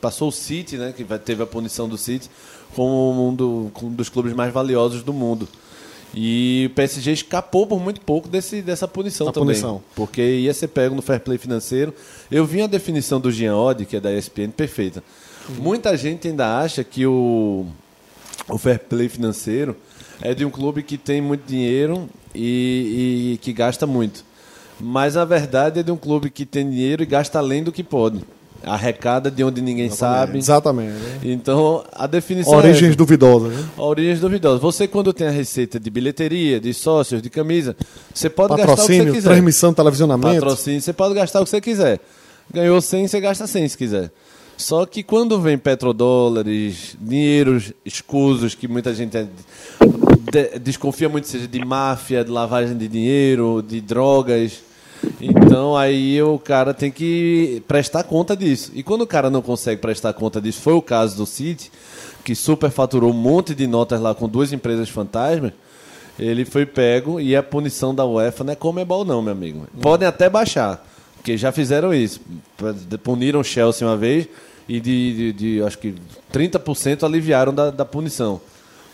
passou 0.00 0.28
o 0.28 0.32
City, 0.32 0.76
né? 0.76 0.92
Que 0.96 1.02
teve 1.18 1.42
a 1.42 1.46
punição 1.46 1.88
do 1.88 1.96
City 1.98 2.30
como 2.74 3.28
um, 3.30 3.34
do- 3.34 3.70
como 3.72 3.90
um 3.90 3.94
dos 3.94 4.08
clubes 4.10 4.32
mais 4.34 4.52
valiosos 4.52 5.02
do 5.02 5.12
mundo. 5.12 5.48
E 6.14 6.68
o 6.70 6.74
PSG 6.74 7.12
escapou 7.12 7.66
por 7.66 7.78
muito 7.80 8.00
pouco 8.00 8.28
desse, 8.28 8.62
dessa 8.62 8.88
punição 8.88 9.26
Da 9.26 9.32
também. 9.32 9.48
punição. 9.48 9.82
Porque 9.94 10.22
ia 10.22 10.54
ser 10.54 10.68
pego 10.68 10.94
no 10.94 11.02
fair 11.02 11.20
play 11.20 11.36
financeiro. 11.36 11.92
Eu 12.30 12.46
vi 12.46 12.62
a 12.62 12.66
definição 12.66 13.20
do 13.20 13.30
Jean 13.30 13.56
Oddi, 13.56 13.84
que 13.84 13.96
é 13.96 14.00
da 14.00 14.12
ESPN, 14.12 14.50
perfeita. 14.50 15.02
Muita 15.58 15.96
gente 15.96 16.26
ainda 16.26 16.58
acha 16.58 16.82
que 16.82 17.06
o, 17.06 17.66
o 18.48 18.58
fair 18.58 18.78
play 18.80 19.08
financeiro 19.08 19.76
é 20.22 20.32
de 20.34 20.44
um 20.44 20.50
clube 20.50 20.82
que 20.82 20.96
tem 20.96 21.20
muito 21.20 21.46
dinheiro 21.46 22.08
e, 22.34 23.32
e 23.34 23.38
que 23.42 23.52
gasta 23.52 23.86
muito. 23.86 24.24
Mas 24.80 25.16
a 25.16 25.24
verdade 25.24 25.80
é 25.80 25.82
de 25.82 25.90
um 25.90 25.96
clube 25.96 26.30
que 26.30 26.44
tem 26.46 26.68
dinheiro 26.68 27.02
e 27.02 27.06
gasta 27.06 27.38
além 27.38 27.62
do 27.62 27.72
que 27.72 27.82
pode. 27.82 28.22
Arrecada 28.64 29.30
de 29.30 29.44
onde 29.44 29.60
ninguém 29.60 29.90
sabe. 29.90 30.38
Exatamente. 30.38 30.92
né? 30.92 31.18
Então, 31.24 31.84
a 31.92 32.06
definição 32.06 32.54
é 32.54 32.56
Origens 32.56 32.88
essa. 32.90 32.96
duvidosas, 32.96 33.52
né? 33.52 33.64
Origens 33.76 34.20
duvidosas. 34.20 34.60
Você, 34.60 34.88
quando 34.88 35.12
tem 35.12 35.26
a 35.26 35.30
receita 35.30 35.78
de 35.78 35.88
bilheteria, 35.90 36.58
de 36.60 36.72
sócios, 36.74 37.22
de 37.22 37.30
camisa, 37.30 37.76
você 38.12 38.28
pode 38.28 38.56
gastar 38.56 38.64
o 38.64 38.74
que 38.74 38.80
você 38.82 38.86
Patrocínio, 38.86 39.14
quiser. 39.14 39.28
transmissão, 39.30 39.72
televisionamento. 39.74 40.34
Patrocínio, 40.40 40.80
você 40.80 40.92
pode 40.92 41.14
gastar 41.14 41.40
o 41.40 41.44
que 41.44 41.50
você 41.50 41.60
quiser. 41.60 42.00
Ganhou 42.52 42.80
100, 42.80 43.08
você 43.08 43.20
gasta 43.20 43.46
100 43.46 43.68
se 43.68 43.76
quiser. 43.78 44.10
Só 44.56 44.86
que 44.86 45.02
quando 45.02 45.38
vem 45.40 45.58
petrodólares, 45.58 46.96
dinheiros 47.00 47.72
escusos, 47.84 48.54
que 48.54 48.66
muita 48.66 48.94
gente 48.94 49.16
é- 49.16 49.26
de- 50.32 50.58
desconfia 50.60 51.08
muito 51.08 51.28
seja 51.28 51.46
de 51.46 51.64
máfia, 51.64 52.24
de 52.24 52.30
lavagem 52.30 52.76
de 52.76 52.88
dinheiro, 52.88 53.62
de 53.66 53.80
drogas. 53.80 54.62
Então 55.20 55.76
aí 55.76 56.20
o 56.22 56.38
cara 56.38 56.74
tem 56.74 56.90
que 56.90 57.62
prestar 57.66 58.04
conta 58.04 58.36
disso. 58.36 58.72
E 58.74 58.82
quando 58.82 59.02
o 59.02 59.06
cara 59.06 59.30
não 59.30 59.42
consegue 59.42 59.80
prestar 59.80 60.12
conta 60.12 60.40
disso, 60.40 60.60
foi 60.60 60.74
o 60.74 60.82
caso 60.82 61.16
do 61.16 61.26
City, 61.26 61.70
que 62.24 62.34
superfaturou 62.34 63.10
um 63.10 63.16
monte 63.16 63.54
de 63.54 63.66
notas 63.66 64.00
lá 64.00 64.14
com 64.14 64.28
duas 64.28 64.52
empresas 64.52 64.88
fantasmas. 64.88 65.52
Ele 66.18 66.44
foi 66.44 66.64
pego 66.64 67.20
e 67.20 67.36
a 67.36 67.42
punição 67.42 67.94
da 67.94 68.04
UEFA 68.04 68.42
não 68.42 68.52
é 68.52 68.56
Comebol 68.56 69.04
não, 69.04 69.20
meu 69.20 69.32
amigo. 69.32 69.66
Podem 69.80 70.08
até 70.08 70.30
baixar, 70.30 70.84
porque 71.16 71.36
já 71.36 71.52
fizeram 71.52 71.92
isso. 71.92 72.20
Puniram 73.02 73.40
o 73.40 73.44
Chelsea 73.44 73.86
uma 73.86 73.96
vez 73.96 74.26
e 74.68 74.80
de, 74.80 75.14
de, 75.14 75.32
de, 75.32 75.62
acho 75.62 75.78
que 75.78 75.94
30% 76.32 77.04
aliviaram 77.04 77.54
da, 77.54 77.70
da 77.70 77.84
punição. 77.84 78.40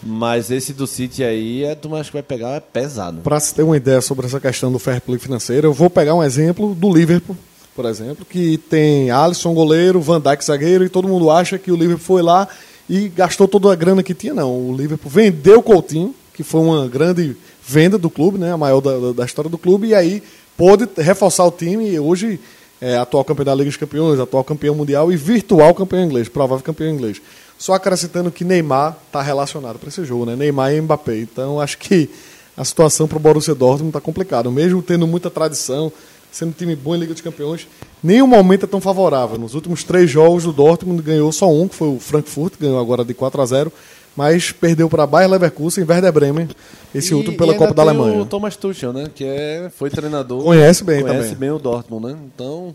Mas 0.05 0.51
esse 0.51 0.73
do 0.73 0.87
City 0.87 1.23
aí, 1.23 1.63
é, 1.65 1.75
tu 1.75 1.95
acho 1.95 2.11
que 2.11 2.17
vai 2.17 2.23
pegar 2.23 2.51
é 2.57 2.61
pesado. 2.61 3.21
Para 3.23 3.39
se 3.39 3.55
ter 3.55 3.63
uma 3.63 3.77
ideia 3.77 4.01
sobre 4.01 4.27
essa 4.27 4.41
questão 4.41 4.73
do 4.73 4.79
fair 4.79 5.01
play 5.01 5.19
financeiro, 5.19 5.69
eu 5.69 5.73
vou 5.73 5.89
pegar 5.89 6.15
um 6.15 6.23
exemplo 6.25 6.75
do 6.75 6.93
Liverpool, 6.93 7.37
por 7.75 7.85
exemplo, 7.85 8.25
que 8.25 8.59
tem 8.59 9.11
Alisson 9.11 9.55
goleiro, 9.55 10.01
Van 10.01 10.21
Dijk 10.21 10.45
zagueiro, 10.45 10.85
e 10.85 10.89
todo 10.89 11.07
mundo 11.09 11.31
acha 11.31 11.57
que 11.59 11.71
o 11.71 11.77
Liverpool 11.77 12.05
foi 12.05 12.21
lá 12.23 12.49
e 12.91 13.09
gastou 13.09 13.47
toda 13.47 13.73
a 13.73 13.77
grana 13.77 14.03
que 14.03 14.13
tinha. 14.13 14.35
Não, 14.35 14.51
o 14.71 14.77
Liverpool 14.77 15.11
vendeu 15.11 15.61
o 15.61 15.63
Coutinho, 15.63 16.15
que 16.35 16.43
foi 16.43 16.61
uma 16.61 16.89
grande 16.89 17.37
venda 17.65 17.97
do 17.97 18.11
clube, 18.11 18.39
né, 18.39 18.53
a 18.53 18.57
maior 18.57 18.81
da- 18.81 19.13
da 19.13 19.25
história 19.25 19.49
do 19.51 19.57
clube, 19.57 19.89
e 19.89 19.95
aí 19.95 20.21
pôde 20.57 20.89
reforçar 20.99 21.45
o 21.47 21.51
time 21.53 21.89
e 21.91 21.99
hoje 22.01 22.41
é 22.81 22.97
atual 22.97 23.25
campeão 23.25 23.45
da 23.45 23.55
Liga 23.55 23.71
dos 23.71 23.77
Campeões, 23.77 24.19
atual 24.19 24.43
campeão 24.43 24.75
mundial 24.75 25.13
e 25.13 25.17
virtual 25.17 25.73
campeão 25.73 26.05
inglês, 26.05 26.29
provável 26.29 26.65
campeão 26.65 26.91
inglês. 26.91 27.23
Só 27.63 27.75
acrescentando 27.75 28.29
que 28.33 28.43
Neymar 28.45 28.97
está 29.07 29.23
relacionado 29.23 29.79
para 29.79 29.89
esse 29.89 30.05
jogo, 30.05 30.27
né? 30.27 30.35
Neymar 30.35 30.75
e 30.75 30.81
Mbappé. 30.81 31.19
Então 31.19 31.61
acho 31.61 31.79
que 31.79 32.11
a 32.57 32.65
situação 32.65 33.07
para 33.07 33.17
o 33.19 33.21
Borussia 33.21 33.55
Dortmund 33.55 33.91
está 33.91 34.01
complicada. 34.01 34.51
Mesmo 34.51 34.83
tendo 34.83 35.07
muita 35.07 35.31
tradição, 35.31 35.93
sendo 36.33 36.49
um 36.49 36.53
time 36.55 36.75
bom 36.75 36.97
em 36.97 36.99
Liga 36.99 37.13
dos 37.13 37.23
Campeões, 37.23 37.69
nenhum 38.03 38.27
momento 38.27 38.65
é 38.65 38.67
tão 38.67 38.81
favorável. 38.81 39.39
Nos 39.39 39.55
últimos 39.55 39.85
três 39.85 40.11
jogos 40.11 40.43
do 40.43 40.53
Dortmund 40.53 41.01
ganhou 41.03 41.31
só 41.31 41.49
um, 41.49 41.69
que 41.69 41.77
foi 41.77 41.87
o 41.87 42.01
Frankfurt, 42.01 42.55
ganhou 42.61 42.81
agora 42.81 43.05
de 43.05 43.15
4 43.15 43.41
a 43.41 43.47
0 43.47 43.73
mas 44.17 44.51
perdeu 44.51 44.91
para 44.91 45.07
Bayer 45.07 45.31
Leverkusen 45.31 45.85
e 45.85 45.87
Werder 45.89 46.13
Bremen, 46.13 46.49
esse 46.93 47.13
E- 47.13 47.15
último 47.15 47.35
e 47.35 47.37
pela 47.39 47.53
ainda 47.53 47.65
Copa 47.65 47.75
da 47.77 47.83
Alemanha. 47.83 48.21
o 48.23 48.27
Thomas 48.27 48.57
Tuchel, 48.57 48.93
né? 48.93 49.07
Que 49.15 49.25
é, 49.25 49.71
foi 49.79 49.89
treinador. 49.89 50.43
Conhece 50.43 50.83
bem 50.83 51.01
conhece 51.03 51.21
também. 51.35 51.37
bem 51.37 51.51
o 51.53 51.59
Dortmund, 51.61 52.07
né? 52.09 52.19
Então, 52.35 52.75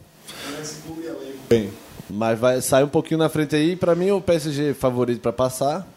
Bem, 1.49 1.69
mas 2.09 2.39
vai 2.39 2.61
sair 2.61 2.83
um 2.83 2.87
pouquinho 2.89 3.17
na 3.19 3.29
frente 3.29 3.55
aí. 3.55 3.75
Pra 3.75 3.95
mim, 3.95 4.11
o 4.11 4.21
PSG 4.21 4.73
favorito 4.73 5.19
pra 5.21 5.33
passar. 5.33 5.87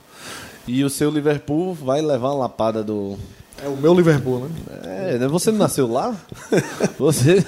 E 0.67 0.85
o 0.85 0.91
seu 0.91 1.11
Liverpool 1.11 1.75
vai 1.75 2.01
levar 2.03 2.29
uma 2.29 2.41
lapada 2.41 2.83
do. 2.85 3.17
é 3.65 3.67
o 3.69 3.77
meu 3.77 3.95
Liverpool, 3.95 4.41
né? 4.41 4.49
É, 4.85 5.19
né? 5.19 5.27
você 5.29 5.51
não 5.51 5.59
nasceu 5.59 5.91
lá? 5.91 6.15
Você 6.99 7.45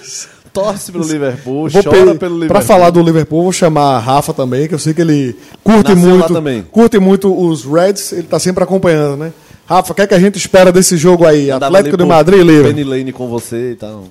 torce 0.52 0.90
pro 0.92 1.02
Liverpool, 1.02 1.68
Vou 1.68 1.82
chora 1.82 2.12
pe- 2.12 2.18
pelo 2.18 2.34
Liverpool. 2.34 2.48
Pra 2.48 2.60
falar 2.62 2.90
do 2.90 3.02
Liverpool, 3.02 3.42
vou 3.44 3.52
chamar 3.52 3.98
Rafa 4.00 4.32
também, 4.34 4.66
que 4.68 4.74
eu 4.74 4.78
sei 4.78 4.92
que 4.92 5.00
ele 5.00 5.36
curte 5.64 5.94
Nasceu 5.94 6.10
muito, 6.10 6.32
também. 6.32 6.62
curte 6.62 6.98
muito 6.98 7.34
os 7.34 7.64
Reds, 7.64 8.12
ele 8.12 8.24
tá 8.24 8.38
sempre 8.38 8.62
acompanhando, 8.64 9.16
né? 9.16 9.32
Rafa, 9.66 9.92
o 9.92 9.94
que 9.94 10.02
é 10.02 10.06
que 10.06 10.14
a 10.14 10.18
gente 10.18 10.36
espera 10.36 10.70
desse 10.72 10.96
jogo 10.96 11.24
aí? 11.26 11.50
Andava 11.50 11.78
Atlético 11.78 11.96
de 11.96 12.04
Madrid 12.04 12.40
e 12.40 12.42
Liverpool. 12.42 12.74
Penny 12.74 12.84
Lane 12.84 13.12
com 13.12 13.28
você 13.28 13.72
e 13.72 13.76
tal. 13.76 14.04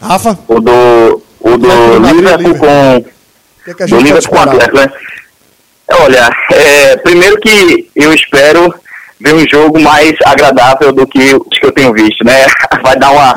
Rafa, 0.00 0.38
O 0.48 0.60
do, 0.60 1.19
o 1.54 1.58
do 1.58 2.12
Liverpool 2.12 2.54
com 2.58 3.04
que 3.64 3.82
é 3.82 3.86
do 3.86 4.00
Liverpool 4.00 4.30
com? 4.30 4.42
Atlético, 4.42 4.76
né? 4.76 4.92
Olha, 5.92 6.30
é, 6.52 6.96
primeiro 6.98 7.38
que 7.40 7.90
eu 7.96 8.12
espero 8.12 8.72
ver 9.20 9.34
um 9.34 9.48
jogo 9.48 9.80
mais 9.80 10.12
agradável 10.24 10.92
do 10.92 11.06
que 11.06 11.34
os 11.34 11.58
que 11.58 11.66
eu 11.66 11.72
tenho 11.72 11.92
visto, 11.92 12.24
né? 12.24 12.46
Vai 12.82 12.96
dar 12.96 13.10
uma 13.10 13.34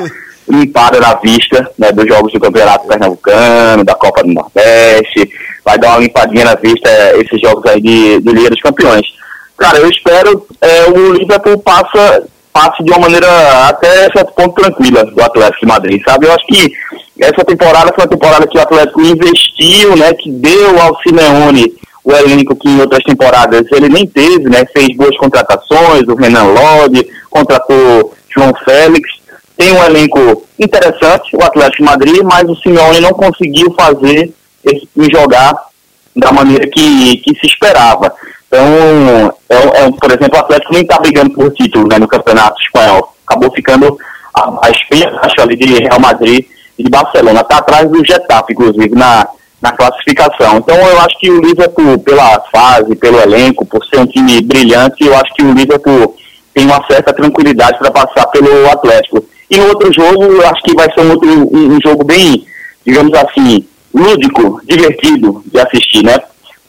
limpada 0.48 1.00
na 1.00 1.14
vista 1.16 1.70
né, 1.78 1.92
dos 1.92 2.08
jogos 2.08 2.32
do 2.32 2.40
Campeonato 2.40 2.88
Pernambucano, 2.88 3.84
da 3.84 3.96
Copa 3.96 4.24
do 4.24 4.34
Nordeste, 4.34 5.30
vai 5.64 5.78
dar 5.78 5.92
uma 5.92 6.00
limpadinha 6.00 6.46
na 6.46 6.56
vista 6.56 6.90
é, 6.90 7.20
esses 7.20 7.40
jogos 7.42 7.66
aí 7.72 7.82
de, 7.82 8.20
de 8.20 8.32
Liga 8.32 8.50
dos 8.50 8.62
Campeões. 8.62 9.06
Cara, 9.58 9.78
eu 9.78 9.90
espero 9.90 10.46
é, 10.62 10.86
o 10.90 11.14
Liverpool 11.14 11.58
passa, 11.60 12.24
passe 12.54 12.84
de 12.84 12.92
uma 12.92 13.00
maneira 13.00 13.28
até 13.68 14.04
certo 14.12 14.32
ponto 14.34 14.62
tranquila 14.62 15.04
do 15.04 15.22
Atlético 15.22 15.62
de 15.62 15.68
Madrid, 15.68 16.02
sabe? 16.06 16.28
Eu 16.28 16.34
acho 16.34 16.46
que 16.46 16.72
essa 17.20 17.44
temporada 17.44 17.92
foi 17.94 18.04
uma 18.04 18.10
temporada 18.10 18.48
que 18.48 18.58
o 18.58 18.62
Atlético 18.62 19.02
investiu, 19.02 19.96
né? 19.98 20.14
Que 20.14 20.32
deu 20.32 20.80
ao 20.80 20.98
Simeone 21.02 21.74
o 22.04 22.12
elenco 22.12 22.56
que 22.56 22.70
em 22.70 22.82
outras 22.82 23.04
temporadas 23.04 23.66
ele 23.72 23.90
nem 23.90 24.06
teve, 24.06 24.50
né? 24.50 24.66
Fez 24.72 24.96
boas 24.96 25.18
contratações, 25.18 26.04
o 26.08 26.16
Renan 26.16 26.44
Lodge, 26.44 27.08
contratou 27.30 28.14
João 28.30 28.54
Félix. 28.64 29.10
Tem 29.58 29.72
um 29.72 29.84
elenco 29.84 30.46
interessante, 30.60 31.36
o 31.36 31.44
Atlético 31.44 31.84
de 31.84 31.90
Madrid, 31.90 32.22
mas 32.24 32.44
o 32.50 32.56
Simeone 32.58 33.00
não 33.00 33.12
conseguiu 33.12 33.74
fazer 33.74 34.34
esse 34.64 34.88
jogar 35.12 35.54
da 36.16 36.32
maneira 36.32 36.68
que, 36.68 37.18
que 37.18 37.40
se 37.40 37.48
esperava. 37.48 38.14
Então, 38.54 39.34
é, 39.50 39.56
é, 39.56 39.92
por 39.92 40.12
exemplo, 40.12 40.38
o 40.38 40.42
Atlético 40.42 40.74
nem 40.74 40.84
está 40.84 41.00
brigando 41.00 41.32
por 41.32 41.52
título 41.54 41.88
né, 41.88 41.98
no 41.98 42.08
Campeonato 42.08 42.62
Espanhol. 42.62 43.12
Acabou 43.26 43.52
ficando 43.52 43.98
abaixo 44.32 44.80
abaixo 45.08 45.42
ali 45.42 45.56
de 45.56 45.74
Real 45.82 46.00
Madrid 46.00 46.46
e 46.78 46.84
de 46.84 46.90
Barcelona. 46.90 47.42
Está 47.42 47.58
atrás 47.58 47.90
do 47.90 48.06
Getafe, 48.06 48.54
inclusive, 48.54 48.92
na, 48.92 49.28
na 49.60 49.72
classificação. 49.72 50.58
Então, 50.58 50.76
eu 50.76 51.00
acho 51.00 51.20
que 51.20 51.32
o 51.32 51.42
Liverpool, 51.42 51.98
pela 51.98 52.40
fase, 52.54 52.96
pelo 52.96 53.20
elenco, 53.20 53.66
por 53.66 53.84
ser 53.86 54.00
um 54.00 54.06
time 54.06 54.40
brilhante, 54.42 55.04
eu 55.04 55.16
acho 55.16 55.34
que 55.34 55.44
o 55.44 55.52
Liverpool 55.52 56.16
tem 56.54 56.68
uma 56.68 56.86
certa 56.88 57.12
tranquilidade 57.12 57.80
para 57.80 57.90
passar 57.90 58.28
pelo 58.28 58.70
Atlético. 58.70 59.26
E 59.50 59.58
no 59.58 59.70
outro 59.70 59.92
jogo, 59.92 60.26
eu 60.26 60.48
acho 60.48 60.62
que 60.62 60.76
vai 60.76 60.94
ser 60.94 61.02
um, 61.02 61.10
outro, 61.10 61.28
um, 61.28 61.76
um 61.76 61.80
jogo 61.84 62.04
bem, 62.04 62.46
digamos 62.86 63.14
assim, 63.16 63.66
lúdico, 63.92 64.62
divertido 64.64 65.44
de 65.52 65.60
assistir, 65.60 66.04
né? 66.04 66.20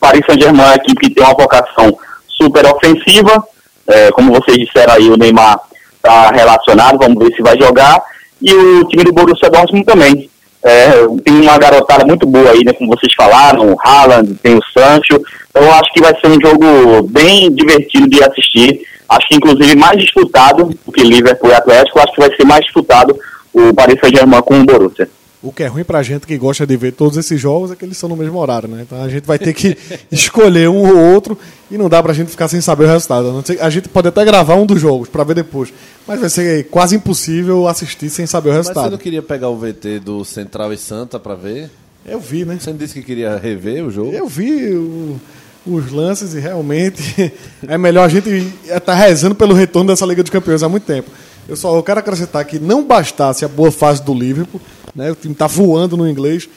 Paris 0.01 0.23
Saint-Germain 0.27 0.63
é 0.63 0.67
uma 0.67 0.75
equipe 0.75 1.09
que 1.09 1.15
tem 1.15 1.25
uma 1.25 1.35
vocação 1.35 1.97
super 2.29 2.67
ofensiva, 2.67 3.43
É, 3.87 4.11
como 4.13 4.33
vocês 4.33 4.57
disseram 4.57 4.95
aí, 4.95 5.11
o 5.11 5.17
Neymar 5.17 5.61
está 5.97 6.31
relacionado, 6.31 6.99
vamos 6.99 7.19
ver 7.23 7.35
se 7.35 7.43
vai 7.43 7.55
jogar. 7.59 8.03
E 8.41 8.53
o 8.53 8.85
time 8.85 9.05
do 9.05 9.13
Borussia 9.13 9.51
Dortmund 9.51 9.85
também. 9.85 10.31
É, 10.63 10.93
tem 11.23 11.43
uma 11.43 11.59
garotada 11.59 12.07
muito 12.07 12.27
boa 12.27 12.51
aí, 12.51 12.65
né, 12.65 12.73
como 12.73 12.97
vocês 12.97 13.13
falaram, 13.15 13.73
o 13.73 13.77
Haaland, 13.79 14.35
tem 14.43 14.57
o 14.57 14.65
Sancho. 14.73 15.21
Então 15.51 15.63
eu 15.63 15.73
acho 15.75 15.93
que 15.93 16.01
vai 16.01 16.19
ser 16.19 16.29
um 16.29 16.41
jogo 16.41 17.03
bem 17.11 17.55
divertido 17.55 18.09
de 18.09 18.25
assistir. 18.25 18.81
Acho 19.07 19.29
que 19.29 19.37
inclusive 19.37 19.77
mais 19.77 19.99
disputado 19.99 20.71
do 20.85 20.91
que 20.91 21.03
Liverpool 21.03 21.51
e 21.51 21.55
Atlético. 21.55 21.99
Acho 21.99 22.15
que 22.15 22.21
vai 22.21 22.35
ser 22.35 22.45
mais 22.47 22.65
disputado 22.65 23.15
o 23.53 23.75
Paris 23.75 24.01
Saint-Germain 24.01 24.41
com 24.41 24.59
o 24.61 24.65
Borussia. 24.65 25.09
O 25.47 25.53
que 25.53 25.63
é 25.63 25.67
ruim 25.67 25.85
pra 25.85 26.03
gente 26.03 26.27
que 26.27 26.39
gosta 26.39 26.67
de 26.67 26.75
ver 26.77 26.93
todos 26.93 27.19
esses 27.19 27.39
jogos 27.39 27.71
é 27.71 27.77
que 27.77 27.85
eles 27.85 27.99
são 27.99 28.09
no 28.09 28.17
mesmo 28.17 28.39
horário, 28.39 28.67
né? 28.67 28.81
Então 28.83 29.03
a 29.03 29.09
gente 29.11 29.25
vai 29.27 29.39
ter 29.39 29.53
que 29.53 29.77
escolher 30.11 30.69
um 30.71 30.89
ou 30.89 31.13
outro 31.13 31.39
e 31.71 31.77
não 31.77 31.89
dá 31.89 32.03
pra 32.03 32.15
gente 32.15 32.31
ficar 32.31 32.49
sem 32.49 32.61
saber 32.63 32.85
o 32.85 32.89
resultado. 32.89 33.45
A 33.61 33.69
gente 33.71 33.89
pode 33.89 34.09
até 34.09 34.25
gravar 34.25 34.55
um 34.55 34.65
dos 34.65 34.81
jogos 34.81 35.09
pra 35.09 35.23
ver 35.23 35.35
depois, 35.35 35.73
mas 36.09 36.19
vai 36.19 36.31
ser 36.31 36.65
quase 36.71 36.97
impossível 36.97 37.69
assistir 37.69 38.09
sem 38.09 38.27
saber 38.27 38.49
o 38.49 38.53
Mas 38.55 38.63
você 38.67 38.69
resultado. 38.71 38.93
não 38.93 38.99
queria 38.99 39.23
pegar 39.23 39.51
o 39.51 39.57
VT 39.59 40.01
do 40.01 40.25
Central 40.25 40.73
e 40.73 40.79
Santa 40.79 41.21
pra 41.21 41.35
ver? 41.35 41.71
Eu 42.07 42.19
vi, 42.21 42.45
né? 42.47 42.57
Você 42.59 42.71
não 42.71 42.77
disse 42.79 42.95
que 42.95 43.03
queria 43.03 43.37
rever 43.37 43.85
o 43.85 43.91
jogo? 43.91 44.13
Eu 44.13 44.27
vi 44.27 44.75
o- 44.75 45.21
os 45.67 45.91
lances 45.91 46.35
e 46.35 46.41
realmente 46.41 47.33
é 47.69 47.77
melhor 47.79 48.05
a 48.05 48.09
gente 48.09 48.29
estar 48.67 48.95
rezando 48.95 49.35
pelo 49.35 49.53
retorno 49.55 49.89
dessa 49.91 50.05
Liga 50.07 50.23
dos 50.23 50.31
Campeões 50.31 50.63
há 50.63 50.69
muito 50.69 50.85
tempo. 50.85 51.11
Eu 51.49 51.57
só 51.57 51.81
quero 51.83 52.01
acrescentar 52.01 52.45
que 52.45 52.59
não 52.59 52.85
bastasse 52.85 53.45
a 53.45 53.49
boa 53.49 53.71
fase 53.71 54.03
do 54.03 54.15
Liverpool, 54.15 54.61
né? 54.95 55.11
o 55.11 55.15
time 55.15 55.35
está 55.35 55.47
voando 55.47 55.97
no 55.97 56.09
inglês, 56.09 56.49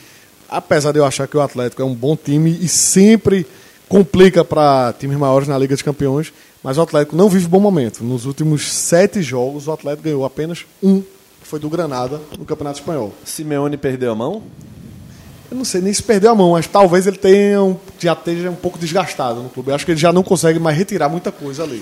apesar 0.48 0.94
de 0.94 1.00
eu 1.00 1.06
achar 1.06 1.28
que 1.28 1.36
o 1.36 1.42
Atlético 1.42 1.82
é 1.82 1.86
um 1.86 1.94
bom 1.94 2.16
time 2.16 2.58
e 2.62 2.70
sempre 2.70 3.46
complica 3.90 4.46
para 4.46 4.94
times 4.98 5.18
maiores 5.18 5.48
na 5.48 5.58
Liga 5.58 5.76
dos 5.76 5.82
Campeões, 5.82 6.32
mas 6.64 6.78
o 6.78 6.82
Atlético 6.82 7.16
não 7.16 7.30
vive 7.30 7.48
bom 7.48 7.60
momento. 7.60 8.04
Nos 8.04 8.26
últimos 8.26 8.72
sete 8.72 9.22
jogos, 9.22 9.68
o 9.68 9.72
Atlético 9.74 10.04
ganhou 10.04 10.26
apenas 10.26 10.66
um, 10.82 11.02
que 11.02 11.48
foi 11.48 11.60
do 11.60 11.70
Granada, 11.70 12.22
no 12.38 12.46
Campeonato 12.46 12.80
Espanhol. 12.80 13.14
Simeone 13.26 13.76
perdeu 13.76 14.12
a 14.12 14.16
mão? 14.16 14.44
Eu 15.50 15.56
não 15.58 15.64
sei 15.64 15.80
nem 15.82 15.94
se 15.94 16.04
perdeu 16.04 16.32
a 16.32 16.36
mão, 16.36 16.52
mas 16.52 16.68
talvez 16.68 17.08
ele 17.08 17.18
tenha 17.18 17.64
um- 17.64 17.78
já 18.00 18.14
esteja 18.14 18.50
um 18.50 18.56
pouco 18.56 18.78
desgastado 18.78 19.42
no 19.42 19.50
clube. 19.50 19.70
Eu 19.70 19.76
acho 19.76 19.86
que 19.86 19.92
ele 19.92 20.00
já 20.00 20.12
não 20.12 20.22
consegue 20.24 20.60
mais 20.60 20.78
retirar 20.78 21.08
muita 21.08 21.32
coisa 21.32 21.64
ali. 21.64 21.82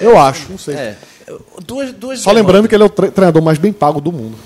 Eu 0.00 0.18
acho, 0.18 0.50
não 0.50 0.58
sei. 0.58 0.74
É. 0.74 0.96
Duas, 1.64 1.92
duas 1.92 2.20
Só 2.20 2.30
lembrando 2.32 2.68
que 2.68 2.74
ele 2.74 2.82
é 2.82 2.86
o 2.86 2.90
tre- 2.90 3.10
treinador 3.10 3.40
mais 3.42 3.56
bem 3.58 3.72
pago 3.72 4.00
do 4.00 4.12
mundo. 4.12 4.36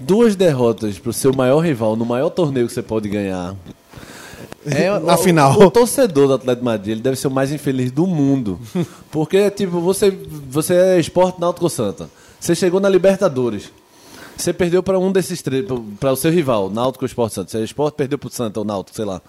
duas 0.00 0.34
derrotas 0.36 0.98
pro 0.98 1.12
seu 1.12 1.32
maior 1.32 1.58
rival 1.60 1.94
no 1.96 2.04
maior 2.04 2.30
torneio 2.30 2.66
que 2.66 2.72
você 2.72 2.82
pode 2.82 3.08
ganhar. 3.08 3.54
É, 4.66 4.90
Na 5.00 5.14
o- 5.14 5.18
final. 5.18 5.58
O, 5.60 5.70
torcedor 5.70 6.28
do 6.28 6.34
Atlético 6.34 6.60
de 6.60 6.64
Madrid 6.64 6.92
ele 6.92 7.00
deve 7.00 7.16
ser 7.16 7.26
o 7.28 7.30
mais 7.30 7.50
infeliz 7.52 7.90
do 7.90 8.06
mundo. 8.06 8.58
Porque, 9.10 9.50
tipo, 9.50 9.80
você, 9.80 10.10
você 10.48 10.74
é 10.74 11.00
esporte 11.00 11.40
náutico 11.40 11.68
Santa. 11.68 12.08
Você 12.38 12.54
chegou 12.54 12.80
na 12.80 12.88
Libertadores. 12.88 13.70
Você 14.40 14.54
perdeu 14.54 14.82
para 14.82 14.98
um 14.98 15.12
desses 15.12 15.42
três, 15.42 15.66
para 16.00 16.12
o 16.12 16.16
seu 16.16 16.30
rival, 16.30 16.70
Náutico 16.70 17.04
ou 17.04 17.06
Esporte 17.06 17.34
Santo. 17.34 17.50
Você 17.50 17.58
é 17.58 17.62
esporte, 17.62 17.94
perdeu 17.94 18.18
pro 18.18 18.30
Santa 18.30 18.58
ou 18.58 18.64
Náutico, 18.64 18.96
sei 18.96 19.04
lá. 19.04 19.20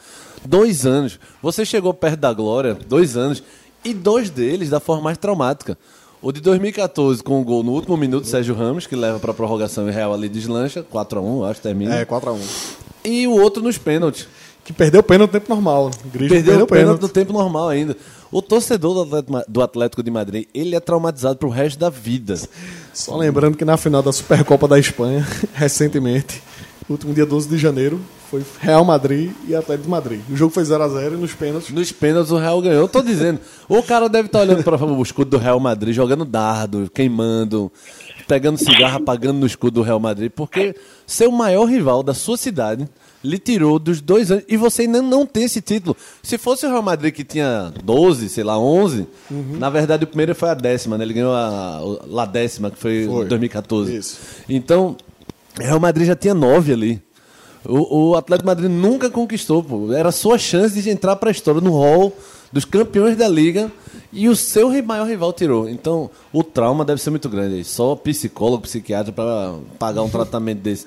Dois 0.45 0.85
anos. 0.85 1.19
Você 1.41 1.65
chegou 1.65 1.93
perto 1.93 2.21
da 2.21 2.31
glória, 2.31 2.77
dois 2.87 3.17
anos, 3.17 3.43
e 3.83 3.93
dois 3.93 4.29
deles 4.29 4.69
da 4.69 4.79
forma 4.79 5.03
mais 5.03 5.17
traumática. 5.17 5.77
O 6.21 6.31
de 6.31 6.39
2014 6.39 7.21
com 7.21 7.41
o 7.41 7.43
gol 7.43 7.61
no 7.61 7.73
último 7.73 7.97
minuto, 7.97 8.25
Sérgio 8.25 8.55
Ramos, 8.55 8.87
que 8.87 8.95
leva 8.95 9.19
para 9.19 9.33
prorrogação 9.33 9.89
e 9.89 9.91
Real 9.91 10.13
ali 10.13 10.29
deslancha, 10.29 10.81
4x1, 10.81 11.49
acho 11.49 11.55
que 11.55 11.67
termina. 11.67 11.93
É, 11.93 12.05
4x1. 12.05 12.39
E 13.03 13.27
o 13.27 13.31
outro 13.31 13.61
nos 13.61 13.77
pênaltis. 13.77 14.29
Que 14.63 14.71
perdeu 14.71 15.01
o 15.01 15.03
pênalti 15.03 15.33
no 15.33 15.39
tempo 15.39 15.53
normal. 15.53 15.91
Grigio 16.05 16.29
Perdeu, 16.29 16.63
o 16.63 16.67
pênalti 16.67 17.01
no 17.01 17.09
tempo 17.09 17.33
normal 17.33 17.69
ainda. 17.69 17.97
O 18.31 18.41
torcedor 18.41 19.05
do 19.47 19.61
Atlético, 19.61 20.01
de 20.01 20.11
Madrid, 20.11 20.47
ele 20.53 20.75
é 20.75 20.79
traumatizado 20.79 21.37
pro 21.37 21.49
resto 21.49 21.79
da 21.79 21.89
vida. 21.89 22.35
Só 22.93 23.17
lembrando 23.17 23.57
que 23.57 23.65
na 23.65 23.75
final 23.75 24.01
da 24.01 24.11
Supercopa 24.13 24.67
da 24.67 24.79
Espanha, 24.79 25.27
recentemente, 25.53 26.41
último 26.89 27.13
dia 27.13 27.25
12 27.25 27.49
de 27.49 27.57
janeiro, 27.57 27.99
foi 28.29 28.41
Real 28.61 28.85
Madrid 28.85 29.31
e 29.45 29.53
Atlético 29.53 29.83
de 29.83 29.89
Madrid. 29.89 30.21
O 30.29 30.37
jogo 30.37 30.53
foi 30.53 30.63
0x0 30.63 31.13
e 31.13 31.17
nos 31.17 31.33
pênaltis. 31.33 31.69
Nos 31.69 31.91
pênaltis 31.91 32.31
o 32.31 32.37
Real 32.37 32.61
ganhou. 32.61 32.81
Eu 32.83 32.87
tô 32.87 33.01
dizendo, 33.01 33.41
o 33.67 33.83
cara 33.83 34.07
deve 34.07 34.27
estar 34.27 34.39
olhando 34.39 34.63
para 34.63 34.81
o 34.81 35.03
escudo 35.03 35.31
do 35.31 35.37
Real 35.37 35.59
Madrid, 35.59 35.93
jogando 35.93 36.23
dardo, 36.23 36.89
queimando, 36.93 37.69
pegando 38.29 38.57
cigarro, 38.57 38.97
apagando 38.97 39.39
no 39.39 39.45
escudo 39.45 39.75
do 39.75 39.81
Real 39.81 39.99
Madrid, 39.99 40.31
porque 40.33 40.73
seu 41.05 41.29
maior 41.29 41.65
rival 41.65 42.01
da 42.01 42.13
sua 42.13 42.37
cidade 42.37 42.87
lhe 43.23 43.37
tirou 43.37 43.77
dos 43.77 44.01
dois 44.01 44.31
anos 44.31 44.43
e 44.47 44.57
você 44.57 44.83
ainda 44.83 45.01
não 45.01 45.25
tem 45.25 45.43
esse 45.43 45.61
título. 45.61 45.95
Se 46.23 46.37
fosse 46.37 46.65
o 46.65 46.69
Real 46.69 46.81
Madrid 46.81 47.13
que 47.13 47.23
tinha 47.23 47.71
12, 47.83 48.29
sei 48.29 48.43
lá, 48.43 48.57
11, 48.59 49.07
na 49.29 49.69
verdade 49.69 50.03
o 50.03 50.07
primeiro 50.07 50.33
foi 50.33 50.49
a 50.49 50.53
décima, 50.53 50.97
né? 50.97 51.03
Ele 51.03 51.13
ganhou 51.13 51.33
a, 51.33 51.81
a 52.17 52.25
décima, 52.25 52.71
que 52.71 52.77
foi, 52.77 53.05
Foi. 53.05 53.25
em 53.25 53.27
2014. 53.27 53.95
Isso. 53.95 54.17
Então, 54.49 54.95
Real 55.59 55.79
Madrid 55.79 56.07
já 56.07 56.15
tinha 56.15 56.33
nove 56.33 56.73
ali. 56.73 57.01
O, 57.63 58.09
o 58.09 58.15
Atlético 58.15 58.47
Madrid 58.47 58.71
nunca 58.71 59.09
conquistou, 59.09 59.63
pô. 59.63 59.93
Era 59.93 60.09
a 60.09 60.11
sua 60.11 60.37
chance 60.37 60.81
de 60.81 60.89
entrar 60.89 61.15
para 61.15 61.29
a 61.29 61.31
história 61.31 61.61
no 61.61 61.71
hall 61.71 62.15
dos 62.51 62.65
campeões 62.65 63.15
da 63.15 63.27
liga 63.27 63.71
e 64.11 64.27
o 64.27 64.35
seu 64.35 64.69
maior 64.83 65.07
rival 65.07 65.31
tirou. 65.31 65.69
Então, 65.69 66.09
o 66.33 66.43
trauma 66.43 66.83
deve 66.83 67.01
ser 67.01 67.11
muito 67.11 67.29
grande. 67.29 67.63
Só 67.63 67.95
psicólogo, 67.95 68.63
psiquiatra 68.63 69.11
para 69.11 69.55
pagar 69.79 70.01
um 70.01 70.09
tratamento 70.09 70.59
desse, 70.59 70.85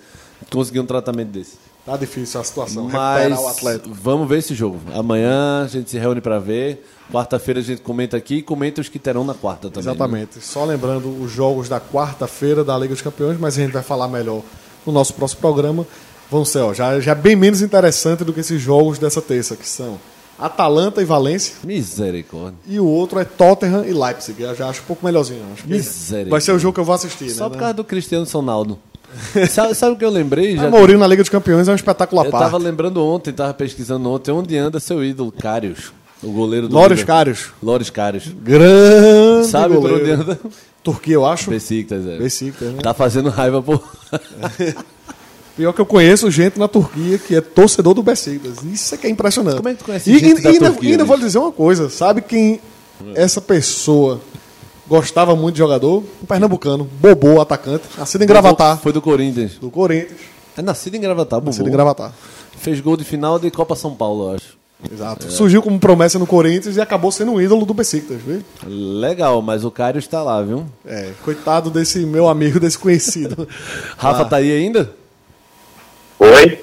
conseguir 0.51 0.81
um 0.81 0.87
tratamento 0.87 1.29
desse. 1.29 1.64
Tá 1.85 1.97
difícil 1.99 2.41
a 2.41 2.45
situação. 2.45 2.89
Mas 2.91 3.39
o 3.39 3.47
Atlético. 3.47 3.95
vamos 3.95 4.27
ver 4.27 4.39
esse 4.39 4.55
jogo. 4.55 4.81
Amanhã 4.95 5.65
a 5.65 5.69
gente 5.69 5.91
se 5.91 5.99
reúne 5.99 6.21
para 6.21 6.39
ver. 6.39 6.83
Quarta-feira 7.13 7.61
a 7.61 7.63
gente 7.63 7.83
comenta 7.83 8.17
aqui 8.17 8.37
e 8.37 8.43
comenta 8.43 8.81
os 8.81 8.89
que 8.89 8.99
terão 8.99 9.23
na 9.23 9.35
quarta 9.35 9.69
também. 9.69 9.85
né? 9.85 9.91
Exatamente. 9.91 10.41
Só 10.41 10.65
lembrando 10.65 11.09
os 11.23 11.31
jogos 11.31 11.69
da 11.69 11.79
quarta-feira 11.79 12.65
da 12.65 12.77
Liga 12.79 12.95
dos 12.95 13.03
Campeões, 13.03 13.39
mas 13.39 13.59
a 13.59 13.61
gente 13.61 13.73
vai 13.73 13.83
falar 13.83 14.09
melhor 14.09 14.43
no 14.87 14.93
nosso 14.93 15.13
próximo 15.13 15.43
programa. 15.43 15.87
Vão 16.31 16.43
ser, 16.43 16.61
ó, 16.61 16.73
já, 16.73 16.99
já 17.01 17.15
bem 17.15 17.37
menos 17.37 17.61
interessante 17.61 18.25
do 18.25 18.33
que 18.33 18.41
esses 18.41 18.61
jogos 18.61 18.99
dessa 18.99 19.21
terça, 19.21 19.55
que 19.55 19.69
são 19.69 20.01
Atalanta 20.39 21.03
e 21.03 21.05
Valência. 21.05 21.55
Misericórdia. 21.63 22.59
E 22.67 22.81
o 22.81 22.87
outro 22.87 23.19
é 23.19 23.25
Tottenham 23.25 23.85
e 23.85 23.93
Leipzig. 23.93 24.43
Eu 24.43 24.55
já 24.55 24.69
acho 24.69 24.81
um 24.81 24.85
pouco 24.85 25.05
melhorzinho. 25.05 25.45
Acho 25.53 25.69
Misericórdia. 25.69 26.31
vai 26.31 26.41
ser 26.41 26.53
o 26.53 26.59
jogo 26.59 26.75
que 26.75 26.81
eu 26.81 26.85
vou 26.85 26.95
assistir. 26.95 27.29
Só 27.31 27.45
né, 27.45 27.51
por 27.51 27.57
né? 27.57 27.61
causa 27.61 27.75
do 27.75 27.85
Cristiano 27.85 28.27
Ronaldo. 28.27 28.79
Sabe, 29.51 29.75
sabe 29.75 29.93
o 29.95 29.97
que 29.97 30.05
eu 30.05 30.11
lembrei? 30.11 30.57
Mas 30.57 30.71
Mourinho 30.71 30.99
na 30.99 31.07
Liga 31.07 31.23
dos 31.23 31.31
Campeões 31.31 31.69
é 31.69 31.73
um 31.73 31.75
espetáculo 31.75 32.21
à 32.21 32.25
Eu 32.25 32.31
parte. 32.31 32.45
tava 32.45 32.59
lembrando 32.59 33.05
ontem, 33.05 33.33
tava 33.33 33.55
pesquisando 33.55 34.09
ontem, 34.11 34.31
onde 34.31 34.57
anda 34.57 34.81
seu 34.81 35.05
ídolo, 35.05 35.33
Cários, 35.33 35.93
o 36.23 36.31
goleiro 36.31 36.69
do 36.69 36.75
Loris 36.75 37.01
Liverpool. 37.01 37.55
Loris 37.63 37.91
Cários. 37.91 38.29
Grande 38.43 39.49
Sabe 39.49 39.75
por 39.75 39.83
goleiro. 39.83 40.03
onde 40.03 40.11
anda? 40.11 40.41
Turquia, 40.83 41.15
eu 41.15 41.25
acho. 41.27 41.51
Besiktas, 41.51 42.07
é. 42.07 42.19
Besiktas, 42.19 42.73
né? 42.73 42.83
Tá 42.83 42.93
fazendo 42.93 43.31
raiva 43.31 43.63
por... 43.63 43.83
Pior 45.57 45.73
que 45.73 45.81
eu 45.81 45.87
conheço 45.87 46.31
gente 46.31 46.59
na 46.59 46.67
Turquia 46.67 47.17
que 47.17 47.37
é 47.37 47.41
torcedor 47.41 47.95
do 47.95 48.03
Besiktas. 48.03 48.57
Isso 48.65 48.95
é 48.95 48.99
que 48.99 49.07
é 49.07 49.11
impressionante. 49.11 49.57
Como 49.57 49.69
é 49.69 49.73
que 49.73 49.79
tu 49.79 49.85
conhece 49.85 50.11
e, 50.11 50.19
gente 50.19 50.41
e, 50.41 50.43
da 50.43 50.51
e 50.51 50.53
ainda, 50.55 50.71
Turquia, 50.71 50.89
e 50.89 50.93
ainda 50.93 51.05
vou 51.05 51.17
lhe 51.17 51.23
dizer 51.25 51.39
uma 51.39 51.53
coisa. 51.53 51.89
Sabe 51.89 52.21
quem 52.23 52.61
essa 53.15 53.41
pessoa 53.41 54.21
gostava 54.89 55.35
muito 55.37 55.55
de 55.55 55.59
jogador? 55.61 56.03
Um 56.23 56.27
pernambucano. 56.27 56.85
Bobô, 57.01 57.41
atacante. 57.41 57.85
Nascido 57.99 58.23
em 58.23 58.27
Gravatar. 58.27 58.79
Foi 58.79 58.93
do 58.93 59.01
Corinthians. 59.03 59.53
Do 59.59 59.71
Corinthians. 59.71 60.19
É 60.57 60.63
nascido 60.63 60.95
em 60.95 61.01
Gravatar, 61.01 61.43
Nascido 61.43 61.69
em. 61.69 61.73
Gravatar. 61.73 62.13
Fez 62.59 62.81
gol 62.81 62.97
de 62.97 63.05
final 63.05 63.39
de 63.39 63.51
Copa 63.51 63.75
São 63.75 63.95
Paulo, 63.95 64.31
eu 64.31 64.37
acho. 64.37 64.57
Exato. 64.93 65.31
Surgiu 65.33 65.63
como 65.63 65.79
promessa 65.79 66.19
no 66.19 66.27
Corinthians 66.27 66.77
e 66.77 66.81
acabou 66.81 67.11
sendo 67.11 67.33
um 67.33 67.41
ídolo 67.41 67.65
do 67.65 67.73
Besiktas, 67.73 68.21
viu? 68.21 68.43
Legal, 68.67 69.41
mas 69.41 69.65
o 69.65 69.71
Cários 69.71 70.07
tá 70.07 70.23
lá, 70.23 70.43
viu? 70.43 70.67
É, 70.85 71.13
coitado 71.25 71.71
desse 71.71 72.01
meu 72.01 72.29
amigo, 72.29 72.61
desse 72.61 72.79
conhecido. 72.79 73.49
Rafa 73.97 74.23
Ah. 74.23 74.25
tá 74.27 74.37
aí 74.37 74.53
ainda? 74.53 74.93
Oi? 76.19 76.61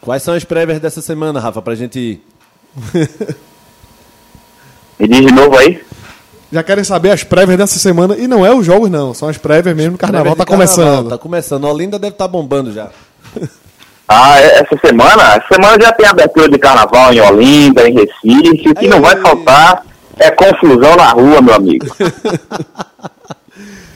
Quais 0.00 0.22
são 0.24 0.34
as 0.34 0.42
prévias 0.44 0.80
dessa 0.80 1.00
semana, 1.00 1.38
Rafa, 1.38 1.62
pra 1.62 1.74
gente 1.76 1.98
ir? 1.98 2.26
Me 4.98 5.08
diz 5.08 5.20
de 5.26 5.32
novo 5.32 5.56
aí. 5.56 5.80
Já 6.52 6.62
querem 6.62 6.84
saber 6.84 7.10
as 7.10 7.24
prévias 7.24 7.56
dessa 7.56 7.78
semana. 7.78 8.14
E 8.16 8.28
não 8.28 8.44
é 8.44 8.54
os 8.54 8.66
jogos, 8.66 8.90
não. 8.90 9.14
São 9.14 9.28
as 9.28 9.38
prévias 9.38 9.74
mesmo. 9.74 9.94
O 9.94 9.98
carnaval 9.98 10.36
tá 10.36 10.44
carnaval, 10.44 10.74
começando. 10.76 11.08
Tá 11.08 11.18
começando. 11.18 11.64
Olinda 11.64 11.98
deve 11.98 12.12
estar 12.14 12.28
bombando 12.28 12.72
já. 12.72 12.90
Ah, 14.14 14.38
é- 14.38 14.58
essa 14.58 14.76
semana? 14.84 15.22
Essa 15.36 15.54
semana 15.54 15.78
já 15.80 15.90
tem 15.92 16.04
abertura 16.06 16.46
de 16.46 16.58
carnaval 16.58 17.14
em 17.14 17.20
Olinda, 17.20 17.88
em 17.88 17.94
Recife. 17.94 18.68
O 18.68 18.74
que 18.74 18.86
não 18.86 19.00
vai 19.00 19.16
faltar 19.16 19.86
é 20.18 20.30
confusão 20.30 20.96
na 20.96 21.08
rua, 21.12 21.40
meu 21.40 21.54
amigo. 21.54 21.86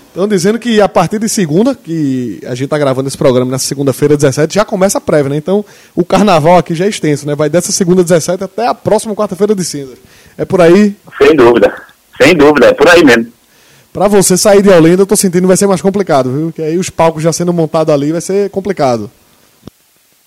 Estão 0.08 0.26
dizendo 0.26 0.58
que 0.58 0.80
a 0.80 0.88
partir 0.88 1.18
de 1.18 1.28
segunda, 1.28 1.74
que 1.74 2.40
a 2.46 2.54
gente 2.54 2.70
tá 2.70 2.78
gravando 2.78 3.06
esse 3.08 3.18
programa 3.18 3.50
nessa 3.50 3.66
segunda-feira, 3.66 4.16
17, 4.16 4.54
já 4.54 4.64
começa 4.64 4.96
a 4.96 5.00
prévia, 5.02 5.28
né? 5.28 5.36
Então 5.36 5.62
o 5.94 6.02
carnaval 6.02 6.56
aqui 6.56 6.74
já 6.74 6.86
é 6.86 6.88
extenso, 6.88 7.26
né? 7.26 7.34
Vai 7.34 7.50
dessa 7.50 7.70
segunda, 7.70 8.02
17 8.02 8.42
até 8.42 8.66
a 8.66 8.72
próxima 8.72 9.14
quarta-feira 9.14 9.54
de 9.54 9.62
cinzas. 9.62 9.98
É 10.38 10.46
por 10.46 10.62
aí. 10.62 10.96
Sem 11.18 11.36
dúvida. 11.36 11.74
Sem 12.20 12.34
dúvida, 12.34 12.68
é 12.68 12.72
por 12.72 12.88
aí 12.88 13.04
mesmo. 13.04 13.32
Pra 13.92 14.08
você 14.08 14.36
sair 14.36 14.60
de 14.60 14.68
Olinda, 14.68 15.02
eu 15.02 15.06
tô 15.06 15.16
sentindo 15.16 15.42
que 15.42 15.46
vai 15.48 15.56
ser 15.56 15.66
mais 15.66 15.80
complicado, 15.80 16.30
viu? 16.30 16.52
Que 16.52 16.60
aí 16.60 16.76
os 16.76 16.90
palcos 16.90 17.22
já 17.22 17.32
sendo 17.32 17.52
montados 17.52 17.94
ali 17.94 18.12
vai 18.12 18.20
ser 18.20 18.50
complicado. 18.50 19.10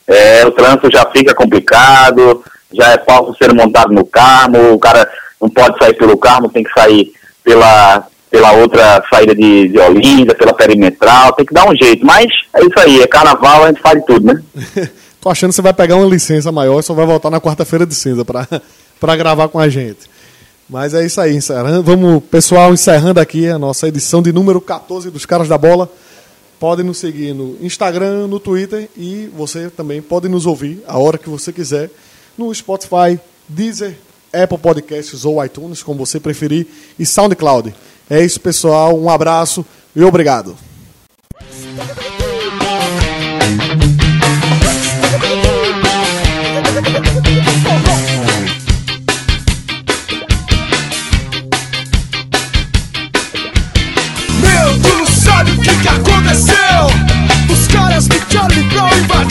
É, 0.08 0.44
o 0.46 0.52
trânsito 0.52 0.90
já 0.92 1.06
fica 1.12 1.36
complicado, 1.36 2.44
já 2.74 2.94
é 2.94 2.98
palco 2.98 3.36
sendo 3.40 3.56
montado 3.56 3.94
no 3.94 4.04
Carmo, 4.04 4.74
o 4.74 4.80
cara 4.80 5.08
não 5.40 5.48
pode 5.48 5.78
sair 5.78 5.94
pelo 5.94 6.18
Carmo, 6.18 6.50
tem 6.50 6.64
que 6.64 6.74
sair 6.74 7.14
pela, 7.44 8.08
pela 8.32 8.54
outra 8.54 9.04
saída 9.08 9.36
de, 9.36 9.68
de 9.68 9.80
Olinda, 9.80 10.34
pela 10.34 10.54
perimetral, 10.54 11.34
tem 11.34 11.46
que 11.46 11.54
dar 11.54 11.70
um 11.70 11.76
jeito. 11.76 12.04
Mas 12.04 12.26
é 12.56 12.62
isso 12.62 12.80
aí, 12.80 13.02
é 13.02 13.08
carnaval, 13.08 13.66
a 13.66 13.68
gente 13.68 13.82
faz 13.82 14.04
tudo, 14.06 14.26
né? 14.26 14.42
Tô 15.22 15.30
achando 15.30 15.50
que 15.50 15.58
você 15.58 15.62
vai 15.62 15.74
pegar 15.74 15.98
uma 15.98 16.10
licença 16.10 16.52
maior 16.52 16.80
e 16.80 16.84
só 16.84 16.94
vai 16.94 17.06
voltar 17.06 17.30
na 17.30 17.42
quarta-feira 17.42 17.86
de 17.86 17.94
cinza 17.94 18.26
para 18.26 18.48
gravar 19.16 19.48
com 19.50 19.60
a 19.60 19.70
gente. 19.70 20.10
Mas 20.70 20.94
é 20.94 21.04
isso 21.04 21.20
aí, 21.20 21.36
encerrando. 21.36 21.82
Vamos, 21.82 22.24
pessoal, 22.26 22.72
encerrando 22.72 23.20
aqui 23.20 23.48
a 23.48 23.58
nossa 23.58 23.88
edição 23.88 24.22
de 24.22 24.32
número 24.32 24.62
14 24.62 25.10
dos 25.10 25.26
Caras 25.26 25.48
da 25.48 25.58
Bola. 25.58 25.92
Podem 26.60 26.86
nos 26.86 27.00
seguir 27.00 27.34
no 27.34 27.58
Instagram, 27.60 28.28
no 28.28 28.40
Twitter 28.40 28.88
e 28.96 29.32
você 29.36 29.70
também 29.70 30.00
pode 30.00 30.30
nos 30.30 30.46
ouvir 30.46 30.84
a 30.88 31.00
hora 31.00 31.18
que 31.18 31.30
você 31.30 31.52
quiser 31.52 31.90
no 32.38 32.54
Spotify, 32.54 33.20
Deezer, 33.48 33.98
Apple 34.32 34.60
Podcasts 34.60 35.26
ou 35.26 35.44
iTunes, 35.44 35.82
como 35.82 36.06
você 36.06 36.20
preferir, 36.20 36.68
e 37.00 37.06
SoundCloud. 37.06 37.74
É 38.08 38.24
isso, 38.24 38.40
pessoal. 38.40 38.96
Um 38.96 39.10
abraço 39.10 39.66
e 39.96 40.04
obrigado. 40.04 40.56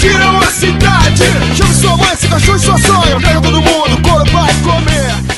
tiram 0.08 0.38
a 0.38 0.46
cidade. 0.46 1.24
Chame 1.54 1.74
sua 1.74 1.96
mãe, 1.96 2.16
seu 2.16 2.30
cachorro 2.30 2.56
e 2.56 2.60
sua 2.60 2.78
sonha. 2.78 3.20
Pega 3.20 3.40
todo 3.40 3.60
mundo, 3.60 3.94
o 3.94 4.02
couro 4.02 4.24
vai 4.32 4.54
comer. 4.62 5.37